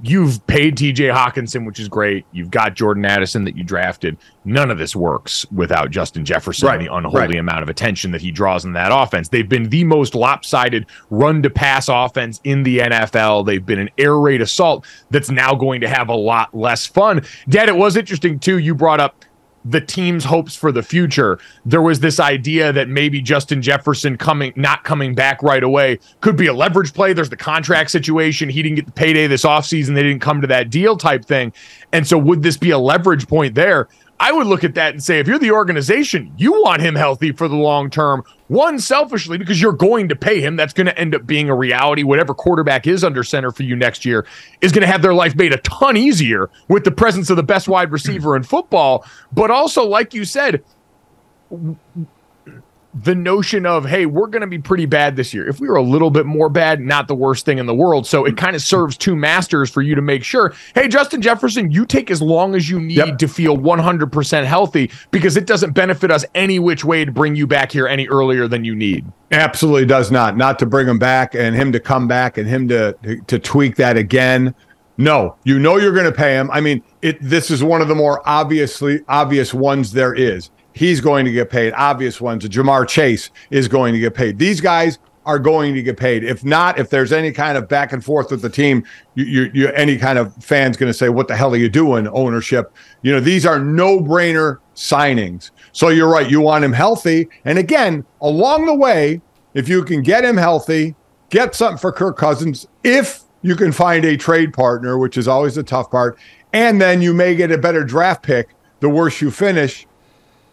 you've 0.02 0.46
paid 0.48 0.76
TJ 0.76 1.14
Hockenson, 1.14 1.66
which 1.66 1.80
is 1.80 1.88
great. 1.88 2.26
You've 2.32 2.52
got 2.52 2.76
Jordan 2.76 3.06
Addison 3.06 3.44
that 3.46 3.56
you 3.56 3.64
drafted. 3.64 4.18
None 4.44 4.70
of 4.70 4.78
this 4.78 4.96
works 4.96 5.50
without 5.52 5.92
Justin 5.92 6.26
Jefferson 6.26 6.68
right. 6.68 6.80
and 6.80 6.88
the 6.88 6.94
unholy 6.94 7.20
right. 7.20 7.36
amount 7.38 7.64
of 7.64 7.70
attention 7.70 8.12
that 8.12 8.22
he 8.22 8.32
draws 8.32 8.66
in 8.66 8.74
that 8.74 8.92
offense. 8.92 9.30
They've 9.30 9.48
been 9.48 9.70
the 9.70 9.84
most 9.84 10.16
lopsided 10.16 10.86
run 11.10 11.42
to 11.44 11.50
pass 11.50 11.88
offense 11.90 12.42
in 12.44 12.64
the 12.64 12.80
NFL. 12.80 13.46
They've 13.46 13.66
been 13.66 13.80
an 13.80 13.90
air 13.98 14.20
raid 14.20 14.42
assault 14.42 14.86
that's 15.12 15.32
now 15.32 15.56
going 15.56 15.82
to 15.82 15.88
have 15.88 16.10
a 16.10 16.16
lot 16.16 16.54
less 16.54 16.86
fun. 16.86 17.26
Dad, 17.50 17.70
it 17.70 17.76
was 17.76 17.96
interesting 17.96 18.40
too. 18.40 18.60
You 18.60 18.76
brought 18.76 19.00
up 19.00 19.24
the 19.66 19.82
team's 19.82 20.24
hopes 20.24 20.56
for 20.56 20.72
the 20.72 20.84
future. 20.84 21.40
There 21.66 21.82
was 21.82 22.00
this 22.00 22.20
idea 22.20 22.72
that 22.72 22.88
maybe 22.88 23.22
Justin 23.22 23.62
Jefferson 23.62 24.18
coming 24.18 24.54
not 24.56 24.84
coming 24.84 25.16
back 25.16 25.42
right 25.42 25.64
away 25.64 26.00
could 26.22 26.38
be 26.38 26.48
a 26.48 26.54
leverage 26.54 26.94
play. 26.94 27.14
There's 27.14 27.30
the 27.30 27.36
contract 27.36 27.90
situation. 27.92 28.48
He 28.48 28.62
didn't 28.62 28.76
get 28.76 28.86
the 28.86 28.92
payday 28.92 29.28
this 29.28 29.44
offseason. 29.44 29.96
They 29.96 30.04
didn't 30.04 30.22
come 30.22 30.40
to 30.42 30.48
that 30.48 30.70
deal 30.70 30.96
type 30.96 31.26
thing. 31.26 31.52
And 31.92 32.08
so 32.08 32.18
would 32.18 32.44
this 32.44 32.58
be 32.58 32.70
a 32.70 32.78
leverage 32.78 33.28
point 33.28 33.56
there? 33.56 33.90
I 34.20 34.32
would 34.32 34.48
look 34.48 34.64
at 34.64 34.76
that 34.76 34.94
and 34.94 35.04
say, 35.04 35.20
if 35.20 35.28
you're 35.28 35.40
the 35.40 35.52
organization, 35.52 36.34
you 36.38 36.62
want 36.62 36.82
him 36.82 36.96
healthy 36.96 37.32
for 37.32 37.48
the 37.48 37.56
long 37.56 37.90
term. 37.90 38.24
One, 38.48 38.80
selfishly, 38.80 39.40
because 39.40 39.60
you're 39.60 39.74
going 39.74 40.08
to 40.10 40.16
pay 40.16 40.40
him. 40.40 40.56
That's 40.56 40.74
going 40.74 40.86
to 40.86 40.98
end 41.00 41.16
up 41.16 41.26
being 41.26 41.50
a 41.50 41.56
reality. 41.56 42.04
Whatever 42.04 42.36
quarterback 42.36 42.86
is 42.86 43.04
under 43.04 43.24
center 43.24 43.52
for 43.52 43.64
you 43.64 43.76
next 43.76 44.06
year 44.06 44.28
is 44.62 44.72
going 44.72 44.82
to 44.82 44.88
have 44.88 45.02
their 45.02 45.16
life 45.16 45.36
made 45.36 45.52
a 45.52 45.58
ton 45.58 45.98
easier 45.98 46.52
with 46.68 46.84
the 46.84 46.92
presence 46.92 47.30
of 47.32 47.38
the 47.38 47.44
best 47.44 47.68
wide 47.68 47.92
receiver 47.92 48.36
in 48.36 48.44
football. 48.44 49.04
But 49.32 49.50
also, 49.50 49.84
like 49.84 50.14
you 50.14 50.26
said, 50.26 50.64
the 53.04 53.14
notion 53.14 53.66
of 53.66 53.86
hey 53.86 54.06
we're 54.06 54.28
going 54.28 54.42
to 54.42 54.48
be 54.48 54.58
pretty 54.58 54.86
bad 54.86 55.16
this 55.16 55.34
year. 55.34 55.48
If 55.48 55.60
we 55.60 55.68
were 55.68 55.76
a 55.76 55.84
little 55.84 56.10
bit 56.10 56.26
more 56.26 56.48
bad 56.48 56.80
not 56.80 57.08
the 57.08 57.16
worst 57.16 57.46
thing 57.46 57.58
in 57.58 57.66
the 57.66 57.76
world. 57.76 58.08
So 58.08 58.26
it 58.26 58.38
kind 58.38 58.56
of 58.56 58.62
serves 58.62 58.96
two 58.96 59.16
masters 59.16 59.70
for 59.70 59.82
you 59.82 59.96
to 59.96 60.02
make 60.02 60.24
sure 60.24 60.54
hey 60.74 60.88
justin 60.88 61.22
jefferson 61.22 61.72
you 61.72 61.86
take 61.86 62.10
as 62.10 62.22
long 62.22 62.56
as 62.56 62.70
you 62.70 62.80
need 62.80 62.98
yep. 62.98 63.18
to 63.18 63.28
feel 63.28 63.58
100% 63.58 64.46
healthy 64.46 64.92
because 65.12 65.36
it 65.36 65.46
doesn't 65.46 65.74
benefit 65.74 66.10
us 66.10 66.24
any 66.36 66.60
which 66.60 66.86
way 66.86 67.04
to 67.04 67.12
bring 67.12 67.36
you 67.36 67.46
back 67.46 67.72
here 67.72 67.88
any 67.88 68.08
earlier 68.08 68.48
than 68.48 68.64
you 68.64 68.76
need. 68.76 69.06
Absolutely 69.32 69.86
does 69.86 70.12
not. 70.12 70.38
Not 70.38 70.58
to 70.60 70.66
bring 70.66 70.88
him 70.88 71.00
back 71.00 71.36
and 71.36 71.56
him 71.56 71.72
to 71.74 71.80
come 71.80 72.08
back 72.08 72.38
and 72.38 72.48
him 72.48 72.68
to 72.70 72.96
to 73.28 73.40
tweak 73.40 73.76
that 73.76 73.98
again. 73.98 74.56
No 74.98 75.36
you 75.44 75.60
know 75.60 75.76
you're 75.76 75.94
going 75.94 76.06
to 76.06 76.12
pay 76.14 76.36
him. 76.36 76.50
I 76.52 76.62
mean 76.62 76.82
it 77.02 77.18
this 77.22 77.52
is 77.52 77.62
one 77.62 77.82
of 77.82 77.90
the 77.90 77.96
more 77.96 78.22
obviously 78.26 79.02
obvious 79.10 79.54
ones 79.54 79.92
there 79.92 80.14
is 80.14 80.52
he's 80.76 81.02
going 81.02 81.26
to 81.26 81.32
get 81.32 81.50
paid. 81.50 81.74
Obvious 81.74 82.22
ones, 82.22 82.48
Ja'Marr 82.48 82.88
Chase 82.88 83.32
is 83.50 83.68
going 83.68 83.94
to 83.94 84.00
get 84.00 84.14
paid. 84.14 84.38
These 84.38 84.62
guys 84.62 85.00
are 85.26 85.40
going 85.40 85.74
to 85.74 85.82
get 85.82 85.98
paid. 85.98 86.24
If 86.24 86.46
not, 86.46 86.78
if 86.78 86.92
there's 86.92 87.12
any 87.12 87.32
kind 87.32 87.58
of 87.58 87.68
back 87.68 87.94
and 87.94 88.04
forth 88.06 88.30
with 88.30 88.44
the 88.44 88.50
team, 88.50 88.84
you, 89.16 89.26
you, 89.26 89.52
you 89.54 89.68
any 89.70 89.98
kind 89.98 90.20
of 90.20 90.36
fans 90.36 90.78
going 90.78 90.92
to 90.92 90.94
say, 90.94 91.10
"What 91.10 91.28
the 91.28 91.36
hell 91.36 91.54
are 91.54 91.58
you 91.58 91.70
doing?" 91.70 92.08
Ownership, 92.10 92.72
you 93.02 93.12
know, 93.12 93.20
these 93.20 93.46
are 93.46 93.58
no-brainer 93.58 94.60
signings. 94.76 95.50
So 95.72 95.90
you're 95.90 96.12
right. 96.12 96.30
You 96.30 96.42
want 96.42 96.64
him 96.64 96.74
healthy, 96.74 97.28
and 97.46 97.58
again, 97.58 98.06
along 98.22 98.68
the 98.68 98.76
way, 98.76 99.22
if 99.56 99.68
you 99.68 99.84
can 99.84 100.04
get 100.04 100.24
him 100.24 100.38
healthy, 100.38 100.94
get 101.30 101.56
something 101.56 101.80
for 101.80 101.92
Kirk 101.92 102.18
Cousins. 102.18 102.68
If 102.84 103.22
you 103.42 103.56
can 103.56 103.72
find 103.72 104.06
a 104.06 104.18
trade 104.18 104.54
partner, 104.54 104.98
which 104.98 105.18
is 105.18 105.28
always 105.28 105.56
the 105.56 105.64
tough 105.64 105.90
part, 105.90 106.20
and 106.54 106.80
then 106.80 107.02
you 107.02 107.14
may 107.14 107.36
get 107.36 107.52
a 107.52 107.58
better 107.58 107.84
draft 107.84 108.22
pick. 108.22 108.50
The 108.82 108.90
worse 108.90 109.22
you 109.22 109.32
finish, 109.32 109.88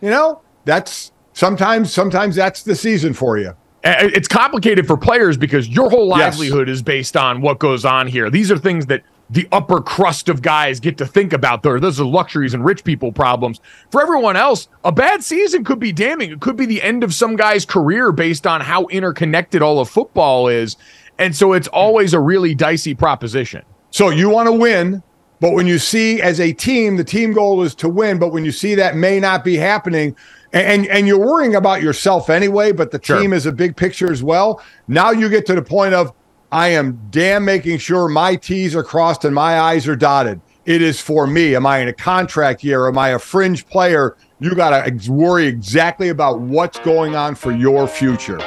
you 0.02 0.10
know, 0.10 0.42
that's 0.66 1.12
sometimes 1.32 1.92
sometimes 1.92 2.36
that's 2.36 2.62
the 2.62 2.74
season 2.74 3.14
for 3.14 3.38
you. 3.38 3.54
It's 3.84 4.28
complicated 4.28 4.86
for 4.86 4.96
players 4.96 5.36
because 5.36 5.68
your 5.68 5.90
whole 5.90 6.06
livelihood 6.06 6.68
yes. 6.68 6.76
is 6.76 6.82
based 6.82 7.16
on 7.16 7.40
what 7.40 7.58
goes 7.58 7.84
on 7.84 8.06
here. 8.06 8.30
These 8.30 8.50
are 8.52 8.58
things 8.58 8.86
that 8.86 9.02
the 9.28 9.48
upper 9.50 9.80
crust 9.80 10.28
of 10.28 10.42
guys 10.42 10.78
get 10.78 10.98
to 10.98 11.06
think 11.06 11.32
about. 11.32 11.62
There, 11.62 11.80
those 11.80 11.98
are 11.98 12.04
luxuries 12.04 12.54
and 12.54 12.64
rich 12.64 12.84
people 12.84 13.10
problems. 13.10 13.60
For 13.90 14.00
everyone 14.02 14.36
else, 14.36 14.68
a 14.84 14.92
bad 14.92 15.24
season 15.24 15.64
could 15.64 15.80
be 15.80 15.90
damning. 15.90 16.30
It 16.30 16.40
could 16.40 16.56
be 16.56 16.66
the 16.66 16.82
end 16.82 17.02
of 17.02 17.14
some 17.14 17.34
guy's 17.34 17.64
career 17.64 18.12
based 18.12 18.46
on 18.46 18.60
how 18.60 18.86
interconnected 18.86 19.62
all 19.62 19.80
of 19.80 19.88
football 19.88 20.48
is. 20.48 20.76
And 21.18 21.34
so 21.34 21.54
it's 21.54 21.68
always 21.68 22.14
a 22.14 22.20
really 22.20 22.54
dicey 22.54 22.94
proposition. 22.94 23.64
So 23.90 24.10
you 24.10 24.28
want 24.28 24.46
to 24.46 24.52
win, 24.52 25.02
but 25.42 25.54
when 25.54 25.66
you 25.66 25.80
see 25.80 26.22
as 26.22 26.38
a 26.38 26.52
team, 26.52 26.96
the 26.96 27.02
team 27.02 27.32
goal 27.32 27.62
is 27.62 27.74
to 27.74 27.88
win. 27.88 28.20
But 28.20 28.28
when 28.28 28.44
you 28.44 28.52
see 28.52 28.76
that 28.76 28.94
may 28.94 29.18
not 29.18 29.42
be 29.42 29.56
happening, 29.56 30.14
and 30.52 30.86
and 30.86 31.08
you're 31.08 31.18
worrying 31.18 31.56
about 31.56 31.82
yourself 31.82 32.30
anyway, 32.30 32.70
but 32.70 32.92
the 32.92 33.00
sure. 33.02 33.20
team 33.20 33.32
is 33.32 33.44
a 33.44 33.50
big 33.50 33.76
picture 33.76 34.12
as 34.12 34.22
well. 34.22 34.62
Now 34.86 35.10
you 35.10 35.28
get 35.28 35.44
to 35.46 35.56
the 35.56 35.62
point 35.62 35.94
of 35.94 36.12
I 36.52 36.68
am 36.68 37.08
damn 37.10 37.44
making 37.44 37.78
sure 37.78 38.08
my 38.08 38.36
T's 38.36 38.76
are 38.76 38.84
crossed 38.84 39.24
and 39.24 39.34
my 39.34 39.58
I's 39.58 39.88
are 39.88 39.96
dotted. 39.96 40.40
It 40.64 40.80
is 40.80 41.00
for 41.00 41.26
me. 41.26 41.56
Am 41.56 41.66
I 41.66 41.78
in 41.78 41.88
a 41.88 41.92
contract 41.92 42.62
year? 42.62 42.86
Am 42.86 42.96
I 42.96 43.08
a 43.08 43.18
fringe 43.18 43.66
player? 43.66 44.16
You 44.38 44.54
got 44.54 44.86
to 44.86 45.10
worry 45.10 45.46
exactly 45.46 46.10
about 46.10 46.38
what's 46.38 46.78
going 46.78 47.16
on 47.16 47.34
for 47.34 47.50
your 47.50 47.88
future. 47.88 48.38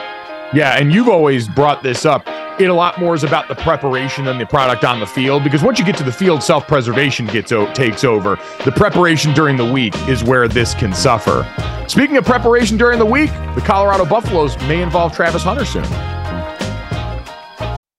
Yeah, 0.53 0.77
and 0.77 0.93
you've 0.93 1.09
always 1.09 1.49
brought 1.49 1.83
this 1.83 2.05
up 2.05 2.25
it 2.59 2.69
a 2.69 2.73
lot 2.73 2.99
more 2.99 3.13
is 3.15 3.23
about 3.23 3.47
the 3.47 3.55
preparation 3.55 4.25
than 4.25 4.37
the 4.37 4.45
product 4.45 4.83
on 4.83 4.99
the 4.99 5.05
field 5.05 5.43
because 5.43 5.61
once 5.61 5.77
you 5.77 5.85
get 5.85 5.97
to 5.97 6.03
the 6.03 6.11
field, 6.11 6.41
self 6.41 6.67
preservation 6.67 7.25
gets 7.25 7.51
o- 7.51 7.71
takes 7.73 8.03
over. 8.03 8.39
The 8.63 8.71
preparation 8.71 9.33
during 9.33 9.57
the 9.57 9.65
week 9.71 9.95
is 10.07 10.23
where 10.23 10.47
this 10.47 10.73
can 10.73 10.93
suffer. 10.93 11.45
Speaking 11.87 12.17
of 12.17 12.25
preparation 12.25 12.77
during 12.77 12.99
the 12.99 13.05
week, 13.05 13.29
the 13.55 13.61
Colorado 13.65 14.05
Buffaloes 14.05 14.57
may 14.67 14.81
involve 14.81 15.13
Travis 15.13 15.43
Hunter 15.43 15.65
soon. 15.65 15.85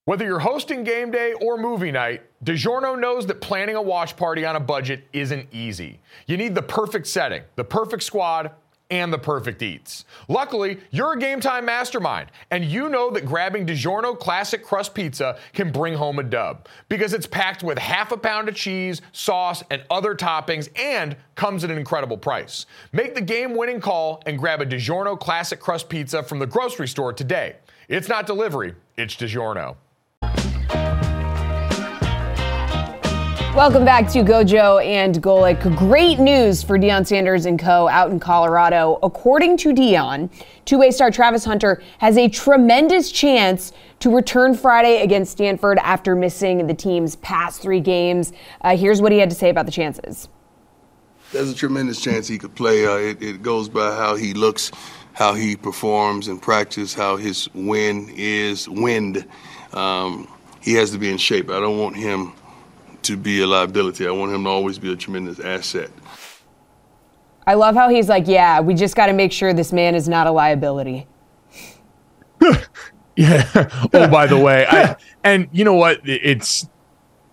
Whether 0.06 0.24
you're 0.24 0.38
hosting 0.38 0.84
game 0.84 1.10
day 1.10 1.32
or 1.32 1.56
movie 1.58 1.90
night, 1.90 2.22
DiGiorno 2.44 2.98
knows 2.98 3.26
that 3.26 3.40
planning 3.40 3.74
a 3.74 3.82
watch 3.82 4.16
party 4.16 4.44
on 4.44 4.54
a 4.54 4.60
budget 4.60 5.04
isn't 5.12 5.48
easy. 5.52 5.98
You 6.28 6.36
need 6.36 6.54
the 6.54 6.62
perfect 6.62 7.08
setting, 7.08 7.42
the 7.56 7.64
perfect 7.64 8.04
squad 8.04 8.52
and 8.90 9.12
the 9.12 9.18
perfect 9.18 9.62
eats. 9.62 10.04
Luckily, 10.28 10.78
you're 10.90 11.14
a 11.14 11.18
game 11.18 11.40
time 11.40 11.64
mastermind, 11.64 12.30
and 12.50 12.64
you 12.64 12.88
know 12.88 13.10
that 13.10 13.26
grabbing 13.26 13.66
DiGiorno 13.66 14.18
Classic 14.18 14.62
Crust 14.62 14.94
Pizza 14.94 15.38
can 15.52 15.72
bring 15.72 15.94
home 15.94 16.18
a 16.18 16.22
dub 16.22 16.68
because 16.88 17.12
it's 17.12 17.26
packed 17.26 17.62
with 17.62 17.78
half 17.78 18.12
a 18.12 18.16
pound 18.16 18.48
of 18.48 18.54
cheese, 18.54 19.02
sauce, 19.12 19.62
and 19.70 19.82
other 19.90 20.14
toppings, 20.14 20.68
and 20.78 21.16
comes 21.34 21.64
at 21.64 21.70
an 21.70 21.78
incredible 21.78 22.16
price. 22.16 22.66
Make 22.92 23.14
the 23.14 23.20
game 23.20 23.56
winning 23.56 23.80
call 23.80 24.22
and 24.26 24.38
grab 24.38 24.60
a 24.60 24.66
DiGiorno 24.66 25.18
Classic 25.18 25.58
Crust 25.58 25.88
Pizza 25.88 26.22
from 26.22 26.38
the 26.38 26.46
grocery 26.46 26.88
store 26.88 27.12
today. 27.12 27.56
It's 27.88 28.08
not 28.08 28.26
delivery, 28.26 28.74
it's 28.96 29.16
DiGiorno. 29.16 29.76
Welcome 33.56 33.86
back 33.86 34.06
to 34.10 34.18
Gojo 34.18 34.84
and 34.84 35.14
Golic. 35.22 35.74
Great 35.78 36.18
news 36.18 36.62
for 36.62 36.78
Deion 36.78 37.06
Sanders 37.06 37.46
and 37.46 37.58
co. 37.58 37.88
out 37.88 38.10
in 38.10 38.20
Colorado. 38.20 38.98
According 39.02 39.56
to 39.56 39.70
Deion, 39.70 40.28
two-way 40.66 40.90
star 40.90 41.10
Travis 41.10 41.42
Hunter 41.42 41.82
has 41.96 42.18
a 42.18 42.28
tremendous 42.28 43.10
chance 43.10 43.72
to 44.00 44.14
return 44.14 44.54
Friday 44.54 45.00
against 45.00 45.32
Stanford 45.32 45.78
after 45.78 46.14
missing 46.14 46.66
the 46.66 46.74
team's 46.74 47.16
past 47.16 47.62
three 47.62 47.80
games. 47.80 48.34
Uh, 48.60 48.76
here's 48.76 49.00
what 49.00 49.10
he 49.10 49.16
had 49.16 49.30
to 49.30 49.36
say 49.36 49.48
about 49.48 49.64
the 49.64 49.72
chances. 49.72 50.28
There's 51.32 51.50
a 51.50 51.54
tremendous 51.54 51.98
chance 51.98 52.28
he 52.28 52.36
could 52.36 52.54
play. 52.54 52.86
Uh, 52.86 52.96
it, 52.96 53.22
it 53.22 53.42
goes 53.42 53.70
by 53.70 53.96
how 53.96 54.16
he 54.16 54.34
looks, 54.34 54.70
how 55.14 55.32
he 55.32 55.56
performs 55.56 56.28
in 56.28 56.38
practice, 56.40 56.92
how 56.92 57.16
his 57.16 57.48
win 57.54 58.10
is 58.14 58.68
wind. 58.68 59.26
Um, 59.72 60.28
he 60.60 60.74
has 60.74 60.90
to 60.90 60.98
be 60.98 61.10
in 61.10 61.16
shape. 61.16 61.48
I 61.48 61.58
don't 61.58 61.78
want 61.78 61.96
him 61.96 62.34
to 63.06 63.16
be 63.16 63.40
a 63.40 63.46
liability. 63.46 64.06
I 64.06 64.10
want 64.10 64.32
him 64.32 64.44
to 64.44 64.50
always 64.50 64.78
be 64.78 64.92
a 64.92 64.96
tremendous 64.96 65.40
asset. 65.40 65.90
I 67.46 67.54
love 67.54 67.74
how 67.74 67.88
he's 67.88 68.08
like, 68.08 68.26
yeah, 68.26 68.60
we 68.60 68.74
just 68.74 68.96
got 68.96 69.06
to 69.06 69.12
make 69.12 69.32
sure 69.32 69.52
this 69.52 69.72
man 69.72 69.94
is 69.94 70.08
not 70.08 70.26
a 70.26 70.32
liability. 70.32 71.06
yeah. 73.16 73.48
oh, 73.92 74.08
by 74.08 74.26
the 74.26 74.38
way, 74.38 74.66
I, 74.68 74.96
and 75.22 75.48
you 75.52 75.64
know 75.64 75.74
what? 75.74 76.00
It's 76.04 76.68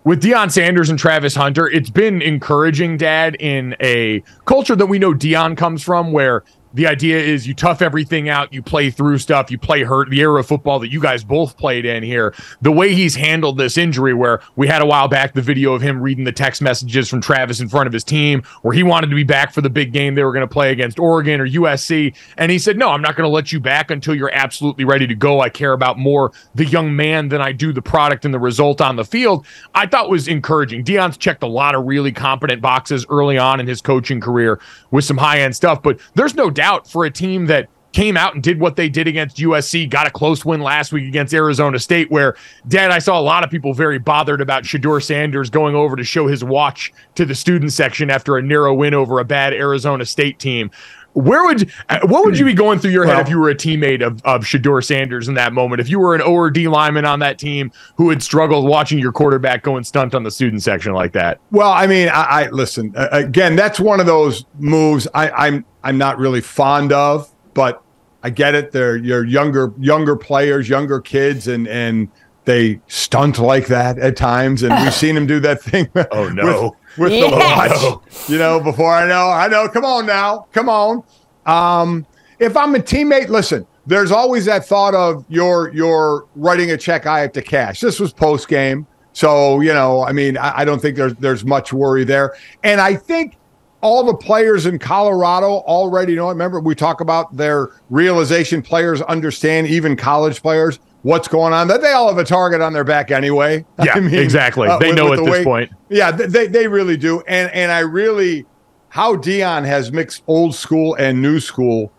with 0.04 0.22
Deion 0.22 0.52
Sanders 0.52 0.88
and 0.88 0.98
Travis 0.98 1.34
Hunter. 1.34 1.66
It's 1.66 1.90
been 1.90 2.22
encouraging, 2.22 2.96
Dad, 2.96 3.36
in 3.40 3.74
a 3.80 4.22
culture 4.44 4.76
that 4.76 4.86
we 4.86 4.98
know 5.00 5.12
Deion 5.12 5.56
comes 5.56 5.82
from, 5.82 6.12
where 6.12 6.44
the 6.74 6.88
idea 6.88 7.18
is 7.18 7.46
you 7.46 7.54
tough 7.54 7.80
everything 7.80 8.28
out, 8.28 8.52
you 8.52 8.60
play 8.60 8.90
through 8.90 9.18
stuff, 9.18 9.50
you 9.50 9.58
play 9.58 9.84
hurt. 9.84 10.10
The 10.10 10.20
era 10.20 10.40
of 10.40 10.46
football 10.46 10.80
that 10.80 10.90
you 10.90 11.00
guys 11.00 11.22
both 11.22 11.56
played 11.56 11.84
in 11.84 12.02
here, 12.02 12.34
the 12.60 12.72
way 12.72 12.94
he's 12.94 13.14
handled 13.14 13.58
this 13.58 13.78
injury, 13.78 14.12
where 14.12 14.40
we 14.56 14.66
had 14.66 14.82
a 14.82 14.86
while 14.86 15.06
back 15.06 15.34
the 15.34 15.40
video 15.40 15.72
of 15.72 15.82
him 15.82 16.02
reading 16.02 16.24
the 16.24 16.32
text 16.32 16.60
messages 16.60 17.08
from 17.08 17.20
Travis 17.20 17.60
in 17.60 17.68
front 17.68 17.86
of 17.86 17.92
his 17.92 18.02
team, 18.02 18.42
where 18.62 18.74
he 18.74 18.82
wanted 18.82 19.08
to 19.10 19.14
be 19.14 19.22
back 19.22 19.54
for 19.54 19.60
the 19.60 19.70
big 19.70 19.92
game 19.92 20.16
they 20.16 20.24
were 20.24 20.32
going 20.32 20.46
to 20.46 20.52
play 20.52 20.72
against 20.72 20.98
Oregon 20.98 21.40
or 21.40 21.46
USC, 21.46 22.12
and 22.36 22.50
he 22.50 22.58
said, 22.58 22.76
"No, 22.76 22.90
I'm 22.90 23.02
not 23.02 23.14
going 23.14 23.28
to 23.28 23.32
let 23.32 23.52
you 23.52 23.60
back 23.60 23.92
until 23.92 24.16
you're 24.16 24.34
absolutely 24.34 24.84
ready 24.84 25.06
to 25.06 25.14
go. 25.14 25.40
I 25.40 25.50
care 25.50 25.74
about 25.74 25.96
more 25.96 26.32
the 26.56 26.64
young 26.64 26.96
man 26.96 27.28
than 27.28 27.40
I 27.40 27.52
do 27.52 27.72
the 27.72 27.82
product 27.82 28.24
and 28.24 28.34
the 28.34 28.40
result 28.40 28.80
on 28.80 28.96
the 28.96 29.04
field." 29.04 29.46
I 29.76 29.86
thought 29.86 30.10
was 30.10 30.26
encouraging. 30.26 30.82
Deion's 30.82 31.16
checked 31.16 31.44
a 31.44 31.48
lot 31.48 31.76
of 31.76 31.86
really 31.86 32.10
competent 32.10 32.60
boxes 32.60 33.06
early 33.08 33.38
on 33.38 33.60
in 33.60 33.68
his 33.68 33.80
coaching 33.80 34.20
career 34.20 34.58
with 34.90 35.04
some 35.04 35.16
high 35.16 35.40
end 35.40 35.54
stuff, 35.54 35.80
but 35.80 36.00
there's 36.14 36.34
no 36.34 36.50
doubt 36.50 36.63
out 36.64 36.88
for 36.88 37.04
a 37.04 37.10
team 37.10 37.46
that 37.46 37.68
came 37.94 38.16
out 38.16 38.34
and 38.34 38.42
did 38.42 38.58
what 38.58 38.74
they 38.74 38.88
did 38.88 39.06
against 39.06 39.36
USC, 39.36 39.88
got 39.88 40.08
a 40.08 40.10
close 40.10 40.44
win 40.44 40.60
last 40.60 40.92
week 40.92 41.06
against 41.06 41.32
Arizona 41.32 41.78
State, 41.78 42.10
where, 42.10 42.34
Dad, 42.66 42.90
I 42.90 42.98
saw 42.98 43.18
a 43.18 43.22
lot 43.22 43.44
of 43.44 43.50
people 43.50 43.72
very 43.72 43.98
bothered 43.98 44.40
about 44.40 44.64
Shedeur 44.64 45.00
Sanders 45.00 45.48
going 45.48 45.76
over 45.76 45.94
to 45.94 46.02
show 46.02 46.26
his 46.26 46.42
watch 46.42 46.92
to 47.14 47.24
the 47.24 47.36
student 47.36 47.72
section 47.72 48.10
after 48.10 48.36
a 48.36 48.42
narrow 48.42 48.74
win 48.74 48.94
over 48.94 49.20
a 49.20 49.24
bad 49.24 49.54
Arizona 49.54 50.04
State 50.04 50.40
team. 50.40 50.72
Where 51.14 51.44
would 51.44 51.70
uh, 51.88 52.00
what 52.04 52.24
would 52.24 52.38
you 52.38 52.44
be 52.44 52.52
going 52.64 52.78
through 52.78 52.90
your 52.90 53.04
head 53.04 53.14
well, 53.14 53.22
if 53.22 53.28
you 53.28 53.38
were 53.38 53.48
a 53.48 53.54
teammate 53.54 54.04
of, 54.04 54.22
of 54.24 54.42
Shedeur 54.42 54.84
Sanders 54.84 55.28
in 55.28 55.34
that 55.34 55.52
moment? 55.52 55.80
If 55.80 55.88
you 55.88 55.98
were 55.98 56.14
an 56.14 56.20
O 56.22 56.32
or 56.32 56.50
D 56.50 56.68
lineman 56.68 57.04
on 57.04 57.20
that 57.20 57.38
team 57.38 57.72
who 57.96 58.10
had 58.10 58.22
struggled 58.22 58.68
watching 58.68 58.98
your 58.98 59.12
quarterback 59.12 59.62
going 59.62 59.84
stunt 59.84 60.14
on 60.14 60.22
the 60.24 60.30
student 60.30 60.62
section 60.62 60.92
like 60.92 61.12
that? 61.12 61.40
Well, 61.50 61.72
I 61.72 61.86
mean, 61.86 62.08
I, 62.08 62.22
I 62.22 62.50
listen 62.50 62.92
uh, 62.96 63.08
again. 63.12 63.56
That's 63.56 63.80
one 63.80 64.00
of 64.00 64.06
those 64.06 64.44
moves 64.58 65.08
I, 65.14 65.30
I'm 65.30 65.64
I'm 65.82 65.98
not 65.98 66.18
really 66.18 66.40
fond 66.40 66.92
of, 66.92 67.32
but 67.54 67.82
I 68.22 68.30
get 68.30 68.54
it. 68.54 68.72
They're 68.72 68.96
your 68.96 69.24
younger 69.24 69.72
younger 69.78 70.16
players, 70.16 70.68
younger 70.68 71.00
kids, 71.00 71.46
and 71.46 71.68
and 71.68 72.08
they 72.44 72.80
stunt 72.88 73.38
like 73.38 73.66
that 73.68 73.98
at 73.98 74.16
times, 74.16 74.62
and 74.62 74.74
we've 74.82 74.94
seen 75.04 75.16
him 75.16 75.26
do 75.26 75.40
that 75.40 75.62
thing. 75.62 75.88
oh 76.10 76.28
no! 76.34 76.74
With 76.98 77.12
Yes. 77.12 77.80
the 77.82 77.90
watch. 77.90 78.28
You 78.28 78.38
know, 78.38 78.60
before 78.60 78.92
I 78.92 79.06
know, 79.06 79.28
I 79.28 79.48
know. 79.48 79.68
Come 79.68 79.84
on 79.84 80.06
now, 80.06 80.46
come 80.52 80.68
on. 80.68 81.02
Um, 81.46 82.06
if 82.38 82.56
I'm 82.56 82.74
a 82.74 82.78
teammate, 82.78 83.28
listen. 83.28 83.66
There's 83.86 84.10
always 84.10 84.46
that 84.46 84.66
thought 84.66 84.94
of 84.94 85.26
you're 85.28 85.70
you're 85.74 86.24
writing 86.36 86.70
a 86.70 86.76
check 86.78 87.04
I 87.06 87.20
have 87.20 87.32
to 87.32 87.42
cash. 87.42 87.80
This 87.80 88.00
was 88.00 88.14
post 88.14 88.48
game, 88.48 88.86
so 89.12 89.60
you 89.60 89.74
know. 89.74 90.02
I 90.04 90.12
mean, 90.12 90.38
I, 90.38 90.60
I 90.60 90.64
don't 90.64 90.80
think 90.80 90.96
there's 90.96 91.14
there's 91.16 91.44
much 91.44 91.70
worry 91.70 92.02
there, 92.02 92.34
and 92.62 92.80
I 92.80 92.94
think 92.94 93.36
all 93.82 94.02
the 94.02 94.14
players 94.14 94.64
in 94.64 94.78
Colorado 94.78 95.58
already 95.66 96.16
know. 96.16 96.30
Remember, 96.30 96.60
we 96.60 96.74
talk 96.74 97.02
about 97.02 97.36
their 97.36 97.68
realization. 97.90 98.62
Players 98.62 99.02
understand, 99.02 99.66
even 99.66 99.96
college 99.98 100.40
players, 100.40 100.78
what's 101.04 101.28
going 101.28 101.52
on. 101.52 101.68
That 101.68 101.82
they 101.82 101.92
all 101.92 102.08
have 102.08 102.18
a 102.18 102.24
target 102.24 102.60
on 102.60 102.72
their 102.72 102.82
back 102.82 103.12
anyway. 103.12 103.64
Yeah, 103.84 103.98
exactly. 103.98 104.66
Uh, 104.66 104.78
they 104.78 104.92
know 104.92 105.12
at 105.12 105.18
the 105.18 105.24
this 105.24 105.44
point. 105.44 105.70
Yeah, 105.90 106.10
they 106.10 106.46
they 106.46 106.66
really 106.66 106.96
do. 106.96 107.20
And 107.28 107.50
and 107.52 107.70
I 107.70 107.80
really 107.80 108.46
how 108.88 109.16
Deion 109.16 109.64
has 109.66 109.92
mixed 109.92 110.22
old 110.26 110.54
school 110.54 110.94
and 110.94 111.20
new 111.20 111.38
school, 111.38 111.92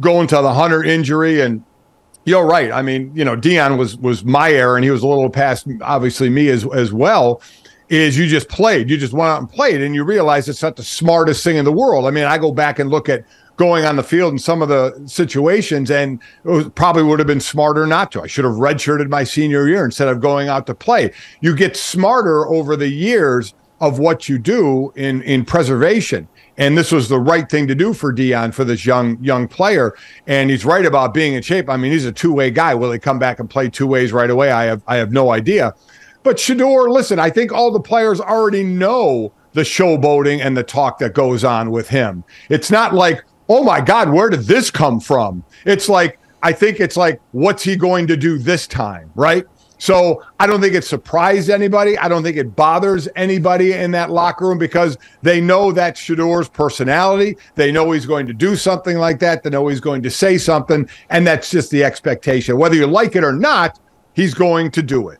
going 0.00 0.26
to 0.28 0.36
the 0.36 0.52
Hunter 0.52 0.84
injury 0.84 1.40
and. 1.40 1.64
You're 2.26 2.46
right. 2.46 2.72
I 2.72 2.80
mean, 2.80 3.12
you 3.14 3.22
know, 3.22 3.36
Deion 3.36 3.76
was 3.76 3.98
was 3.98 4.24
my 4.24 4.50
era, 4.50 4.76
and 4.76 4.84
he 4.84 4.90
was 4.90 5.02
a 5.02 5.06
little 5.06 5.28
past, 5.28 5.68
obviously 5.82 6.30
me 6.30 6.48
as 6.48 6.66
as 6.72 6.90
well 6.90 7.42
is 7.90 8.16
you 8.16 8.26
just 8.26 8.48
played. 8.48 8.88
You 8.88 8.96
just 8.96 9.12
went 9.12 9.28
out 9.28 9.40
and 9.40 9.50
played, 9.50 9.82
and 9.82 9.94
you 9.94 10.04
realize 10.04 10.48
it's 10.48 10.62
not 10.62 10.76
the 10.76 10.82
smartest 10.82 11.44
thing 11.44 11.56
in 11.56 11.66
the 11.66 11.72
world. 11.72 12.06
I 12.06 12.10
mean, 12.10 12.24
I 12.24 12.38
go 12.38 12.50
back 12.50 12.78
and 12.78 12.88
look 12.88 13.10
at 13.10 13.26
going 13.56 13.84
on 13.84 13.96
the 13.96 14.02
field 14.02 14.32
in 14.32 14.38
some 14.38 14.62
of 14.62 14.68
the 14.68 15.00
situations, 15.06 15.90
and 15.90 16.20
it 16.44 16.74
probably 16.74 17.02
would 17.02 17.18
have 17.18 17.28
been 17.28 17.40
smarter 17.40 17.86
not 17.86 18.10
to. 18.12 18.22
I 18.22 18.26
should 18.26 18.44
have 18.44 18.54
redshirted 18.54 19.08
my 19.08 19.24
senior 19.24 19.68
year 19.68 19.84
instead 19.84 20.08
of 20.08 20.20
going 20.20 20.48
out 20.48 20.66
to 20.66 20.74
play. 20.74 21.12
You 21.40 21.54
get 21.54 21.76
smarter 21.76 22.46
over 22.46 22.76
the 22.76 22.88
years 22.88 23.54
of 23.80 23.98
what 23.98 24.28
you 24.28 24.38
do 24.38 24.92
in 24.96 25.22
in 25.22 25.44
preservation. 25.44 26.28
And 26.56 26.78
this 26.78 26.92
was 26.92 27.08
the 27.08 27.18
right 27.18 27.50
thing 27.50 27.66
to 27.66 27.74
do 27.74 27.92
for 27.92 28.12
Deion 28.12 28.54
for 28.54 28.64
this 28.64 28.86
young 28.86 29.22
young 29.22 29.48
player. 29.48 29.94
And 30.26 30.50
he's 30.50 30.64
right 30.64 30.86
about 30.86 31.12
being 31.12 31.34
in 31.34 31.42
shape. 31.42 31.68
I 31.68 31.76
mean, 31.76 31.90
he's 31.90 32.04
a 32.04 32.12
two 32.12 32.32
way 32.32 32.50
guy. 32.50 32.74
Will 32.74 32.92
he 32.92 32.98
come 32.98 33.18
back 33.18 33.40
and 33.40 33.50
play 33.50 33.68
two 33.68 33.86
ways 33.86 34.12
right 34.12 34.30
away? 34.30 34.52
I 34.52 34.64
have 34.64 34.82
I 34.86 34.96
have 34.96 35.12
no 35.12 35.30
idea. 35.30 35.74
But 36.22 36.36
Shedeur, 36.36 36.88
listen, 36.88 37.18
I 37.18 37.28
think 37.28 37.52
all 37.52 37.70
the 37.70 37.80
players 37.80 38.20
already 38.20 38.62
know 38.62 39.32
the 39.52 39.62
showboating 39.62 40.44
and 40.44 40.56
the 40.56 40.62
talk 40.62 40.98
that 40.98 41.14
goes 41.14 41.44
on 41.44 41.70
with 41.70 41.88
him. 41.88 42.24
It's 42.48 42.70
not 42.70 42.94
like, 42.94 43.24
oh 43.48 43.62
my 43.62 43.80
God, 43.80 44.10
where 44.10 44.30
did 44.30 44.40
this 44.40 44.70
come 44.70 45.00
from? 45.00 45.44
It's 45.64 45.88
like, 45.88 46.18
I 46.42 46.52
think 46.52 46.80
it's 46.80 46.96
like, 46.96 47.20
what's 47.32 47.62
he 47.62 47.76
going 47.76 48.06
to 48.06 48.16
do 48.16 48.38
this 48.38 48.66
time? 48.66 49.10
Right. 49.14 49.44
So 49.78 50.22
I 50.38 50.46
don't 50.46 50.60
think 50.60 50.74
it 50.74 50.84
surprised 50.84 51.50
anybody. 51.50 51.98
I 51.98 52.08
don't 52.08 52.22
think 52.22 52.36
it 52.36 52.54
bothers 52.54 53.08
anybody 53.16 53.72
in 53.72 53.90
that 53.90 54.10
locker 54.10 54.46
room 54.46 54.58
because 54.58 54.96
they 55.22 55.40
know 55.40 55.72
that 55.72 55.96
Shedeur's 55.96 56.48
personality. 56.48 57.36
They 57.54 57.72
know 57.72 57.90
he's 57.90 58.06
going 58.06 58.26
to 58.26 58.32
do 58.32 58.56
something 58.56 58.98
like 58.98 59.18
that. 59.20 59.42
They 59.42 59.50
know 59.50 59.66
he's 59.68 59.80
going 59.80 60.02
to 60.02 60.10
say 60.10 60.38
something. 60.38 60.88
And 61.10 61.26
that's 61.26 61.50
just 61.50 61.70
the 61.70 61.84
expectation. 61.84 62.56
Whether 62.56 62.76
you 62.76 62.86
like 62.86 63.16
it 63.16 63.24
or 63.24 63.32
not, 63.32 63.80
he's 64.14 64.32
going 64.32 64.70
to 64.70 64.82
do 64.82 65.08
it. 65.08 65.18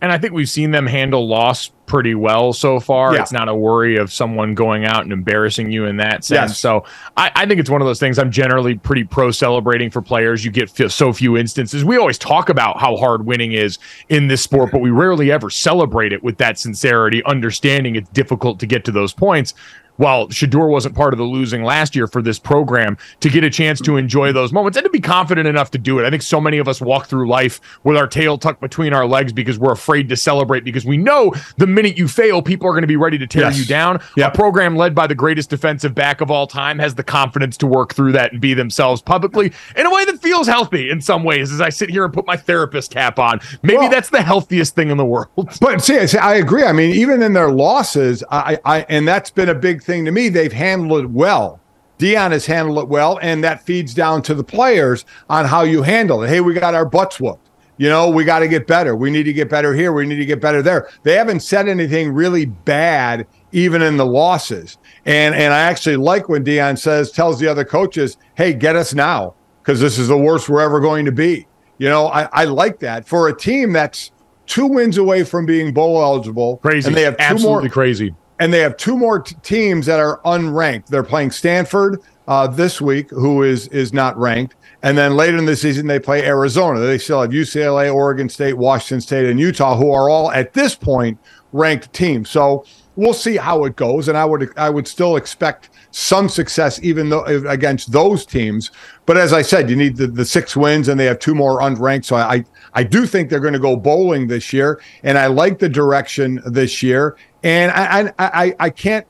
And 0.00 0.12
I 0.12 0.18
think 0.18 0.32
we've 0.32 0.48
seen 0.48 0.70
them 0.70 0.86
handle 0.86 1.26
loss 1.26 1.72
pretty 1.86 2.14
well 2.14 2.52
so 2.52 2.78
far. 2.78 3.14
Yeah. 3.14 3.22
It's 3.22 3.32
not 3.32 3.48
a 3.48 3.54
worry 3.54 3.96
of 3.96 4.12
someone 4.12 4.54
going 4.54 4.84
out 4.84 5.02
and 5.02 5.12
embarrassing 5.12 5.72
you 5.72 5.86
in 5.86 5.96
that 5.96 6.24
sense. 6.24 6.50
Yes. 6.50 6.58
So 6.58 6.84
I, 7.16 7.32
I 7.34 7.46
think 7.46 7.58
it's 7.58 7.70
one 7.70 7.80
of 7.80 7.86
those 7.86 7.98
things 7.98 8.18
I'm 8.18 8.30
generally 8.30 8.76
pretty 8.76 9.04
pro 9.04 9.30
celebrating 9.30 9.90
for 9.90 10.00
players. 10.00 10.44
You 10.44 10.50
get 10.50 10.80
f- 10.80 10.92
so 10.92 11.12
few 11.12 11.36
instances. 11.36 11.84
We 11.84 11.96
always 11.96 12.18
talk 12.18 12.48
about 12.48 12.78
how 12.78 12.96
hard 12.96 13.26
winning 13.26 13.52
is 13.52 13.78
in 14.08 14.28
this 14.28 14.42
sport, 14.42 14.70
but 14.70 14.80
we 14.80 14.90
rarely 14.90 15.32
ever 15.32 15.50
celebrate 15.50 16.12
it 16.12 16.22
with 16.22 16.36
that 16.38 16.58
sincerity, 16.58 17.24
understanding 17.24 17.96
it's 17.96 18.10
difficult 18.10 18.60
to 18.60 18.66
get 18.66 18.84
to 18.84 18.92
those 18.92 19.12
points. 19.12 19.54
While 19.98 20.28
Shedeur 20.28 20.68
wasn't 20.68 20.94
part 20.96 21.12
of 21.12 21.18
the 21.18 21.24
losing 21.24 21.62
last 21.62 21.94
year 21.94 22.06
for 22.06 22.22
this 22.22 22.38
program, 22.38 22.96
to 23.20 23.28
get 23.28 23.44
a 23.44 23.50
chance 23.50 23.80
to 23.82 23.96
enjoy 23.96 24.32
those 24.32 24.52
moments 24.52 24.76
and 24.78 24.84
to 24.84 24.90
be 24.90 25.00
confident 25.00 25.46
enough 25.46 25.70
to 25.72 25.78
do 25.78 25.98
it. 25.98 26.06
I 26.06 26.10
think 26.10 26.22
so 26.22 26.40
many 26.40 26.58
of 26.58 26.66
us 26.66 26.80
walk 26.80 27.06
through 27.06 27.28
life 27.28 27.60
with 27.84 27.96
our 27.96 28.06
tail 28.06 28.38
tucked 28.38 28.60
between 28.60 28.92
our 28.94 29.06
legs 29.06 29.32
because 29.32 29.58
we're 29.58 29.72
afraid 29.72 30.08
to 30.08 30.16
celebrate 30.16 30.64
because 30.64 30.84
we 30.86 30.96
know 30.96 31.32
the 31.58 31.66
minute 31.66 31.98
you 31.98 32.08
fail, 32.08 32.40
people 32.40 32.66
are 32.68 32.72
going 32.72 32.82
to 32.82 32.86
be 32.88 32.96
ready 32.96 33.18
to 33.18 33.26
tear 33.26 33.42
Yes. 33.42 33.58
you 33.58 33.64
down. 33.66 34.00
Yep. 34.16 34.32
A 34.34 34.36
program 34.36 34.76
led 34.76 34.94
by 34.94 35.06
the 35.06 35.14
greatest 35.14 35.50
defensive 35.50 35.94
back 35.94 36.20
of 36.20 36.30
all 36.30 36.46
time 36.46 36.78
has 36.78 36.94
the 36.94 37.04
confidence 37.04 37.56
to 37.58 37.66
work 37.66 37.92
through 37.94 38.12
that 38.12 38.32
and 38.32 38.40
be 38.40 38.54
themselves 38.54 39.02
publicly 39.02 39.52
in 39.76 39.84
a 39.86 39.90
way 39.92 40.04
that 40.06 40.20
feels 40.22 40.46
healthy 40.46 40.90
in 40.90 41.00
some 41.00 41.24
ways 41.24 41.52
as 41.52 41.60
I 41.60 41.68
sit 41.68 41.90
here 41.90 42.04
and 42.04 42.14
put 42.14 42.26
my 42.26 42.36
therapist 42.36 42.92
cap 42.92 43.18
on. 43.18 43.40
Maybe 43.62 43.78
Well- 43.78 43.90
that's 43.90 44.10
the 44.10 44.22
healthiest 44.22 44.74
thing 44.74 44.90
in 44.90 44.96
the 44.96 45.04
world. 45.04 45.28
But 45.60 45.82
see, 45.82 45.98
I 45.98 46.06
see- 46.06 46.18
I 46.18 46.34
agree. 46.36 46.62
I 46.64 46.72
mean, 46.72 46.92
even 46.94 47.20
in 47.22 47.32
their 47.32 47.50
losses, 47.50 48.22
I, 48.30 48.58
I 48.64 48.86
and 48.88 49.08
that's 49.08 49.30
been 49.30 49.48
a 49.48 49.54
big 49.54 49.82
thing 49.88 50.04
to 50.04 50.12
me. 50.12 50.28
They've 50.28 50.52
handled 50.52 51.04
it 51.04 51.10
well. 51.10 51.60
Deion 51.98 52.30
has 52.30 52.46
handled 52.46 52.78
it 52.78 52.88
well, 52.88 53.18
and 53.20 53.42
that 53.42 53.64
feeds 53.66 53.92
down 53.92 54.22
to 54.22 54.34
the 54.34 54.44
players 54.44 55.04
on 55.28 55.46
how 55.46 55.62
you 55.62 55.82
handle 55.82 56.22
it. 56.22 56.28
Hey, 56.28 56.40
we 56.40 56.54
got 56.54 56.74
our 56.74 56.86
butts 56.86 57.18
whooped. 57.18 57.48
You 57.76 57.88
know, 57.88 58.08
we 58.10 58.24
got 58.24 58.40
to 58.40 58.48
get 58.48 58.66
better. 58.66 58.94
We 58.94 59.10
need 59.10 59.24
to 59.24 59.32
get 59.32 59.48
better 59.48 59.72
here. 59.72 59.92
We 59.92 60.04
need 60.04 60.16
to 60.16 60.26
get 60.26 60.40
better 60.40 60.62
there. 60.62 60.88
They 61.04 61.14
haven't 61.14 61.40
said 61.40 61.68
anything 61.68 62.12
really 62.12 62.44
bad, 62.44 63.26
even 63.52 63.82
in 63.82 63.96
the 63.96 64.06
losses. 64.06 64.78
And 65.06 65.34
and 65.34 65.52
I 65.52 65.60
actually 65.60 65.96
like 65.96 66.28
when 66.28 66.44
Deion 66.44 66.78
says, 66.78 67.10
tells 67.10 67.40
the 67.40 67.48
other 67.48 67.64
coaches, 67.64 68.16
"Hey, 68.34 68.52
get 68.52 68.76
us 68.76 68.94
now, 68.94 69.34
because 69.62 69.80
this 69.80 69.98
is 69.98 70.08
the 70.08 70.18
worst 70.18 70.48
we're 70.48 70.60
ever 70.60 70.80
going 70.80 71.04
to 71.04 71.12
be." 71.12 71.46
You 71.78 71.88
know, 71.88 72.08
I, 72.08 72.28
I 72.32 72.44
like 72.44 72.80
that 72.80 73.06
for 73.06 73.28
a 73.28 73.36
team 73.36 73.72
that's 73.72 74.10
two 74.46 74.66
wins 74.66 74.98
away 74.98 75.22
from 75.22 75.46
being 75.46 75.72
bowl 75.72 76.02
eligible. 76.02 76.56
Crazy. 76.58 76.88
And 76.88 76.96
they 76.96 77.02
have 77.02 77.16
two 77.16 77.22
Absolutely 77.22 77.68
more 77.68 77.72
crazy. 77.72 78.14
And 78.38 78.52
they 78.52 78.60
have 78.60 78.76
two 78.76 78.96
more 78.96 79.20
t- 79.20 79.36
teams 79.42 79.86
that 79.86 80.00
are 80.00 80.20
unranked. 80.24 80.86
They're 80.86 81.02
playing 81.02 81.30
Stanford 81.30 82.00
uh, 82.26 82.46
this 82.46 82.80
week, 82.80 83.10
who 83.10 83.42
is 83.42 83.68
is 83.68 83.92
not 83.92 84.16
ranked, 84.18 84.54
and 84.82 84.96
then 84.96 85.16
later 85.16 85.38
in 85.38 85.46
the 85.46 85.56
season 85.56 85.86
they 85.86 85.98
play 85.98 86.24
Arizona. 86.24 86.80
They 86.80 86.98
still 86.98 87.22
have 87.22 87.30
UCLA, 87.30 87.92
Oregon 87.92 88.28
State, 88.28 88.54
Washington 88.54 89.00
State, 89.00 89.26
and 89.26 89.40
Utah, 89.40 89.76
who 89.76 89.90
are 89.92 90.08
all 90.08 90.30
at 90.30 90.52
this 90.52 90.74
point 90.74 91.18
ranked 91.52 91.92
teams. 91.92 92.30
So 92.30 92.64
we'll 92.98 93.14
see 93.14 93.36
how 93.36 93.64
it 93.64 93.76
goes, 93.76 94.08
and 94.08 94.18
I 94.18 94.24
would 94.24 94.50
I 94.58 94.68
would 94.68 94.88
still 94.88 95.16
expect 95.16 95.70
some 95.92 96.28
success 96.28 96.80
even 96.82 97.08
though 97.08 97.22
against 97.24 97.92
those 97.92 98.26
teams. 98.26 98.72
But 99.06 99.16
as 99.16 99.32
I 99.32 99.40
said, 99.40 99.70
you 99.70 99.76
need 99.76 99.96
the, 99.96 100.08
the 100.08 100.24
six 100.24 100.56
wins, 100.56 100.88
and 100.88 100.98
they 100.98 101.04
have 101.04 101.20
two 101.20 101.34
more 101.34 101.60
unranked. 101.60 102.04
So 102.04 102.16
I 102.16 102.44
I 102.74 102.82
do 102.82 103.06
think 103.06 103.30
they're 103.30 103.40
going 103.40 103.52
to 103.54 103.60
go 103.60 103.76
bowling 103.76 104.26
this 104.26 104.52
year, 104.52 104.82
and 105.04 105.16
I 105.16 105.28
like 105.28 105.60
the 105.60 105.68
direction 105.68 106.40
this 106.44 106.82
year. 106.82 107.16
And 107.44 107.70
I 107.70 108.12
I 108.18 108.54
I, 108.58 108.70
can't 108.70 109.06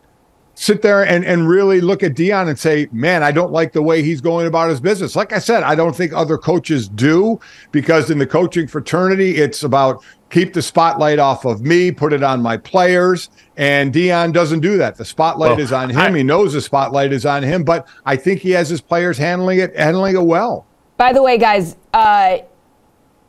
sit 0.54 0.82
there 0.82 1.06
and, 1.06 1.24
and 1.24 1.48
really 1.48 1.80
look 1.80 2.02
at 2.02 2.12
Deion 2.12 2.48
and 2.48 2.58
say, 2.58 2.88
man, 2.92 3.22
I 3.22 3.32
don't 3.32 3.52
like 3.52 3.72
the 3.72 3.82
way 3.82 4.02
he's 4.02 4.20
going 4.20 4.46
about 4.46 4.68
his 4.68 4.80
business. 4.80 5.16
Like 5.16 5.32
I 5.32 5.38
said, 5.38 5.62
I 5.62 5.74
don't 5.74 5.96
think 5.96 6.12
other 6.12 6.36
coaches 6.36 6.88
do 6.88 7.40
because 7.70 8.10
in 8.10 8.18
the 8.18 8.26
coaching 8.26 8.66
fraternity, 8.66 9.36
it's 9.36 9.62
about 9.62 10.04
keep 10.30 10.52
the 10.52 10.62
spotlight 10.62 11.18
off 11.18 11.44
of 11.44 11.62
me, 11.62 11.90
put 11.90 12.12
it 12.12 12.22
on 12.22 12.42
my 12.42 12.56
players. 12.56 13.30
And 13.56 13.92
Deion 13.92 14.32
doesn't 14.32 14.60
do 14.60 14.78
that. 14.78 14.96
The 14.96 15.04
spotlight 15.04 15.52
Well, 15.52 15.60
is 15.60 15.72
on 15.72 15.90
him. 15.90 15.98
I- 15.98 16.16
he 16.16 16.22
knows 16.22 16.52
the 16.52 16.60
spotlight 16.60 17.12
is 17.12 17.26
on 17.26 17.42
him, 17.42 17.64
but 17.64 17.86
I 18.06 18.16
think 18.16 18.40
he 18.40 18.50
has 18.52 18.68
his 18.68 18.80
players 18.80 19.18
handling 19.18 19.58
it, 19.58 19.76
handling 19.76 20.14
it 20.16 20.22
well. 20.22 20.66
By 20.96 21.12
the 21.12 21.22
way, 21.22 21.38
guys, 21.38 21.76
uh, 21.94 22.38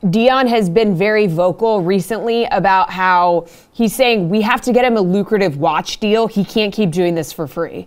Deion 0.04 0.48
has 0.48 0.70
been 0.70 0.94
very 0.94 1.26
vocal 1.26 1.82
recently 1.82 2.44
about 2.46 2.90
how 2.90 3.46
he's 3.72 3.94
saying 3.94 4.30
we 4.30 4.40
have 4.40 4.60
to 4.62 4.72
get 4.72 4.84
him 4.84 4.96
a 4.96 5.00
lucrative 5.02 5.58
watch 5.58 6.00
deal. 6.00 6.26
He 6.26 6.44
can't 6.44 6.72
keep 6.72 6.90
doing 6.90 7.14
this 7.14 7.32
for 7.32 7.46
free. 7.46 7.86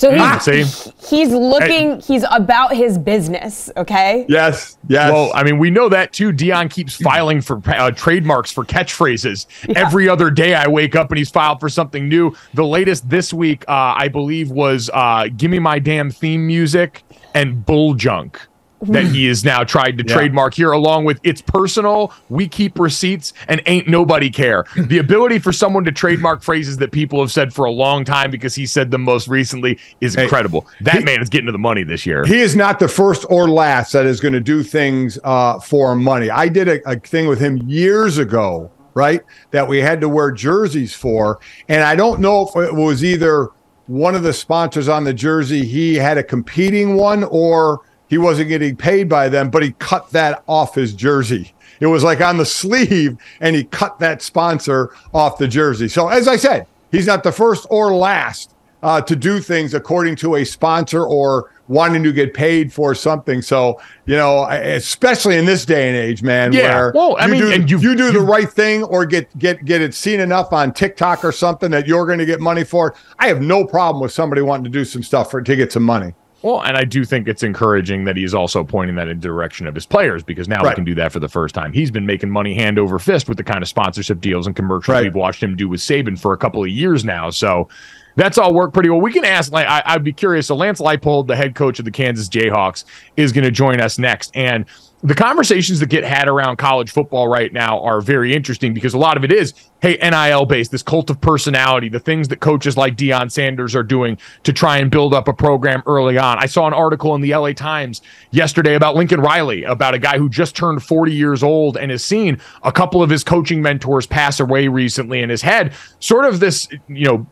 So 0.00 0.10
Ah, 0.18 0.40
he's, 0.42 0.72
see? 0.74 0.92
he's 1.10 1.28
looking, 1.30 2.00
he's 2.00 2.24
about 2.30 2.74
his 2.74 2.96
business, 2.96 3.70
okay? 3.76 4.24
Yes. 4.30 4.78
Yes. 4.88 5.12
Well, 5.12 5.30
I 5.34 5.44
mean, 5.44 5.58
we 5.58 5.68
know 5.68 5.90
that 5.90 6.14
too. 6.14 6.32
Deion 6.32 6.70
keeps 6.70 6.96
filing 6.96 7.42
for 7.42 7.60
uh, 7.66 7.90
trademarks 7.90 8.50
for 8.50 8.64
catchphrases. 8.64 9.44
Every 9.76 10.08
other 10.08 10.30
day 10.30 10.54
I 10.54 10.66
wake 10.68 10.96
up 10.96 11.10
and 11.10 11.18
he's 11.18 11.28
filed 11.28 11.60
for 11.60 11.68
something 11.68 12.08
new. 12.08 12.34
The 12.54 12.64
latest 12.64 13.10
this 13.10 13.34
week, 13.34 13.62
uh, 13.68 13.92
I 13.94 14.08
believe, 14.08 14.50
was 14.50 14.88
uh, 14.94 15.26
Give 15.36 15.50
Me 15.50 15.58
My 15.58 15.78
Damn 15.78 16.10
Theme 16.10 16.46
Music 16.46 17.04
and 17.34 17.66
Bull 17.66 17.92
Junk. 17.92 18.40
That 18.82 19.04
he 19.04 19.26
is 19.26 19.44
now 19.44 19.62
tried 19.62 19.98
to 19.98 20.04
Yeah. 20.06 20.14
trademark 20.14 20.54
here, 20.54 20.72
along 20.72 21.04
with 21.04 21.20
it's 21.22 21.42
personal, 21.42 22.12
we 22.30 22.48
keep 22.48 22.78
receipts, 22.78 23.32
and 23.46 23.60
ain't 23.66 23.88
nobody 23.88 24.30
care. 24.30 24.64
the 24.76 24.98
ability 24.98 25.38
for 25.38 25.52
someone 25.52 25.84
to 25.84 25.92
trademark 25.92 26.42
phrases 26.42 26.78
that 26.78 26.90
people 26.90 27.20
have 27.20 27.30
said 27.30 27.52
for 27.52 27.66
a 27.66 27.70
long 27.70 28.04
time 28.04 28.30
because 28.30 28.54
he 28.54 28.64
said 28.64 28.90
them 28.90 29.02
most 29.02 29.28
recently 29.28 29.78
is 30.00 30.14
Hey, 30.14 30.22
incredible. 30.22 30.66
That 30.80 30.98
he- 30.98 31.04
man 31.04 31.20
is 31.20 31.28
getting 31.28 31.46
to 31.46 31.52
the 31.52 31.58
money 31.58 31.82
this 31.84 32.06
year. 32.06 32.24
he 32.24 32.40
is 32.40 32.56
not 32.56 32.78
the 32.78 32.88
first 32.88 33.26
or 33.28 33.48
last 33.50 33.92
that 33.92 34.06
is 34.06 34.18
going 34.20 34.32
to 34.34 34.40
do 34.40 34.62
things 34.62 35.18
uh, 35.24 35.58
for 35.60 35.94
money. 35.94 36.30
I 36.30 36.48
did 36.48 36.68
a, 36.68 36.90
a 36.90 36.96
thing 36.96 37.26
with 37.28 37.38
him 37.38 37.58
years 37.66 38.16
ago, 38.18 38.70
right? 38.94 39.20
That 39.50 39.68
we 39.68 39.78
had 39.78 40.00
to 40.00 40.08
wear 40.08 40.30
jerseys 40.32 40.94
for, 40.94 41.38
and 41.68 41.82
I 41.82 41.96
don't 41.96 42.20
know 42.20 42.48
if 42.48 42.56
it 42.68 42.74
was 42.74 43.04
either 43.04 43.48
one 43.86 44.14
of 44.14 44.22
the 44.22 44.32
sponsors 44.32 44.88
on 44.88 45.04
the 45.04 45.12
jersey 45.12 45.64
he 45.66 45.96
had 45.96 46.16
a 46.16 46.22
competing 46.22 46.94
one 46.94 47.24
or 47.24 47.80
he 48.10 48.18
wasn't 48.18 48.48
getting 48.48 48.74
paid 48.74 49.08
by 49.08 49.28
them, 49.28 49.50
but 49.50 49.62
he 49.62 49.70
cut 49.78 50.10
that 50.10 50.42
off 50.48 50.74
his 50.74 50.92
jersey. 50.92 51.54
It 51.78 51.86
was 51.86 52.02
like 52.02 52.20
on 52.20 52.36
the 52.36 52.44
sleeve, 52.44 53.16
and 53.40 53.54
he 53.54 53.64
cut 53.64 54.00
that 54.00 54.20
sponsor 54.20 54.90
off 55.14 55.38
the 55.38 55.48
jersey. 55.48 55.88
So 55.88 56.08
as 56.08 56.26
I 56.26 56.36
said, 56.36 56.66
he's 56.90 57.06
not 57.06 57.22
the 57.22 57.32
first 57.32 57.66
or 57.70 57.94
last 57.94 58.52
uh, 58.82 59.00
to 59.02 59.14
do 59.14 59.40
things 59.40 59.74
according 59.74 60.16
to 60.16 60.36
a 60.36 60.44
sponsor 60.44 61.04
or 61.06 61.52
wanting 61.68 62.02
to 62.02 62.12
get 62.12 62.34
paid 62.34 62.72
for 62.72 62.96
something. 62.96 63.42
So, 63.42 63.80
you 64.06 64.16
know, 64.16 64.44
especially 64.46 65.36
in 65.36 65.44
this 65.44 65.64
day 65.64 65.86
and 65.86 65.96
age, 65.96 66.20
man, 66.20 66.52
yeah. 66.52 66.74
where 66.74 66.92
well, 66.92 67.16
I 67.16 67.26
you 67.26 67.32
mean, 67.32 67.66
do, 67.66 67.78
you 67.78 67.94
do 67.94 68.10
the 68.10 68.20
right 68.20 68.50
thing 68.50 68.82
or 68.82 69.06
get 69.06 69.38
get 69.38 69.64
get 69.64 69.80
it 69.80 69.94
seen 69.94 70.18
enough 70.18 70.52
on 70.52 70.72
TikTok 70.72 71.24
or 71.24 71.30
something 71.30 71.70
that 71.70 71.86
you're 71.86 72.06
going 72.06 72.18
to 72.18 72.26
get 72.26 72.40
money 72.40 72.64
for. 72.64 72.96
I 73.20 73.28
have 73.28 73.40
no 73.40 73.64
problem 73.64 74.02
with 74.02 74.10
somebody 74.10 74.42
wanting 74.42 74.64
to 74.64 74.70
do 74.70 74.84
some 74.84 75.04
stuff 75.04 75.30
for 75.30 75.40
to 75.40 75.56
get 75.56 75.70
some 75.72 75.84
money. 75.84 76.12
Well, 76.42 76.62
and 76.62 76.76
I 76.76 76.84
do 76.84 77.04
think 77.04 77.28
it's 77.28 77.42
encouraging 77.42 78.04
that 78.04 78.16
he's 78.16 78.32
also 78.32 78.64
pointing 78.64 78.96
that 78.96 79.08
in 79.08 79.20
the 79.20 79.28
direction 79.28 79.66
of 79.66 79.74
his 79.74 79.84
players 79.84 80.22
because 80.22 80.48
now 80.48 80.62
right. 80.62 80.70
he 80.70 80.74
can 80.74 80.84
do 80.84 80.94
that 80.94 81.12
for 81.12 81.20
the 81.20 81.28
first 81.28 81.54
time. 81.54 81.72
He's 81.72 81.90
been 81.90 82.06
making 82.06 82.30
money 82.30 82.54
hand 82.54 82.78
over 82.78 82.98
fist 82.98 83.28
with 83.28 83.36
the 83.36 83.44
kind 83.44 83.62
of 83.62 83.68
sponsorship 83.68 84.20
deals 84.20 84.46
and 84.46 84.56
commercials 84.56 84.94
right. 84.94 85.04
we've 85.04 85.14
watched 85.14 85.42
him 85.42 85.54
do 85.54 85.68
with 85.68 85.80
Saban 85.80 86.18
for 86.18 86.32
a 86.32 86.38
couple 86.38 86.62
of 86.62 86.70
years 86.70 87.04
now. 87.04 87.28
So 87.28 87.68
that's 88.16 88.38
all 88.38 88.54
worked 88.54 88.72
pretty 88.72 88.88
well. 88.88 89.00
We 89.00 89.12
can 89.12 89.24
ask, 89.24 89.52
like, 89.52 89.66
I, 89.66 89.94
would 89.94 90.04
be 90.04 90.12
curious. 90.12 90.46
So 90.46 90.56
Lance 90.56 90.80
Leipold, 90.80 91.26
the 91.26 91.36
head 91.36 91.54
coach 91.54 91.78
of 91.78 91.84
the 91.84 91.90
Kansas 91.90 92.28
Jayhawks, 92.28 92.84
is 93.16 93.32
going 93.32 93.44
to 93.44 93.50
join 93.50 93.80
us 93.80 93.98
next. 93.98 94.34
And 94.34 94.64
the 95.02 95.14
conversations 95.14 95.80
that 95.80 95.88
get 95.88 96.04
had 96.04 96.28
around 96.28 96.56
college 96.56 96.90
football 96.90 97.26
right 97.26 97.52
now 97.52 97.80
are 97.80 98.02
very 98.02 98.34
interesting 98.34 98.74
because 98.74 98.92
a 98.92 98.98
lot 98.98 99.16
of 99.16 99.24
it 99.24 99.32
is, 99.32 99.54
hey, 99.80 99.96
NIL 100.02 100.44
based, 100.44 100.70
this 100.70 100.82
cult 100.82 101.08
of 101.08 101.18
personality, 101.20 101.88
the 101.88 101.98
things 101.98 102.28
that 102.28 102.40
coaches 102.40 102.76
like 102.76 102.96
Deion 102.96 103.32
Sanders 103.32 103.74
are 103.74 103.82
doing 103.82 104.18
to 104.42 104.52
try 104.52 104.76
and 104.76 104.90
build 104.90 105.14
up 105.14 105.26
a 105.26 105.32
program 105.32 105.82
early 105.86 106.18
on. 106.18 106.38
I 106.38 106.46
saw 106.46 106.66
an 106.66 106.74
article 106.74 107.14
in 107.14 107.22
the 107.22 107.34
LA 107.34 107.52
Times 107.52 108.02
yesterday 108.30 108.74
about 108.74 108.94
Lincoln 108.94 109.20
Riley, 109.20 109.64
about 109.64 109.94
a 109.94 109.98
guy 109.98 110.18
who 110.18 110.28
just 110.28 110.54
turned 110.54 110.82
40 110.82 111.12
years 111.12 111.42
old 111.42 111.78
and 111.78 111.90
has 111.90 112.04
seen 112.04 112.38
a 112.62 112.72
couple 112.72 113.02
of 113.02 113.08
his 113.08 113.24
coaching 113.24 113.62
mentors 113.62 114.06
pass 114.06 114.38
away 114.38 114.68
recently 114.68 115.22
and 115.22 115.30
has 115.30 115.40
had 115.40 115.72
sort 116.00 116.26
of 116.26 116.40
this, 116.40 116.68
you 116.88 117.06
know, 117.06 117.26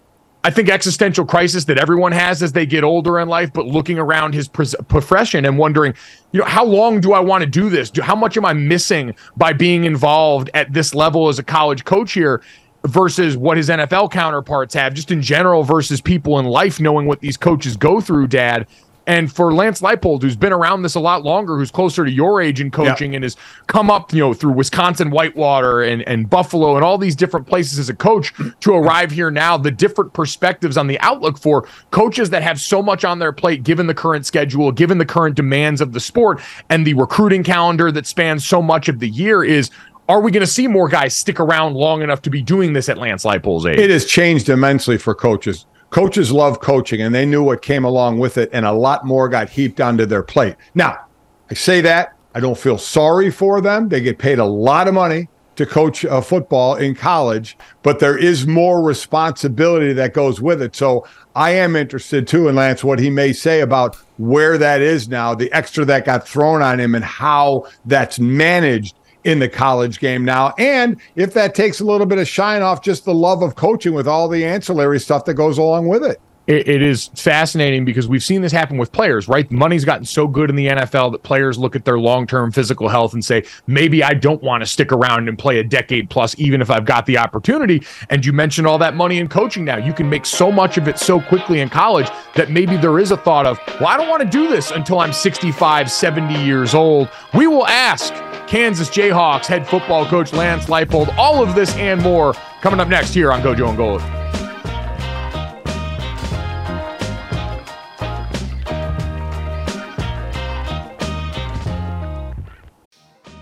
I 0.49 0.51
think 0.51 0.71
existential 0.71 1.27
crisis 1.27 1.67
that 1.67 1.77
everyone 1.77 2.11
has 2.13 2.43
as 2.43 2.53
they 2.53 2.65
get 2.65 2.83
older 2.83 3.19
in 3.19 3.29
life, 3.29 3.53
but 3.53 3.67
looking 3.67 3.99
around 3.99 4.33
his 4.33 4.49
profession 4.49 5.45
and 5.45 5.59
wondering, 5.59 5.93
you 6.33 6.41
know, 6.41 6.47
how 6.47 6.65
long 6.65 7.03
do 7.03 7.13
I 7.13 7.21
want 7.21 7.43
to 7.43 7.47
do 7.47 7.69
this? 7.69 7.91
Do, 7.91 8.01
how 8.01 8.17
much 8.17 8.39
am 8.39 8.47
I 8.47 8.55
missing 8.55 9.15
by 9.37 9.53
being 9.53 9.85
involved 9.85 10.49
at 10.55 10.73
this 10.73 10.95
level 10.95 11.29
as 11.29 11.39
a 11.39 11.43
college 11.43 11.85
coach 11.85 12.13
here? 12.13 12.43
versus 12.87 13.37
what 13.37 13.57
his 13.57 13.69
NFL 13.69 14.11
counterparts 14.13 14.73
have, 14.73 14.95
just 14.95 15.11
in 15.11 15.21
general, 15.21 15.65
versus 15.65 16.01
people 16.01 16.39
in 16.39 16.47
life 16.47 16.81
knowing 16.81 17.07
what 17.07 17.21
these 17.21 17.37
coaches 17.37 17.77
go 17.77 18.01
through, 18.01 18.29
Dad. 18.29 18.69
And 19.09 19.33
for 19.33 19.55
Lance 19.55 19.81
Leipold, 19.81 20.21
who's 20.21 20.37
been 20.37 20.53
around 20.53 20.83
this 20.83 20.95
a 20.95 21.01
lot 21.01 21.25
longer, 21.25 21.57
who's 21.57 21.71
closer 21.71 22.05
to 22.05 22.11
your 22.11 22.43
age 22.43 22.61
in 22.61 22.71
coaching 22.71 23.15
and 23.15 23.25
has 23.25 23.39
come 23.67 23.91
up, 23.91 24.13
you 24.13 24.21
know, 24.21 24.35
through 24.35 24.53
Wisconsin 24.53 25.09
Whitewater 25.11 25.81
and, 25.81 26.07
and 26.07 26.29
Buffalo 26.29 26.77
and 26.77 26.85
all 26.85 26.99
these 26.99 27.17
different 27.17 27.47
places 27.47 27.79
as 27.79 27.89
a 27.89 27.95
coach 27.95 28.35
to 28.61 28.75
arrive 28.75 29.11
here 29.11 29.31
now, 29.31 29.57
the 29.57 29.71
different 29.71 30.13
perspectives 30.13 30.77
on 30.77 30.89
the 30.89 31.01
outlook 31.01 31.39
for 31.39 31.67
coaches 31.91 32.29
that 32.29 32.43
have 32.43 32.61
so 32.61 32.83
much 32.83 33.03
on 33.03 33.19
their 33.19 33.33
plate, 33.33 33.63
given 33.63 33.87
the 33.87 33.95
current 33.95 34.27
schedule, 34.27 34.71
given 34.71 34.99
the 34.99 35.07
current 35.07 35.35
demands 35.35 35.81
of 35.81 35.95
the 35.95 36.01
sport 36.01 36.43
and 36.69 36.87
the 36.87 36.93
recruiting 36.93 37.43
calendar 37.43 37.91
that 37.91 38.07
spans 38.07 38.47
so 38.47 38.61
much 38.61 38.91
of 38.91 38.99
the 38.99 39.09
year 39.09 39.43
is 39.43 39.71
are 40.11 40.21
we 40.21 40.31
going 40.31 40.45
to 40.45 40.47
see 40.47 40.67
more 40.67 40.89
guys 40.89 41.15
stick 41.15 41.41
around 41.41 41.75
long 41.75 42.03
enough 42.03 42.21
to 42.23 42.31
be 42.31 42.43
doing 42.43 42.75
this 42.75 42.91
at 42.91 42.99
Lance 42.99 43.25
Leipold's 43.25 43.65
age? 43.65 43.79
It 43.79 43.91
has 43.91 44.05
changed 44.05 44.51
immensely 44.51 44.99
for 44.99 45.15
coaches 45.15 45.65
coaches 45.91 46.31
love 46.31 46.61
coaching 46.61 47.01
and 47.01 47.15
they 47.15 47.25
knew 47.25 47.43
what 47.43 47.63
came 47.63 47.85
along 47.85 48.19
with 48.19 48.39
it 48.39 48.51
and 48.53 48.67
a 48.67 48.73
lot 48.73 49.07
more 49.07 49.29
got 49.29 49.49
heaped 49.49 49.81
onto 49.81 50.07
their 50.07 50.23
plate. 50.23 50.57
Now 50.75 51.07
i 51.51 51.55
say 51.55 51.81
that 51.81 52.15
i 52.35 52.41
don't 52.41 52.59
feel 52.59 52.79
sorry 52.79 53.31
for 53.31 53.61
them. 53.61 53.89
They 53.89 54.01
get 54.01 54.19
paid 54.19 54.39
a 54.39 54.45
lot 54.45 54.89
of 54.89 54.95
money 54.95 55.29
to 55.57 55.67
coach 55.67 56.05
uh, 56.05 56.21
football 56.21 56.77
in 56.77 56.95
college 56.95 57.57
but 57.83 57.99
there 57.99 58.17
is 58.17 58.47
more 58.47 58.83
responsibility 58.83 59.93
that 59.93 60.15
goes 60.15 60.41
with 60.41 60.63
it. 60.63 60.77
So 60.77 61.07
i 61.35 61.51
am 61.51 61.77
interested 61.77 62.27
too 62.27 62.49
in 62.49 62.55
lance 62.55 62.85
what 62.85 62.99
he 62.99 63.11
may 63.11 63.33
say 63.33 63.61
about 63.61 63.97
where 64.19 64.59
that 64.59 64.83
is 64.83 65.09
now 65.09 65.35
the 65.35 65.51
extra 65.53 65.85
that 65.85 66.05
got 66.05 66.29
thrown 66.29 66.61
on 66.61 66.79
him 66.79 66.95
and 66.95 67.05
how 67.05 67.67
that's 67.87 68.19
managed 68.19 68.98
in 69.25 69.39
the 69.39 69.49
college 69.49 70.01
game 70.01 70.25
now. 70.25 70.55
And 70.59 71.01
if 71.17 71.35
that 71.35 71.55
takes 71.55 71.81
a 71.81 71.85
little 71.85 72.07
bit 72.07 72.19
of 72.19 72.29
shine 72.29 72.63
off 72.63 72.83
just 72.83 73.05
the 73.05 73.15
love 73.15 73.43
of 73.43 73.57
coaching 73.57 73.95
with 73.95 74.09
all 74.09 74.29
the 74.29 74.45
ancillary 74.45 75.01
stuff 75.01 75.25
that 75.27 75.35
goes 75.35 75.59
along 75.59 75.89
with 75.89 76.05
it 76.05 76.21
it 76.49 76.81
is 76.81 77.09
fascinating 77.09 77.85
because 77.85 78.09
we've 78.09 78.25
seen 78.25 78.41
this 78.41 78.53
happen 78.53 78.79
with 78.79 78.91
players, 78.91 79.29
right? 79.29 79.51
Money's 79.53 79.85
gotten 79.85 80.07
so 80.07 80.27
good 80.27 80.49
in 80.49 80.57
the 80.57 80.69
NFL 80.69 81.13
that 81.13 81.23
players 81.23 81.59
look 81.59 81.77
at 81.77 81.85
their 81.85 81.99
long 81.99 82.27
term 82.27 82.51
physical 82.51 82.89
health 82.89 83.13
and 83.13 83.23
say, 83.23 83.45
maybe 83.67 84.03
I 84.03 84.15
don't 84.15 84.43
want 84.43 84.63
to 84.63 84.67
stick 84.67 84.91
around 84.91 85.29
and 85.29 85.39
play 85.39 85.59
a 85.59 85.65
decade 85.65 86.09
plus, 86.09 86.35
even 86.39 86.63
if 86.63 86.71
I've 86.71 86.87
got 86.87 87.05
the 87.05 87.19
opportunity. 87.19 87.83
And 88.09 88.25
you 88.25 88.33
mentioned 88.33 88.67
all 88.67 88.79
that 88.79 88.97
money 88.97 89.19
in 89.19 89.29
coaching 89.29 89.67
now. 89.67 89.77
You 89.77 89.93
can 89.93 90.09
make 90.09 90.25
so 90.25 90.51
much 90.51 90.79
of 90.79 90.89
it 90.89 90.99
so 90.99 91.21
quickly 91.21 91.61
in 91.61 91.69
college 91.69 92.09
that 92.35 92.51
maybe 92.51 92.79
there 92.79 92.99
is 92.99 93.11
a 93.11 93.19
thought 93.19 93.45
of, 93.45 93.61
well, 93.79 93.89
I 93.89 93.99
don't 93.99 94.09
want 94.09 94.23
to 94.23 94.29
do 94.29 94.49
this 94.49 94.71
until 94.71 95.01
I'm 95.01 95.13
65, 95.13 95.91
70 95.91 96.45
years 96.47 96.73
old. 96.73 97.11
We 97.35 97.47
will 97.47 97.67
ask 97.67 98.15
Kansas 98.49 98.89
Jayhawks 98.89 99.45
head 99.45 99.69
football 99.69 100.07
coach 100.07 100.33
Lance 100.33 100.67
Leipold 100.67 101.15
all 101.19 101.43
of 101.43 101.55
this 101.55 101.77
and 101.77 102.01
more 102.01 102.33
coming 102.63 102.81
up 102.81 102.89
next 102.89 103.13
here 103.13 103.31
on 103.31 103.43
Gojo 103.43 103.69
and 103.69 103.79
Golic. 103.79 104.38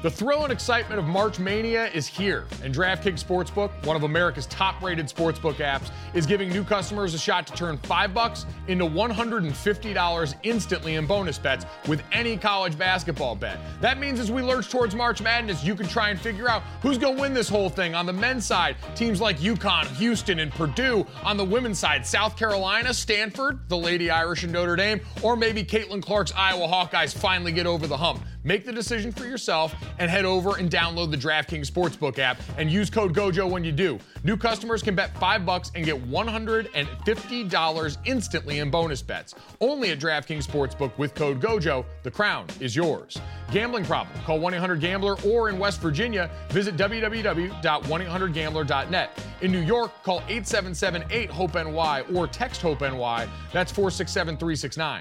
The 0.07 0.13
thrill 0.13 0.45
and 0.45 0.53
excitement 0.53 1.01
of 1.01 1.07
March 1.07 1.41
Mania 1.41 1.89
is 1.89 2.07
here, 2.07 2.47
and 2.63 2.73
DraftKings 2.73 3.25
Sportsbook, 3.25 3.85
one 3.85 3.97
of 3.97 4.05
America's 4.05 4.47
top-rated 4.47 5.07
sportsbook 5.07 5.55
apps, 5.55 5.91
is 6.15 6.27
giving 6.27 6.49
new 6.49 6.63
customers 6.63 7.13
a 7.13 7.19
shot 7.19 7.45
to 7.49 7.53
turn 7.55 7.77
5 7.79 8.15
bucks 8.15 8.47
into 8.69 8.85
$150 8.85 10.35
instantly 10.45 10.95
in 10.95 11.07
bonus 11.07 11.39
bets 11.39 11.67
with 11.89 12.05
any 12.13 12.37
college 12.37 12.79
basketball 12.79 13.35
bet. 13.35 13.59
That 13.81 13.99
means 13.99 14.21
as 14.21 14.31
we 14.31 14.43
lurch 14.43 14.71
towards 14.71 14.95
March 14.95 15.21
Madness, 15.21 15.65
you 15.65 15.75
can 15.75 15.89
try 15.89 16.11
and 16.11 16.21
figure 16.21 16.49
out 16.49 16.63
who's 16.83 16.99
going 16.99 17.17
to 17.17 17.21
win 17.21 17.35
this 17.35 17.49
whole 17.49 17.69
thing. 17.69 17.97
On 17.97 18.07
the 18.07 18.13
men's 18.13 18.47
side, 18.47 18.77
teams 18.95 19.21
like 19.21 19.41
UConn, 19.41 19.87
Houston, 19.97 20.39
and 20.39 20.53
Purdue. 20.53 21.05
On 21.25 21.37
the 21.37 21.45
women's 21.45 21.81
side, 21.81 22.07
South 22.07 22.37
Carolina, 22.37 22.95
Stanford, 22.95 23.69
the 23.69 23.77
Lady 23.77 24.09
Irish, 24.09 24.45
and 24.45 24.53
Notre 24.53 24.77
Dame, 24.77 25.01
or 25.21 25.35
maybe 25.35 25.65
Caitlin 25.65 26.01
Clark's 26.01 26.31
Iowa 26.37 26.69
Hawkeyes 26.69 27.13
finally 27.13 27.51
get 27.51 27.67
over 27.67 27.89
the 27.89 27.97
hump. 27.97 28.25
Make 28.47 28.65
the 28.65 28.73
decision 28.73 29.11
for 29.11 29.27
yourself 29.27 29.75
and 29.99 30.09
head 30.09 30.25
over 30.25 30.57
and 30.57 30.71
download 30.71 31.11
the 31.11 31.17
DraftKings 31.17 31.69
Sportsbook 31.69 32.21
app 32.21 32.39
and 32.57 32.71
use 32.71 32.89
code 32.89 33.13
GOJO 33.13 33.51
when 33.51 33.65
you 33.65 33.73
do. 33.73 33.99
New 34.23 34.37
customers 34.37 34.85
can 34.85 34.95
bet 34.95 35.19
5 35.19 35.45
bucks 35.45 35.73
and 35.75 35.85
get 35.85 35.97
$150 36.09 37.97
instantly 38.05 38.61
in 38.61 38.71
bonus 38.71 39.03
bets. 39.03 39.35
Only 39.61 39.91
at 39.91 39.99
DraftKings 39.99 40.47
Sportsbook 40.47 40.97
with 40.97 41.17
code 41.17 41.41
GOJO. 41.41 41.85
The 42.05 42.11
crown 42.13 42.47
is 42.61 42.77
yours. 42.77 43.19
Gambling 43.51 43.85
problem? 43.85 44.17
Call 44.23 44.39
1-800-GAMBLER 44.39 45.17
or 45.27 45.49
in 45.49 45.59
West 45.59 45.81
Virginia, 45.81 46.31
visit 46.51 46.77
www.1800gambler.net. 46.77 49.11
In 49.41 49.51
New 49.51 49.59
York, 49.59 49.91
call 50.05 50.21
877-8-HOPE-NY 50.21 52.05
or 52.15 52.29
text 52.29 52.63
HOPE-NY. 52.63 53.27
That's 53.53 53.73
467-369. 53.73 55.01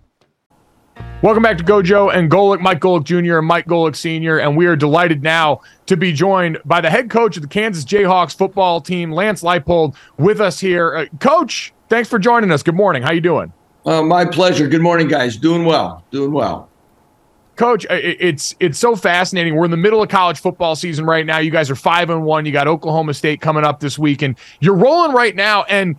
Welcome 1.21 1.43
back 1.43 1.57
to 1.59 1.63
Gojo 1.63 2.11
and 2.11 2.31
Golic, 2.31 2.61
Mike 2.61 2.79
Golic 2.79 3.03
Jr. 3.03 3.37
and 3.37 3.47
Mike 3.47 3.67
Golic 3.67 3.95
Sr. 3.95 4.39
And 4.39 4.57
we 4.57 4.65
are 4.65 4.75
delighted 4.75 5.21
now 5.21 5.61
to 5.85 5.95
be 5.95 6.11
joined 6.13 6.57
by 6.65 6.81
the 6.81 6.89
head 6.89 7.11
coach 7.11 7.37
of 7.37 7.43
the 7.43 7.47
Kansas 7.47 7.85
Jayhawks 7.85 8.35
football 8.35 8.81
team, 8.81 9.11
Lance 9.11 9.43
Leipold, 9.43 9.95
with 10.17 10.41
us 10.41 10.59
here. 10.59 10.95
Uh, 10.95 11.05
coach, 11.19 11.73
thanks 11.89 12.09
for 12.09 12.17
joining 12.17 12.51
us. 12.51 12.63
Good 12.63 12.73
morning. 12.73 13.03
How 13.03 13.11
you 13.11 13.21
doing? 13.21 13.53
Uh, 13.85 14.01
my 14.01 14.25
pleasure. 14.25 14.67
Good 14.67 14.81
morning, 14.81 15.07
guys. 15.07 15.37
Doing 15.37 15.63
well. 15.63 16.03
Doing 16.09 16.31
well. 16.31 16.69
Coach, 17.55 17.85
it's 17.89 18.55
it's 18.59 18.79
so 18.79 18.95
fascinating. 18.95 19.55
We're 19.55 19.65
in 19.65 19.71
the 19.71 19.77
middle 19.77 20.01
of 20.01 20.09
college 20.09 20.39
football 20.39 20.75
season 20.75 21.05
right 21.05 21.25
now. 21.25 21.37
You 21.37 21.51
guys 21.51 21.69
are 21.69 21.75
five 21.75 22.09
and 22.09 22.23
one. 22.23 22.45
You 22.45 22.51
got 22.51 22.67
Oklahoma 22.67 23.13
State 23.13 23.41
coming 23.41 23.63
up 23.63 23.79
this 23.79 23.99
week, 23.99 24.23
and 24.23 24.35
you're 24.61 24.73
rolling 24.73 25.11
right 25.11 25.35
now. 25.35 25.63
And 25.63 25.97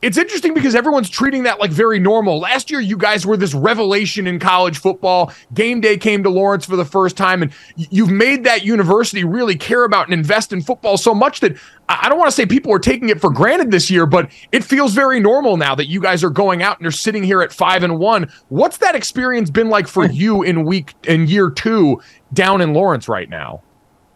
it's 0.00 0.16
interesting 0.16 0.54
because 0.54 0.74
everyone's 0.74 1.10
treating 1.10 1.42
that 1.42 1.58
like 1.58 1.70
very 1.70 1.98
normal. 1.98 2.38
Last 2.38 2.70
year, 2.70 2.80
you 2.80 2.96
guys 2.96 3.26
were 3.26 3.36
this 3.36 3.52
revelation 3.52 4.26
in 4.26 4.38
college 4.38 4.78
football. 4.78 5.32
Game 5.54 5.80
day 5.80 5.96
came 5.96 6.22
to 6.22 6.30
Lawrence 6.30 6.64
for 6.64 6.76
the 6.76 6.84
first 6.84 7.16
time, 7.16 7.42
and 7.42 7.52
you've 7.76 8.10
made 8.10 8.44
that 8.44 8.64
university 8.64 9.24
really 9.24 9.56
care 9.56 9.84
about 9.84 10.06
and 10.06 10.14
invest 10.14 10.52
in 10.52 10.62
football 10.62 10.96
so 10.96 11.14
much 11.14 11.40
that 11.40 11.56
I 11.88 12.08
don't 12.08 12.18
want 12.18 12.28
to 12.28 12.34
say 12.34 12.46
people 12.46 12.72
are 12.72 12.78
taking 12.78 13.08
it 13.08 13.20
for 13.20 13.30
granted 13.30 13.70
this 13.70 13.90
year, 13.90 14.06
but 14.06 14.30
it 14.52 14.62
feels 14.62 14.94
very 14.94 15.18
normal 15.18 15.56
now 15.56 15.74
that 15.74 15.86
you 15.86 16.00
guys 16.00 16.22
are 16.22 16.30
going 16.30 16.62
out 16.62 16.76
and 16.78 16.84
you're 16.84 16.92
sitting 16.92 17.24
here 17.24 17.42
at 17.42 17.52
five 17.52 17.82
and 17.82 17.98
one. 17.98 18.30
What's 18.50 18.78
that 18.78 18.94
experience 18.94 19.50
been 19.50 19.68
like 19.68 19.88
for 19.88 20.06
you 20.06 20.42
in 20.42 20.64
week 20.64 20.94
in 21.04 21.26
year 21.26 21.50
two 21.50 22.00
down 22.32 22.60
in 22.60 22.72
Lawrence 22.72 23.08
right 23.08 23.28
now? 23.28 23.62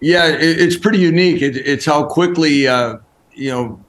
Yeah, 0.01 0.27
it's 0.27 0.77
pretty 0.77 0.99
unique. 0.99 1.43
it's 1.43 1.87
how 1.87 2.05
quickly 2.05 2.69
uh, 2.69 2.97
you 3.35 3.51
know 3.51 3.85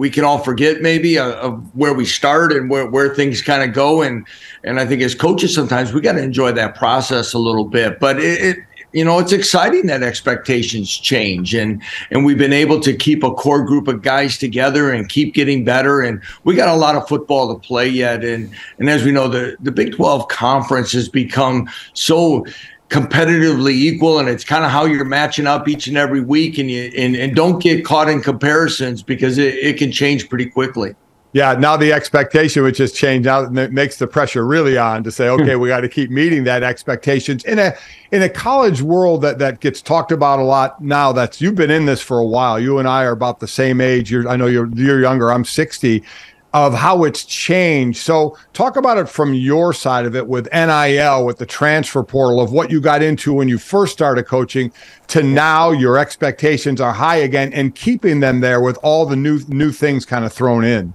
we 0.00 0.08
can 0.08 0.24
all 0.24 0.38
forget 0.38 0.80
maybe 0.80 1.18
uh, 1.18 1.32
of 1.32 1.76
where 1.76 1.92
we 1.92 2.06
start 2.06 2.54
and 2.54 2.70
where, 2.70 2.86
where 2.86 3.14
things 3.14 3.42
kind 3.42 3.62
of 3.62 3.74
go. 3.74 4.00
And 4.00 4.26
and 4.64 4.80
I 4.80 4.86
think 4.86 5.02
as 5.02 5.14
coaches 5.14 5.54
sometimes 5.54 5.92
we 5.92 6.00
got 6.00 6.12
to 6.12 6.22
enjoy 6.22 6.52
that 6.52 6.74
process 6.74 7.34
a 7.34 7.38
little 7.38 7.66
bit. 7.66 8.00
But 8.00 8.18
it, 8.18 8.40
it, 8.40 8.56
you 8.94 9.04
know 9.04 9.18
it's 9.18 9.32
exciting 9.32 9.88
that 9.88 10.02
expectations 10.02 10.88
change. 10.90 11.54
And 11.54 11.82
and 12.10 12.24
we've 12.24 12.38
been 12.38 12.54
able 12.54 12.80
to 12.80 12.96
keep 12.96 13.22
a 13.22 13.30
core 13.30 13.62
group 13.62 13.88
of 13.88 14.00
guys 14.00 14.38
together 14.38 14.90
and 14.90 15.06
keep 15.06 15.34
getting 15.34 15.66
better. 15.66 16.00
And 16.00 16.22
we 16.44 16.54
got 16.54 16.74
a 16.74 16.76
lot 16.76 16.96
of 16.96 17.06
football 17.06 17.54
to 17.54 17.60
play 17.60 17.86
yet. 17.86 18.24
And 18.24 18.50
and 18.78 18.88
as 18.88 19.04
we 19.04 19.12
know 19.12 19.28
the 19.28 19.58
the 19.60 19.70
Big 19.70 19.94
12 19.96 20.28
conference 20.28 20.92
has 20.92 21.10
become 21.10 21.68
so 21.92 22.46
competitively 22.90 23.72
equal 23.72 24.18
and 24.18 24.28
it's 24.28 24.44
kind 24.44 24.64
of 24.64 24.70
how 24.70 24.84
you're 24.84 25.04
matching 25.04 25.46
up 25.46 25.68
each 25.68 25.86
and 25.86 25.96
every 25.96 26.20
week 26.20 26.58
and 26.58 26.68
you 26.68 26.90
and, 26.98 27.14
and 27.14 27.36
don't 27.36 27.62
get 27.62 27.84
caught 27.84 28.08
in 28.08 28.20
comparisons 28.20 29.00
because 29.00 29.38
it, 29.38 29.54
it 29.54 29.78
can 29.78 29.92
change 29.92 30.28
pretty 30.28 30.46
quickly. 30.46 30.94
Yeah 31.32 31.54
now 31.54 31.76
the 31.76 31.92
expectation 31.92 32.64
which 32.64 32.78
has 32.78 32.90
changed 32.90 33.26
now 33.26 33.42
it 33.42 33.72
makes 33.72 33.96
the 33.98 34.08
pressure 34.08 34.44
really 34.44 34.76
on 34.76 35.04
to 35.04 35.12
say 35.12 35.28
hmm. 35.28 35.40
okay 35.40 35.54
we 35.54 35.68
got 35.68 35.82
to 35.82 35.88
keep 35.88 36.10
meeting 36.10 36.42
that 36.44 36.64
expectations. 36.64 37.44
In 37.44 37.60
a 37.60 37.74
in 38.10 38.22
a 38.22 38.28
college 38.28 38.82
world 38.82 39.22
that 39.22 39.38
that 39.38 39.60
gets 39.60 39.80
talked 39.80 40.10
about 40.10 40.40
a 40.40 40.42
lot 40.42 40.82
now 40.82 41.12
that's 41.12 41.40
you've 41.40 41.54
been 41.54 41.70
in 41.70 41.86
this 41.86 42.00
for 42.00 42.18
a 42.18 42.26
while. 42.26 42.58
You 42.58 42.80
and 42.80 42.88
i 42.88 43.04
are 43.04 43.12
about 43.12 43.38
the 43.38 43.48
same 43.48 43.80
age. 43.80 44.10
You're 44.10 44.28
i 44.28 44.34
know 44.34 44.46
you're 44.46 44.68
you're 44.74 45.00
younger. 45.00 45.30
I'm 45.30 45.44
60 45.44 46.02
of 46.52 46.74
how 46.74 47.04
it's 47.04 47.24
changed. 47.24 47.98
So, 47.98 48.36
talk 48.52 48.76
about 48.76 48.98
it 48.98 49.08
from 49.08 49.34
your 49.34 49.72
side 49.72 50.04
of 50.06 50.16
it 50.16 50.26
with 50.26 50.48
NIL, 50.52 51.24
with 51.24 51.38
the 51.38 51.46
transfer 51.46 52.02
portal, 52.02 52.40
of 52.40 52.52
what 52.52 52.70
you 52.70 52.80
got 52.80 53.02
into 53.02 53.32
when 53.32 53.48
you 53.48 53.58
first 53.58 53.92
started 53.92 54.24
coaching 54.24 54.72
to 55.08 55.22
now 55.22 55.70
your 55.70 55.98
expectations 55.98 56.80
are 56.80 56.92
high 56.92 57.16
again 57.16 57.52
and 57.52 57.74
keeping 57.74 58.20
them 58.20 58.40
there 58.40 58.60
with 58.60 58.78
all 58.82 59.06
the 59.06 59.16
new 59.16 59.40
new 59.48 59.72
things 59.72 60.04
kind 60.04 60.24
of 60.24 60.32
thrown 60.32 60.64
in. 60.64 60.94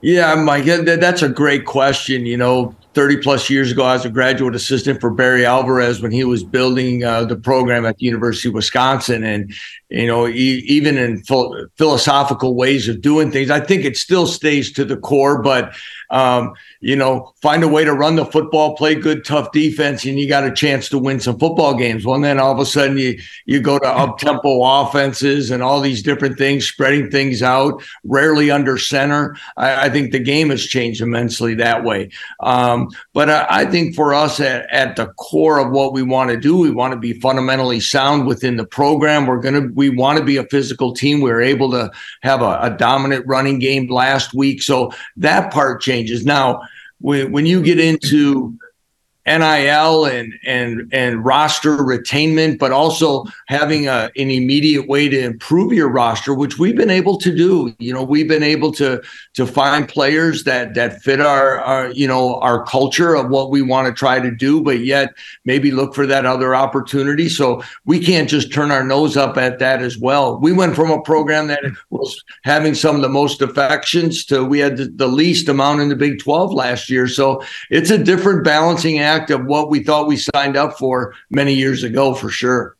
Yeah, 0.00 0.34
Mike, 0.34 0.64
that's 0.64 1.22
a 1.22 1.28
great 1.28 1.64
question. 1.64 2.26
You 2.26 2.36
know, 2.36 2.74
30 2.94 3.18
plus 3.18 3.48
years 3.48 3.72
ago, 3.72 3.84
I 3.84 3.94
was 3.94 4.04
a 4.04 4.10
graduate 4.10 4.54
assistant 4.54 5.00
for 5.00 5.10
Barry 5.10 5.46
Alvarez 5.46 6.02
when 6.02 6.10
he 6.10 6.24
was 6.24 6.44
building 6.44 7.04
uh, 7.04 7.24
the 7.24 7.36
program 7.36 7.86
at 7.86 7.96
the 7.96 8.04
University 8.04 8.48
of 8.48 8.54
Wisconsin. 8.54 9.24
And, 9.24 9.54
you 9.88 10.06
know, 10.06 10.28
e- 10.28 10.64
even 10.66 10.98
in 10.98 11.22
ph- 11.22 11.68
philosophical 11.78 12.54
ways 12.54 12.88
of 12.88 13.00
doing 13.00 13.30
things, 13.30 13.50
I 13.50 13.60
think 13.60 13.84
it 13.84 13.96
still 13.96 14.26
stays 14.26 14.72
to 14.72 14.84
the 14.84 14.96
core. 14.96 15.40
But 15.40 15.74
um, 16.12 16.52
you 16.80 16.94
know, 16.94 17.32
find 17.40 17.64
a 17.64 17.68
way 17.68 17.84
to 17.84 17.94
run 17.94 18.16
the 18.16 18.26
football, 18.26 18.76
play 18.76 18.94
good, 18.94 19.24
tough 19.24 19.50
defense, 19.50 20.04
and 20.04 20.20
you 20.20 20.28
got 20.28 20.44
a 20.44 20.52
chance 20.52 20.90
to 20.90 20.98
win 20.98 21.18
some 21.18 21.38
football 21.38 21.74
games. 21.74 22.04
Well, 22.04 22.20
then 22.20 22.38
all 22.38 22.52
of 22.52 22.58
a 22.58 22.66
sudden 22.66 22.98
you 22.98 23.18
you 23.46 23.60
go 23.60 23.78
to 23.78 23.88
up 23.88 24.18
tempo 24.18 24.62
offenses 24.62 25.50
and 25.50 25.62
all 25.62 25.80
these 25.80 26.02
different 26.02 26.36
things, 26.36 26.68
spreading 26.68 27.10
things 27.10 27.42
out, 27.42 27.82
rarely 28.04 28.50
under 28.50 28.76
center. 28.76 29.36
I, 29.56 29.86
I 29.86 29.90
think 29.90 30.12
the 30.12 30.18
game 30.18 30.50
has 30.50 30.62
changed 30.62 31.00
immensely 31.00 31.54
that 31.54 31.82
way. 31.82 32.10
Um, 32.40 32.81
Um, 32.82 32.90
but 33.12 33.30
I, 33.30 33.46
I, 33.48 33.66
think 33.66 33.94
for 33.94 34.14
us 34.14 34.40
at, 34.40 34.66
at 34.70 34.96
the 34.96 35.06
core 35.14 35.58
of 35.58 35.70
what 35.70 35.92
we 35.92 36.02
want 36.02 36.30
to 36.30 36.36
do, 36.36 36.56
we 36.56 36.70
want 36.70 36.92
to 36.92 36.98
be 36.98 37.14
fundamentally 37.14 37.80
sound 37.80 38.26
within 38.26 38.56
the 38.56 38.66
program. 38.66 39.26
We're 39.26 39.40
gonna 39.40 39.68
we 39.74 39.90
want 39.90 40.18
to 40.18 40.24
be 40.24 40.36
a 40.36 40.44
physical 40.44 40.92
team. 40.92 41.20
We 41.20 41.30
were 41.30 41.42
able 41.42 41.70
to 41.72 41.90
have 42.22 42.42
a, 42.42 42.58
a 42.62 42.70
dominant 42.70 43.26
running 43.26 43.58
game 43.58 43.88
last 43.88 44.34
week, 44.34 44.62
so 44.62 44.92
that 45.16 45.52
part 45.52 45.80
changes. 45.80 46.24
Now, 46.24 46.62
when, 47.00 47.32
when 47.32 47.46
you 47.46 47.62
get 47.62 47.78
into 47.78 48.56
NIL 49.24 50.06
and 50.06 50.34
and 50.44 50.88
and 50.92 51.24
roster 51.24 51.76
retainment, 51.76 52.58
but 52.58 52.72
also 52.72 53.24
having 53.46 53.86
a, 53.86 54.10
an 54.16 54.30
immediate 54.32 54.88
way 54.88 55.08
to 55.08 55.20
improve 55.20 55.72
your 55.72 55.88
roster, 55.88 56.34
which 56.34 56.58
we've 56.58 56.76
been 56.76 56.90
able 56.90 57.16
to 57.18 57.34
do. 57.34 57.72
You 57.78 57.92
know, 57.92 58.02
we've 58.02 58.26
been 58.26 58.42
able 58.42 58.72
to 58.72 59.00
to 59.34 59.46
find 59.46 59.88
players 59.88 60.42
that 60.44 60.74
that 60.74 61.02
fit 61.02 61.20
our, 61.20 61.60
our 61.60 61.92
you 61.92 62.08
know 62.08 62.40
our 62.40 62.64
culture 62.64 63.14
of 63.14 63.30
what 63.30 63.50
we 63.50 63.62
want 63.62 63.86
to 63.86 63.94
try 63.94 64.18
to 64.18 64.30
do, 64.30 64.60
but 64.60 64.80
yet 64.80 65.14
maybe 65.44 65.70
look 65.70 65.94
for 65.94 66.06
that 66.06 66.26
other 66.26 66.56
opportunity. 66.56 67.28
So 67.28 67.62
we 67.84 68.00
can't 68.00 68.28
just 68.28 68.52
turn 68.52 68.72
our 68.72 68.82
nose 68.82 69.16
up 69.16 69.36
at 69.36 69.60
that 69.60 69.82
as 69.82 69.98
well. 69.98 70.40
We 70.40 70.52
went 70.52 70.74
from 70.74 70.90
a 70.90 71.00
program 71.00 71.46
that 71.46 71.62
was 71.90 72.24
having 72.42 72.74
some 72.74 72.96
of 72.96 73.02
the 73.02 73.08
most 73.08 73.38
defections 73.38 74.24
to 74.24 74.44
we 74.44 74.58
had 74.58 74.78
the, 74.78 74.86
the 74.86 75.06
least 75.06 75.48
amount 75.48 75.80
in 75.80 75.90
the 75.90 75.96
Big 75.96 76.18
Twelve 76.18 76.52
last 76.52 76.90
year. 76.90 77.06
So 77.06 77.40
it's 77.70 77.90
a 77.90 78.02
different 78.02 78.42
balancing 78.42 78.98
act 78.98 79.11
of 79.30 79.44
what 79.44 79.70
we 79.70 79.82
thought 79.82 80.06
we 80.06 80.16
signed 80.16 80.56
up 80.56 80.78
for 80.78 81.14
many 81.30 81.54
years 81.54 81.82
ago, 81.82 82.14
for 82.14 82.30
sure. 82.30 82.76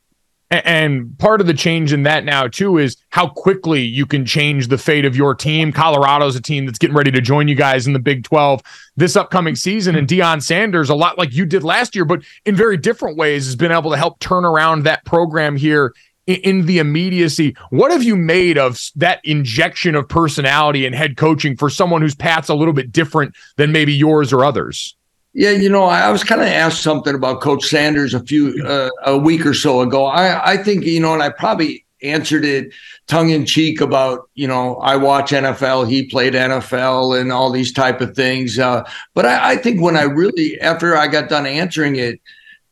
And 0.53 1.19
part 1.19 1.41
of 1.41 1.47
the 1.47 1.55
change 1.55 1.95
in 1.95 2.03
that 2.03 2.27
now 2.27 2.47
too 2.47 2.77
is 2.77 2.99
how 3.09 3.27
quickly 3.27 3.81
you 3.81 4.05
can 4.05 4.27
change 4.27 4.69
the 4.69 4.77
fate 4.77 5.07
of 5.07 5.17
your 5.17 5.35
team. 5.35 5.73
Colorado's 5.73 6.37
a 6.37 6.43
team 6.43 6.67
that's 6.67 6.79
getting 6.79 6.95
ready 6.95 7.11
to 7.11 7.23
join 7.23 7.49
you 7.49 7.55
guys 7.55 7.87
in 7.87 7.95
the 7.95 7.99
Big 7.99 8.23
12 8.25 8.61
this 8.95 9.17
upcoming 9.17 9.57
season. 9.57 9.97
And 9.97 10.07
Deion 10.07 10.43
Sanders, 10.43 10.91
a 10.91 10.95
lot 10.95 11.17
like 11.17 11.33
you 11.33 11.47
did 11.47 11.65
last 11.65 11.95
year, 11.95 12.05
but 12.05 12.23
in 12.45 12.55
very 12.55 12.77
different 12.77 13.17
ways, 13.17 13.47
has 13.47 13.57
been 13.57 13.73
able 13.73 13.91
to 13.93 13.97
help 13.97 14.19
turn 14.19 14.45
around 14.45 14.85
that 14.85 15.07
program 15.07 15.57
here 15.57 15.95
in 16.27 16.67
the 16.67 16.79
immediacy. 16.79 17.57
What 17.71 17.91
have 17.91 18.03
you 18.03 18.15
made 18.15 18.59
of 18.59 18.79
that 18.97 19.21
injection 19.25 19.95
of 19.95 20.07
personality 20.07 20.85
and 20.85 20.95
head 20.95 21.17
coaching 21.17 21.57
for 21.57 21.71
someone 21.71 22.03
whose 22.03 22.15
path's 22.15 22.51
a 22.51 22.55
little 22.55 22.75
bit 22.75 22.93
different 22.93 23.35
than 23.57 23.73
maybe 23.73 23.95
yours 23.95 24.35
or 24.35 24.45
others? 24.45 24.95
Yeah, 25.35 25.51
you 25.51 25.71
know, 25.71 25.85
I 25.85 26.11
was 26.11 26.25
kind 26.25 26.43
of 26.43 26.47
asked 26.47 26.83
something 26.83 27.15
about 27.15 27.41
Coach 27.41 27.65
Sanders 27.65 28.13
a 28.13 28.21
few 28.21 28.63
uh, 28.67 28.91
a 29.05 29.17
week 29.17 29.47
or 29.47 29.55
so 29.55 29.81
ago. 29.81 30.05
I 30.05 30.53
I 30.53 30.57
think 30.59 30.85
you 30.85 31.01
know, 31.01 31.15
and 31.15 31.23
I 31.23 31.31
probably 31.31 31.87
answered 32.03 32.45
it 32.45 32.75
tongue 33.07 33.31
in 33.31 33.47
cheek 33.47 33.81
about 33.81 34.29
you 34.35 34.47
know 34.47 34.77
I 34.77 34.97
watch 34.97 35.31
NFL, 35.31 35.89
he 35.89 36.05
played 36.05 36.35
NFL, 36.35 37.19
and 37.19 37.33
all 37.33 37.51
these 37.51 37.73
type 37.73 38.03
of 38.03 38.15
things. 38.15 38.59
Uh, 38.59 38.87
but 39.15 39.25
I, 39.25 39.53
I 39.53 39.57
think 39.57 39.81
when 39.81 39.97
I 39.97 40.03
really 40.03 40.61
after 40.61 40.97
I 40.97 41.07
got 41.07 41.31
done 41.31 41.47
answering 41.47 41.97
it, 41.97 42.21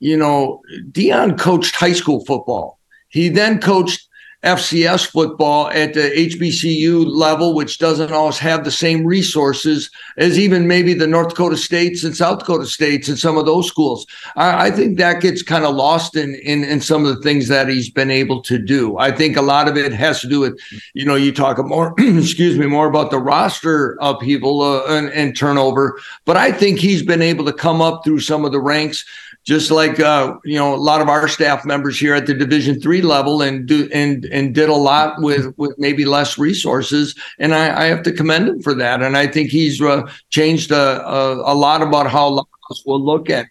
you 0.00 0.16
know, 0.16 0.60
Deion 0.90 1.38
coached 1.38 1.76
high 1.76 1.92
school 1.94 2.24
football. 2.26 2.78
He 3.08 3.28
then 3.28 3.60
coached 3.60 4.06
FCS 4.42 5.06
football 5.06 5.68
at 5.68 5.92
the 5.92 6.10
HBCU 6.16 7.04
level, 7.06 7.54
which 7.54 7.78
doesn't 7.78 8.10
always 8.10 8.38
have 8.38 8.64
the 8.64 8.70
same 8.70 9.04
resources 9.04 9.90
as 10.16 10.38
even 10.38 10.66
maybe 10.66 10.94
the 10.94 11.06
North 11.06 11.28
Dakota 11.28 11.58
States 11.58 12.04
and 12.04 12.16
South 12.16 12.38
Dakota 12.38 12.64
States 12.64 13.08
and 13.08 13.18
some 13.18 13.36
of 13.36 13.44
those 13.44 13.68
schools. 13.68 14.06
I, 14.36 14.68
I 14.68 14.70
think 14.70 14.96
that 14.96 15.20
gets 15.20 15.42
kind 15.42 15.64
of 15.64 15.74
lost 15.74 16.16
in, 16.16 16.36
in, 16.36 16.64
in 16.64 16.80
some 16.80 17.04
of 17.04 17.14
the 17.14 17.22
things 17.22 17.48
that 17.48 17.68
he's 17.68 17.90
been 17.90 18.10
able 18.10 18.40
to 18.42 18.58
do. 18.58 18.96
I 18.96 19.10
think 19.10 19.36
a 19.36 19.42
lot 19.42 19.68
of 19.68 19.76
it 19.76 19.92
has 19.92 20.22
to 20.22 20.26
do 20.26 20.40
with, 20.40 20.58
you 20.94 21.04
know, 21.04 21.16
you 21.16 21.32
talk 21.32 21.62
more, 21.66 21.94
excuse 21.98 22.58
me, 22.58 22.66
more 22.66 22.86
about 22.86 23.10
the 23.10 23.18
roster 23.18 23.98
upheaval 24.00 24.62
uh, 24.62 24.84
and, 24.86 25.10
and 25.10 25.36
turnover, 25.36 26.00
but 26.24 26.38
I 26.38 26.50
think 26.50 26.78
he's 26.78 27.02
been 27.02 27.22
able 27.22 27.44
to 27.44 27.52
come 27.52 27.82
up 27.82 28.04
through 28.04 28.20
some 28.20 28.46
of 28.46 28.52
the 28.52 28.60
ranks 28.60 29.04
just 29.44 29.70
like 29.70 29.98
uh, 29.98 30.36
you 30.44 30.56
know 30.56 30.74
a 30.74 30.76
lot 30.76 31.00
of 31.00 31.08
our 31.08 31.28
staff 31.28 31.64
members 31.64 31.98
here 31.98 32.14
at 32.14 32.26
the 32.26 32.34
division 32.34 32.80
three 32.80 33.02
level 33.02 33.42
and 33.42 33.66
do 33.66 33.88
and 33.92 34.24
and 34.26 34.54
did 34.54 34.68
a 34.68 34.74
lot 34.74 35.20
with 35.20 35.54
with 35.56 35.74
maybe 35.78 36.04
less 36.04 36.38
resources. 36.38 37.14
And 37.38 37.54
i, 37.54 37.82
I 37.82 37.84
have 37.86 38.02
to 38.04 38.12
commend 38.12 38.48
him 38.48 38.62
for 38.62 38.74
that. 38.74 39.02
And 39.02 39.16
i 39.16 39.26
think 39.26 39.50
he's 39.50 39.80
uh, 39.80 40.10
changed 40.30 40.70
a, 40.70 41.06
a, 41.06 41.52
a, 41.52 41.54
lot 41.54 41.82
about 41.82 42.10
how 42.10 42.46
us 42.70 42.84
will 42.86 43.04
look 43.04 43.30
at 43.30 43.46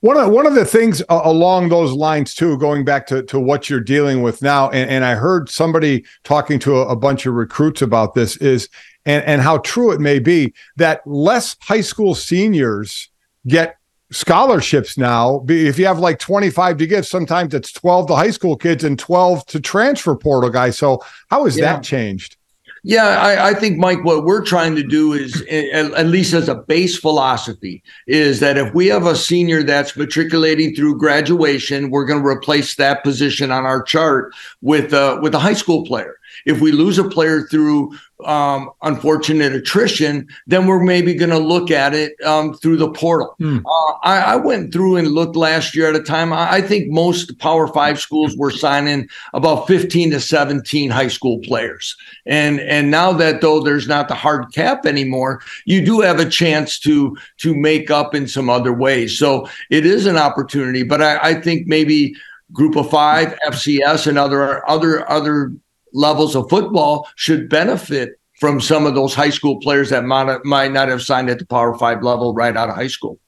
one 0.00 0.18
of, 0.18 0.30
one 0.30 0.46
of 0.46 0.54
the 0.54 0.64
things 0.64 1.02
uh, 1.08 1.20
along 1.24 1.68
those 1.68 1.92
lines 1.92 2.34
too 2.34 2.58
going 2.58 2.84
back 2.84 3.06
to, 3.06 3.22
to 3.22 3.38
what 3.38 3.70
you're 3.70 3.80
dealing 3.80 4.22
with 4.22 4.42
now 4.42 4.68
and, 4.70 4.90
and 4.90 5.04
i 5.04 5.14
heard 5.14 5.48
somebody 5.48 6.04
talking 6.24 6.58
to 6.58 6.76
a, 6.76 6.88
a 6.88 6.96
bunch 6.96 7.26
of 7.26 7.34
recruits 7.34 7.80
about 7.82 8.14
this 8.14 8.36
is 8.38 8.68
and, 9.06 9.24
and 9.24 9.42
how 9.42 9.58
true 9.58 9.92
it 9.92 10.00
may 10.00 10.18
be 10.18 10.52
that 10.76 11.06
less 11.06 11.56
high 11.60 11.80
school 11.80 12.14
seniors 12.14 13.08
get 13.46 13.76
scholarships 14.10 14.96
now. 14.96 15.44
If 15.48 15.78
you 15.78 15.86
have 15.86 15.98
like 15.98 16.18
25 16.18 16.78
to 16.78 16.86
give, 16.86 17.06
sometimes 17.06 17.54
it's 17.54 17.72
12 17.72 18.08
to 18.08 18.14
high 18.14 18.30
school 18.30 18.56
kids 18.56 18.84
and 18.84 18.98
12 18.98 19.46
to 19.46 19.60
transfer 19.60 20.14
portal 20.16 20.50
guys. 20.50 20.78
So 20.78 21.02
how 21.28 21.44
has 21.44 21.56
yeah. 21.56 21.74
that 21.74 21.82
changed? 21.82 22.36
Yeah, 22.86 23.18
I, 23.18 23.48
I, 23.48 23.54
think, 23.54 23.78
Mike, 23.78 24.04
what 24.04 24.24
we're 24.24 24.44
trying 24.44 24.76
to 24.76 24.82
do 24.82 25.14
is, 25.14 25.42
at 25.50 26.06
least 26.06 26.34
as 26.34 26.50
a 26.50 26.54
base 26.54 26.98
philosophy, 26.98 27.82
is 28.06 28.40
that 28.40 28.58
if 28.58 28.74
we 28.74 28.88
have 28.88 29.06
a 29.06 29.16
senior 29.16 29.62
that's 29.62 29.96
matriculating 29.96 30.74
through 30.74 30.98
graduation, 30.98 31.88
we're 31.88 32.04
going 32.04 32.20
to 32.20 32.28
replace 32.28 32.74
that 32.74 33.02
position 33.02 33.50
on 33.50 33.64
our 33.64 33.82
chart 33.82 34.34
with 34.60 34.92
uh, 34.92 35.18
with 35.22 35.34
a 35.34 35.38
high 35.38 35.54
school 35.54 35.86
player. 35.86 36.18
If 36.46 36.60
we 36.60 36.72
lose 36.72 36.98
a 36.98 37.08
player 37.08 37.42
through 37.42 37.92
um, 38.24 38.70
unfortunate 38.82 39.52
attrition, 39.52 40.28
then 40.46 40.66
we're 40.66 40.82
maybe 40.82 41.14
going 41.14 41.30
to 41.30 41.38
look 41.38 41.70
at 41.70 41.94
it 41.94 42.14
um, 42.24 42.54
through 42.54 42.76
the 42.76 42.90
portal. 42.90 43.34
Hmm. 43.38 43.58
Uh, 43.66 43.92
I, 44.02 44.20
I, 44.20 44.36
went 44.36 44.72
through 44.72 44.96
and 44.96 45.08
looked 45.08 45.36
last 45.36 45.74
year 45.74 45.88
at 45.88 45.96
a 45.96 46.02
time. 46.02 46.32
I, 46.32 46.54
I, 46.54 46.62
think 46.62 46.90
most 46.90 47.38
Power 47.38 47.66
Five 47.68 47.98
schools 48.00 48.36
were 48.36 48.50
signing 48.50 49.08
about 49.34 49.66
15 49.66 50.12
to 50.12 50.20
17 50.20 50.90
high 50.90 51.08
school 51.08 51.40
players, 51.40 51.96
and 52.24 52.60
and 52.60 52.90
now 52.90 53.12
that 53.12 53.40
though 53.40 53.60
there's 53.60 53.88
not 53.88 54.08
the 54.08 54.14
hard 54.14 54.52
cap 54.52 54.86
anymore, 54.86 55.42
you 55.64 55.84
do 55.84 56.00
have 56.00 56.20
a 56.20 56.28
chance 56.28 56.78
to 56.80 57.16
to 57.38 57.54
make 57.54 57.90
up 57.90 58.14
in 58.14 58.28
some 58.28 58.48
other 58.48 58.72
ways. 58.72 59.18
So 59.18 59.48
it 59.70 59.84
is 59.84 60.06
an 60.06 60.16
opportunity, 60.16 60.82
but 60.84 61.02
I, 61.02 61.18
I 61.30 61.34
think 61.40 61.66
maybe 61.66 62.14
group 62.52 62.76
of 62.76 62.88
five, 62.90 63.36
FCS, 63.46 64.06
and 64.06 64.18
other 64.18 64.68
other 64.68 65.10
other 65.10 65.52
levels 65.94 66.36
of 66.36 66.48
football 66.50 67.08
should 67.16 67.48
benefit 67.48 68.20
from 68.38 68.60
some 68.60 68.84
of 68.84 68.94
those 68.94 69.14
high 69.14 69.30
school 69.30 69.58
players 69.60 69.90
that 69.90 70.04
might, 70.04 70.44
might 70.44 70.72
not 70.72 70.88
have 70.88 71.02
signed 71.02 71.30
at 71.30 71.38
the 71.38 71.46
Power 71.46 71.76
Five 71.78 72.02
level 72.02 72.34
right 72.34 72.56
out 72.56 72.68
of 72.68 72.74
high 72.74 72.88
school. 72.88 73.18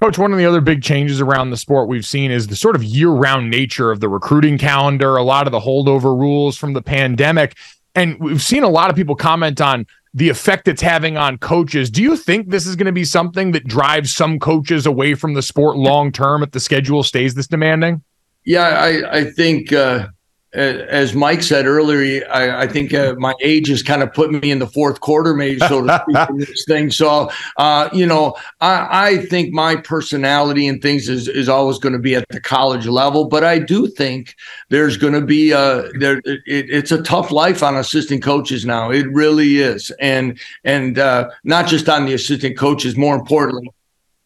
Coach, 0.00 0.16
one 0.16 0.30
of 0.30 0.38
the 0.38 0.46
other 0.46 0.60
big 0.60 0.80
changes 0.80 1.20
around 1.20 1.50
the 1.50 1.56
sport 1.56 1.88
we've 1.88 2.06
seen 2.06 2.30
is 2.30 2.46
the 2.46 2.54
sort 2.54 2.76
of 2.76 2.84
year 2.84 3.08
round 3.08 3.50
nature 3.50 3.90
of 3.90 3.98
the 3.98 4.08
recruiting 4.08 4.56
calendar, 4.56 5.16
a 5.16 5.24
lot 5.24 5.48
of 5.48 5.50
the 5.50 5.58
holdover 5.58 6.16
rules 6.16 6.56
from 6.56 6.72
the 6.72 6.82
pandemic. 6.82 7.56
And 7.96 8.16
we've 8.20 8.42
seen 8.42 8.62
a 8.62 8.68
lot 8.68 8.90
of 8.90 8.96
people 8.96 9.16
comment 9.16 9.60
on 9.60 9.86
the 10.14 10.28
effect 10.28 10.68
it's 10.68 10.82
having 10.82 11.16
on 11.16 11.36
coaches. 11.38 11.90
Do 11.90 12.00
you 12.02 12.16
think 12.16 12.50
this 12.50 12.64
is 12.64 12.76
going 12.76 12.86
to 12.86 12.92
be 12.92 13.04
something 13.04 13.50
that 13.52 13.66
drives 13.66 14.14
some 14.14 14.38
coaches 14.38 14.86
away 14.86 15.14
from 15.14 15.34
the 15.34 15.42
sport 15.42 15.76
long 15.76 16.12
term 16.12 16.44
if 16.44 16.52
the 16.52 16.60
schedule 16.60 17.02
stays 17.02 17.34
this 17.34 17.48
demanding? 17.48 18.02
Yeah, 18.44 18.68
I, 18.68 19.18
I 19.18 19.24
think 19.24 19.72
uh, 19.72 20.06
as 20.54 21.14
Mike 21.14 21.42
said 21.42 21.66
earlier, 21.66 22.26
I, 22.30 22.62
I 22.62 22.66
think 22.66 22.94
uh, 22.94 23.14
my 23.18 23.34
age 23.42 23.68
has 23.68 23.82
kind 23.82 24.02
of 24.02 24.12
put 24.14 24.30
me 24.30 24.50
in 24.50 24.58
the 24.58 24.66
fourth 24.66 25.00
quarter, 25.00 25.34
maybe 25.34 25.58
so 25.60 25.84
to 25.86 26.02
speak, 26.02 26.30
in 26.30 26.38
this 26.38 26.64
thing. 26.64 26.90
So, 26.90 27.30
uh, 27.58 27.90
you 27.92 28.06
know, 28.06 28.34
I, 28.60 29.08
I, 29.08 29.18
think 29.26 29.52
my 29.52 29.76
personality 29.76 30.66
and 30.66 30.80
things 30.80 31.08
is, 31.10 31.28
is 31.28 31.50
always 31.50 31.78
going 31.78 31.92
to 31.92 31.98
be 31.98 32.14
at 32.14 32.26
the 32.30 32.40
college 32.40 32.86
level, 32.86 33.26
but 33.26 33.44
I 33.44 33.58
do 33.58 33.88
think 33.88 34.34
there's 34.70 34.96
going 34.96 35.12
to 35.12 35.20
be 35.20 35.50
a 35.50 35.90
there. 35.98 36.18
It, 36.24 36.42
it's 36.46 36.92
a 36.92 37.02
tough 37.02 37.30
life 37.30 37.62
on 37.62 37.76
assistant 37.76 38.22
coaches 38.22 38.64
now. 38.64 38.90
It 38.90 39.06
really 39.12 39.58
is, 39.58 39.90
and 40.00 40.38
and 40.64 40.98
uh, 40.98 41.28
not 41.44 41.66
just 41.66 41.88
on 41.88 42.06
the 42.06 42.14
assistant 42.14 42.56
coaches. 42.56 42.96
More 42.96 43.16
importantly, 43.16 43.70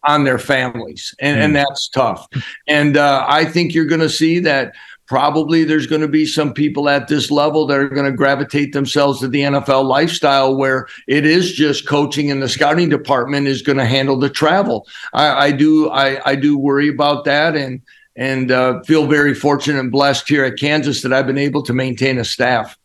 on 0.04 0.24
their 0.24 0.38
families, 0.38 1.14
and, 1.20 1.38
mm. 1.38 1.44
and 1.44 1.56
that's 1.56 1.88
tough. 1.88 2.28
And 2.66 2.96
uh, 2.96 3.24
I 3.28 3.44
think 3.44 3.74
you're 3.74 3.86
going 3.86 4.00
to 4.00 4.10
see 4.10 4.38
that 4.40 4.74
probably 5.12 5.62
there's 5.62 5.86
going 5.86 6.00
to 6.00 6.08
be 6.08 6.24
some 6.24 6.54
people 6.54 6.88
at 6.88 7.06
this 7.06 7.30
level 7.30 7.66
that 7.66 7.78
are 7.78 7.90
going 7.90 8.10
to 8.10 8.16
gravitate 8.16 8.72
themselves 8.72 9.20
to 9.20 9.28
the 9.28 9.42
NFL 9.42 9.84
lifestyle 9.84 10.56
where 10.56 10.88
it 11.06 11.26
is 11.26 11.52
just 11.52 11.86
coaching 11.86 12.30
and 12.30 12.42
the 12.42 12.48
scouting 12.48 12.88
department 12.88 13.46
is 13.46 13.60
going 13.60 13.76
to 13.76 13.84
handle 13.84 14.18
the 14.18 14.30
travel. 14.30 14.86
I, 15.12 15.48
I 15.48 15.52
do 15.52 15.90
I, 15.90 16.30
I 16.30 16.34
do 16.34 16.56
worry 16.56 16.88
about 16.88 17.26
that 17.26 17.54
and 17.56 17.82
and 18.16 18.50
uh, 18.50 18.80
feel 18.84 19.06
very 19.06 19.34
fortunate 19.34 19.80
and 19.80 19.92
blessed 19.92 20.26
here 20.30 20.46
at 20.46 20.58
Kansas 20.58 21.02
that 21.02 21.12
I've 21.12 21.26
been 21.26 21.36
able 21.36 21.62
to 21.64 21.74
maintain 21.74 22.16
a 22.16 22.24
staff. 22.24 22.78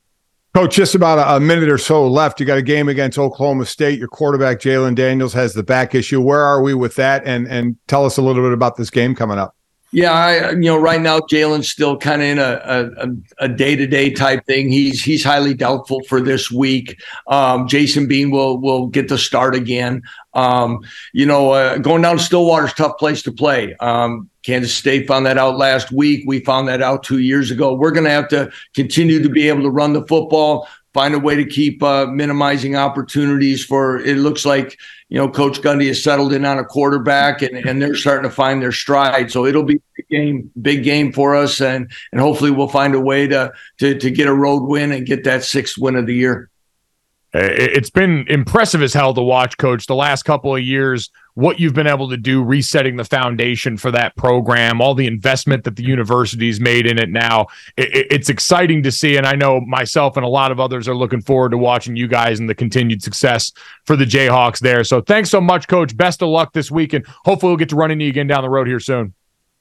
Coach, 0.53 0.75
just 0.75 0.95
about 0.95 1.33
a, 1.33 1.39
minute 1.39 1.69
or 1.69 1.77
so 1.77 2.09
left. 2.09 2.41
You 2.41 2.45
got 2.45 2.57
a 2.57 2.61
game 2.61 2.89
against 2.89 3.17
Oklahoma 3.17 3.65
State. 3.65 3.99
Your 3.99 4.09
quarterback 4.09 4.59
Jalon 4.59 4.95
Daniels 4.95 5.31
has 5.31 5.53
the 5.53 5.63
back 5.63 5.95
issue. 5.95 6.19
Where 6.19 6.43
are 6.43 6.61
we 6.61 6.73
with 6.73 6.95
that? 6.95 7.25
And 7.25 7.47
and 7.47 7.77
tell 7.87 8.05
us 8.05 8.17
a 8.17 8.21
little 8.21 8.43
bit 8.43 8.51
about 8.51 8.75
this 8.75 8.89
game 8.89 9.15
coming 9.15 9.37
up. 9.37 9.56
Yeah, 9.93 10.11
I, 10.11 10.51
you 10.51 10.63
know, 10.63 10.77
right 10.77 10.99
now 10.99 11.21
Jalon's 11.29 11.69
still 11.69 11.97
kind 11.97 12.21
of 12.21 12.27
in 12.27 12.39
a 12.39 13.45
a 13.45 13.47
day 13.47 13.75
to 13.77 13.87
day 13.87 14.11
type 14.11 14.45
thing. 14.45 14.69
He's 14.69 15.01
he's 15.01 15.23
highly 15.23 15.53
doubtful 15.53 16.01
for 16.09 16.19
this 16.19 16.51
week. 16.51 17.01
Um, 17.27 17.69
Jason 17.69 18.05
Bean 18.05 18.29
will 18.29 18.59
will 18.59 18.87
get 18.87 19.07
the 19.07 19.17
start 19.17 19.55
again. 19.55 20.01
Um, 20.33 20.81
you 21.13 21.25
know, 21.25 21.51
uh, 21.51 21.77
going 21.77 22.01
down 22.01 22.17
to 22.17 22.23
Stillwater's 22.23 22.73
tough 22.73 22.97
place 22.97 23.23
to 23.23 23.31
play. 23.31 23.75
Um, 23.79 24.29
Kansas 24.43 24.73
State 24.73 25.07
found 25.07 25.25
that 25.25 25.37
out 25.37 25.57
last 25.57 25.91
week. 25.91 26.23
We 26.27 26.41
found 26.41 26.67
that 26.67 26.81
out 26.81 27.03
two 27.03 27.19
years 27.19 27.49
ago. 27.49 27.73
We're 27.73 27.91
going 27.91 28.05
to 28.05 28.11
have 28.11 28.27
to 28.29 28.51
continue 28.75 29.23
to 29.23 29.29
be 29.29 29.47
able 29.47 29.63
to 29.63 29.69
run 29.69 29.93
the 29.93 30.05
football, 30.05 30.67
find 30.93 31.13
a 31.13 31.19
way 31.19 31.35
to 31.35 31.45
keep 31.45 31.81
uh, 31.81 32.07
minimizing 32.07 32.75
opportunities 32.75 33.63
for. 33.63 33.99
It 33.99 34.17
looks 34.17 34.45
like 34.45 34.77
you 35.09 35.17
know, 35.17 35.29
Coach 35.29 35.61
Gundy 35.61 35.87
has 35.87 36.03
settled 36.03 36.33
in 36.33 36.43
on 36.43 36.59
a 36.59 36.65
quarterback 36.65 37.41
and, 37.41 37.55
and 37.55 37.81
they're 37.81 37.95
starting 37.95 38.29
to 38.29 38.35
find 38.35 38.61
their 38.61 38.73
stride. 38.73 39.31
So 39.31 39.45
it'll 39.45 39.63
be 39.63 39.75
a 39.75 39.81
big 39.95 40.09
game, 40.09 40.51
big 40.61 40.83
game 40.83 41.13
for 41.13 41.35
us. 41.35 41.61
And, 41.61 41.89
and 42.11 42.19
hopefully 42.19 42.51
we'll 42.51 42.67
find 42.67 42.93
a 42.93 42.99
way 42.99 43.27
to, 43.27 43.53
to, 43.79 43.97
to 43.97 44.11
get 44.11 44.27
a 44.27 44.33
road 44.33 44.63
win 44.63 44.91
and 44.91 45.05
get 45.05 45.23
that 45.23 45.43
sixth 45.43 45.77
win 45.77 45.95
of 45.95 46.07
the 46.07 46.15
year. 46.15 46.49
It's 47.33 47.89
been 47.89 48.25
impressive 48.27 48.81
as 48.81 48.93
hell 48.93 49.13
to 49.13 49.21
watch, 49.21 49.57
Coach, 49.57 49.85
the 49.85 49.95
last 49.95 50.23
couple 50.23 50.55
of 50.55 50.61
years 50.61 51.09
what 51.37 51.59
you've 51.59 51.75
been 51.75 51.85
able 51.85 52.09
to 52.09 52.17
do 52.17 52.43
resetting 52.43 52.95
the 52.95 53.03
foundation 53.03 53.77
for 53.77 53.91
that 53.91 54.15
program, 54.15 54.81
all 54.81 54.95
the 54.95 55.05
investment 55.05 55.63
that 55.65 55.75
the 55.75 55.83
university's 55.83 56.59
made 56.59 56.87
in 56.87 56.97
it 56.97 57.09
now. 57.09 57.45
It, 57.77 58.07
it's 58.09 58.27
exciting 58.27 58.81
to 58.81 58.91
see. 58.91 59.17
And 59.17 59.27
I 59.27 59.33
know 59.35 59.61
myself 59.61 60.17
and 60.17 60.25
a 60.25 60.29
lot 60.29 60.51
of 60.51 60.59
others 60.59 60.87
are 60.87 60.95
looking 60.95 61.21
forward 61.21 61.51
to 61.51 61.57
watching 61.59 61.95
you 61.95 62.07
guys 62.07 62.39
and 62.39 62.49
the 62.49 62.55
continued 62.55 63.03
success 63.03 63.51
for 63.85 63.95
the 63.95 64.03
Jayhawks 64.03 64.57
there. 64.57 64.83
So 64.83 64.99
thanks 64.99 65.29
so 65.29 65.39
much, 65.39 65.67
Coach. 65.67 65.95
Best 65.95 66.23
of 66.23 66.29
luck 66.29 66.53
this 66.53 66.71
week. 66.71 66.93
And 66.93 67.05
hopefully 67.23 67.51
we'll 67.51 67.57
get 67.57 67.69
to 67.69 67.75
run 67.75 67.91
into 67.91 68.05
you 68.05 68.09
again 68.09 68.25
down 68.25 68.41
the 68.41 68.49
road 68.49 68.65
here 68.65 68.79
soon. 68.79 69.13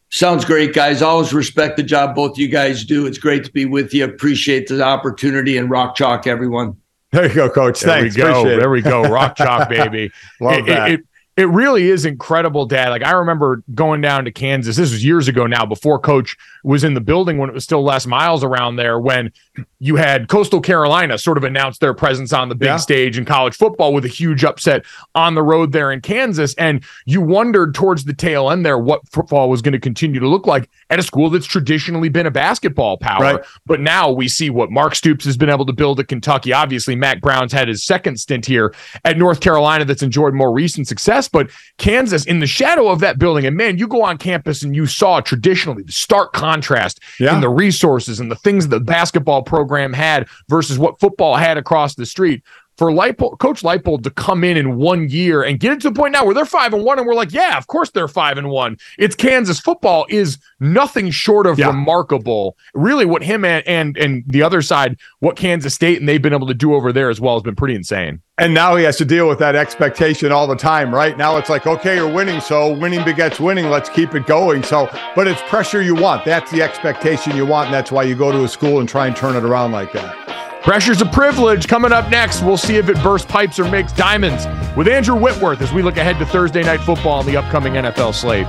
Sounds 0.08 0.46
great, 0.46 0.72
guys. 0.72 1.02
Always 1.02 1.34
respect 1.34 1.76
the 1.76 1.82
job 1.82 2.14
both 2.14 2.38
you 2.38 2.48
guys 2.48 2.86
do. 2.86 3.04
It's 3.04 3.18
great 3.18 3.44
to 3.44 3.52
be 3.52 3.66
with 3.66 3.92
you. 3.92 4.06
Appreciate 4.06 4.66
the 4.66 4.82
opportunity 4.82 5.58
and 5.58 5.68
rock 5.68 5.94
chalk, 5.94 6.26
everyone. 6.26 6.80
There 7.12 7.28
you 7.28 7.34
go, 7.34 7.50
Coach. 7.50 7.80
There 7.80 8.00
Thanks. 8.00 8.16
we 8.16 8.22
go. 8.22 8.44
There 8.44 8.70
we 8.70 8.80
go. 8.80 9.02
Rock 9.02 9.36
chalk, 9.36 9.68
baby. 9.68 10.10
Love 10.40 10.60
it, 10.60 10.66
that. 10.68 10.90
It, 10.92 11.00
it, 11.36 11.48
really 11.48 11.88
is 11.88 12.04
incredible, 12.04 12.66
Dad. 12.66 12.88
Like 12.90 13.04
I 13.04 13.12
remember 13.12 13.62
going 13.74 14.00
down 14.00 14.24
to 14.24 14.32
Kansas. 14.32 14.76
This 14.76 14.92
was 14.92 15.04
years 15.04 15.28
ago 15.28 15.46
now, 15.46 15.66
before 15.66 15.98
Coach 15.98 16.36
was 16.64 16.84
in 16.84 16.94
the 16.94 17.00
building 17.00 17.38
when 17.38 17.48
it 17.48 17.52
was 17.52 17.64
still 17.64 17.82
Les 17.82 18.06
Miles 18.06 18.42
around 18.42 18.76
there. 18.76 18.98
When 18.98 19.32
you 19.78 19.96
had 19.96 20.28
Coastal 20.28 20.60
Carolina 20.60 21.18
sort 21.18 21.36
of 21.36 21.44
announce 21.44 21.78
their 21.78 21.94
presence 21.94 22.32
on 22.32 22.48
the 22.48 22.54
big 22.54 22.66
yeah. 22.66 22.76
stage 22.76 23.18
in 23.18 23.24
college 23.24 23.54
football 23.54 23.92
with 23.92 24.04
a 24.04 24.08
huge 24.08 24.44
upset 24.44 24.84
on 25.14 25.34
the 25.34 25.42
road 25.42 25.72
there 25.72 25.92
in 25.92 26.00
Kansas, 26.00 26.54
and 26.54 26.82
you 27.04 27.20
wondered 27.20 27.74
towards 27.74 28.04
the 28.04 28.14
tail 28.14 28.50
end 28.50 28.64
there 28.64 28.78
what 28.78 29.06
football 29.08 29.50
was 29.50 29.60
going 29.60 29.72
to 29.72 29.78
continue 29.78 30.20
to 30.20 30.28
look 30.28 30.46
like 30.46 30.70
at 30.90 30.98
a 30.98 31.02
school 31.02 31.28
that's 31.28 31.46
traditionally 31.46 32.08
been 32.08 32.26
a 32.26 32.30
basketball 32.30 32.96
power. 32.96 33.20
Right. 33.20 33.44
But 33.66 33.80
now 33.80 34.10
we 34.10 34.28
see 34.28 34.48
what 34.50 34.70
Mark 34.70 34.94
Stoops 34.94 35.24
has 35.26 35.36
been 35.36 35.50
able 35.50 35.66
to 35.66 35.72
build 35.72 36.00
at 36.00 36.08
Kentucky. 36.08 36.52
Obviously, 36.52 36.96
Mack 36.96 37.20
Brown's 37.20 37.52
had 37.52 37.68
his 37.68 37.84
second 37.84 38.18
stint 38.18 38.46
here 38.46 38.74
at 39.04 39.18
North 39.18 39.40
Carolina 39.40 39.84
that's 39.84 40.02
enjoyed 40.02 40.32
more 40.32 40.52
recent 40.52 40.88
success 40.88 41.25
but 41.28 41.50
Kansas 41.78 42.24
in 42.24 42.40
the 42.40 42.46
shadow 42.46 42.88
of 42.88 43.00
that 43.00 43.18
building. 43.18 43.46
And 43.46 43.56
man, 43.56 43.78
you 43.78 43.86
go 43.86 44.02
on 44.02 44.18
campus 44.18 44.62
and 44.62 44.74
you 44.74 44.86
saw 44.86 45.20
traditionally 45.20 45.82
the 45.82 45.92
stark 45.92 46.32
contrast 46.32 47.00
yeah. 47.18 47.34
in 47.34 47.40
the 47.40 47.48
resources 47.48 48.20
and 48.20 48.30
the 48.30 48.36
things 48.36 48.68
the 48.68 48.80
basketball 48.80 49.42
program 49.42 49.92
had 49.92 50.28
versus 50.48 50.78
what 50.78 51.00
football 51.00 51.36
had 51.36 51.56
across 51.56 51.94
the 51.94 52.06
street 52.06 52.42
for 52.76 52.90
Leipold, 52.90 53.38
Coach 53.38 53.62
Leipold 53.62 54.02
to 54.04 54.10
come 54.10 54.44
in 54.44 54.56
in 54.56 54.76
one 54.76 55.08
year 55.08 55.42
and 55.42 55.58
get 55.58 55.72
it 55.72 55.80
to 55.80 55.90
the 55.90 55.94
point 55.94 56.12
now 56.12 56.24
where 56.24 56.34
they're 56.34 56.44
five 56.44 56.72
and 56.72 56.84
one, 56.84 56.98
and 56.98 57.06
we're 57.06 57.14
like, 57.14 57.32
yeah, 57.32 57.56
of 57.56 57.66
course 57.66 57.90
they're 57.90 58.08
five 58.08 58.38
and 58.38 58.50
one. 58.50 58.76
It's 58.98 59.16
Kansas 59.16 59.58
football 59.58 60.06
is 60.08 60.38
nothing 60.60 61.10
short 61.10 61.46
of 61.46 61.58
yeah. 61.58 61.68
remarkable. 61.68 62.56
Really, 62.74 63.06
what 63.06 63.22
him 63.22 63.44
and, 63.44 63.66
and 63.66 63.96
and 63.96 64.24
the 64.26 64.42
other 64.42 64.62
side, 64.62 64.98
what 65.20 65.36
Kansas 65.36 65.74
State 65.74 65.98
and 65.98 66.08
they've 66.08 66.22
been 66.22 66.34
able 66.34 66.46
to 66.46 66.54
do 66.54 66.74
over 66.74 66.92
there 66.92 67.10
as 67.10 67.20
well 67.20 67.34
has 67.34 67.42
been 67.42 67.56
pretty 67.56 67.74
insane. 67.74 68.20
And 68.38 68.52
now 68.52 68.76
he 68.76 68.84
has 68.84 68.98
to 68.98 69.06
deal 69.06 69.28
with 69.28 69.38
that 69.38 69.56
expectation 69.56 70.30
all 70.30 70.46
the 70.46 70.56
time, 70.56 70.94
right? 70.94 71.16
Now 71.16 71.38
it's 71.38 71.48
like, 71.48 71.66
okay, 71.66 71.96
you're 71.96 72.12
winning, 72.12 72.42
so 72.42 72.76
winning 72.76 73.02
begets 73.02 73.40
winning. 73.40 73.70
Let's 73.70 73.88
keep 73.88 74.14
it 74.14 74.26
going. 74.26 74.62
So, 74.62 74.90
but 75.14 75.26
it's 75.26 75.40
pressure 75.42 75.80
you 75.80 75.94
want. 75.94 76.26
That's 76.26 76.50
the 76.50 76.60
expectation 76.60 77.34
you 77.34 77.46
want, 77.46 77.66
and 77.66 77.74
that's 77.74 77.90
why 77.90 78.02
you 78.02 78.14
go 78.14 78.32
to 78.32 78.44
a 78.44 78.48
school 78.48 78.80
and 78.80 78.88
try 78.88 79.06
and 79.06 79.16
turn 79.16 79.36
it 79.36 79.44
around 79.44 79.72
like 79.72 79.92
that. 79.94 80.25
Pressure's 80.66 81.00
a 81.00 81.06
privilege. 81.06 81.68
Coming 81.68 81.92
up 81.92 82.10
next, 82.10 82.42
we'll 82.42 82.56
see 82.56 82.74
if 82.74 82.88
it 82.88 83.00
bursts 83.00 83.30
pipes 83.30 83.60
or 83.60 83.70
makes 83.70 83.92
diamonds 83.92 84.46
with 84.76 84.88
Andrew 84.88 85.14
Whitworth 85.14 85.62
as 85.62 85.72
we 85.72 85.80
look 85.80 85.96
ahead 85.96 86.18
to 86.18 86.26
Thursday 86.26 86.64
night 86.64 86.80
football 86.80 87.20
and 87.20 87.28
the 87.28 87.36
upcoming 87.36 87.74
NFL 87.74 88.12
slate. 88.12 88.48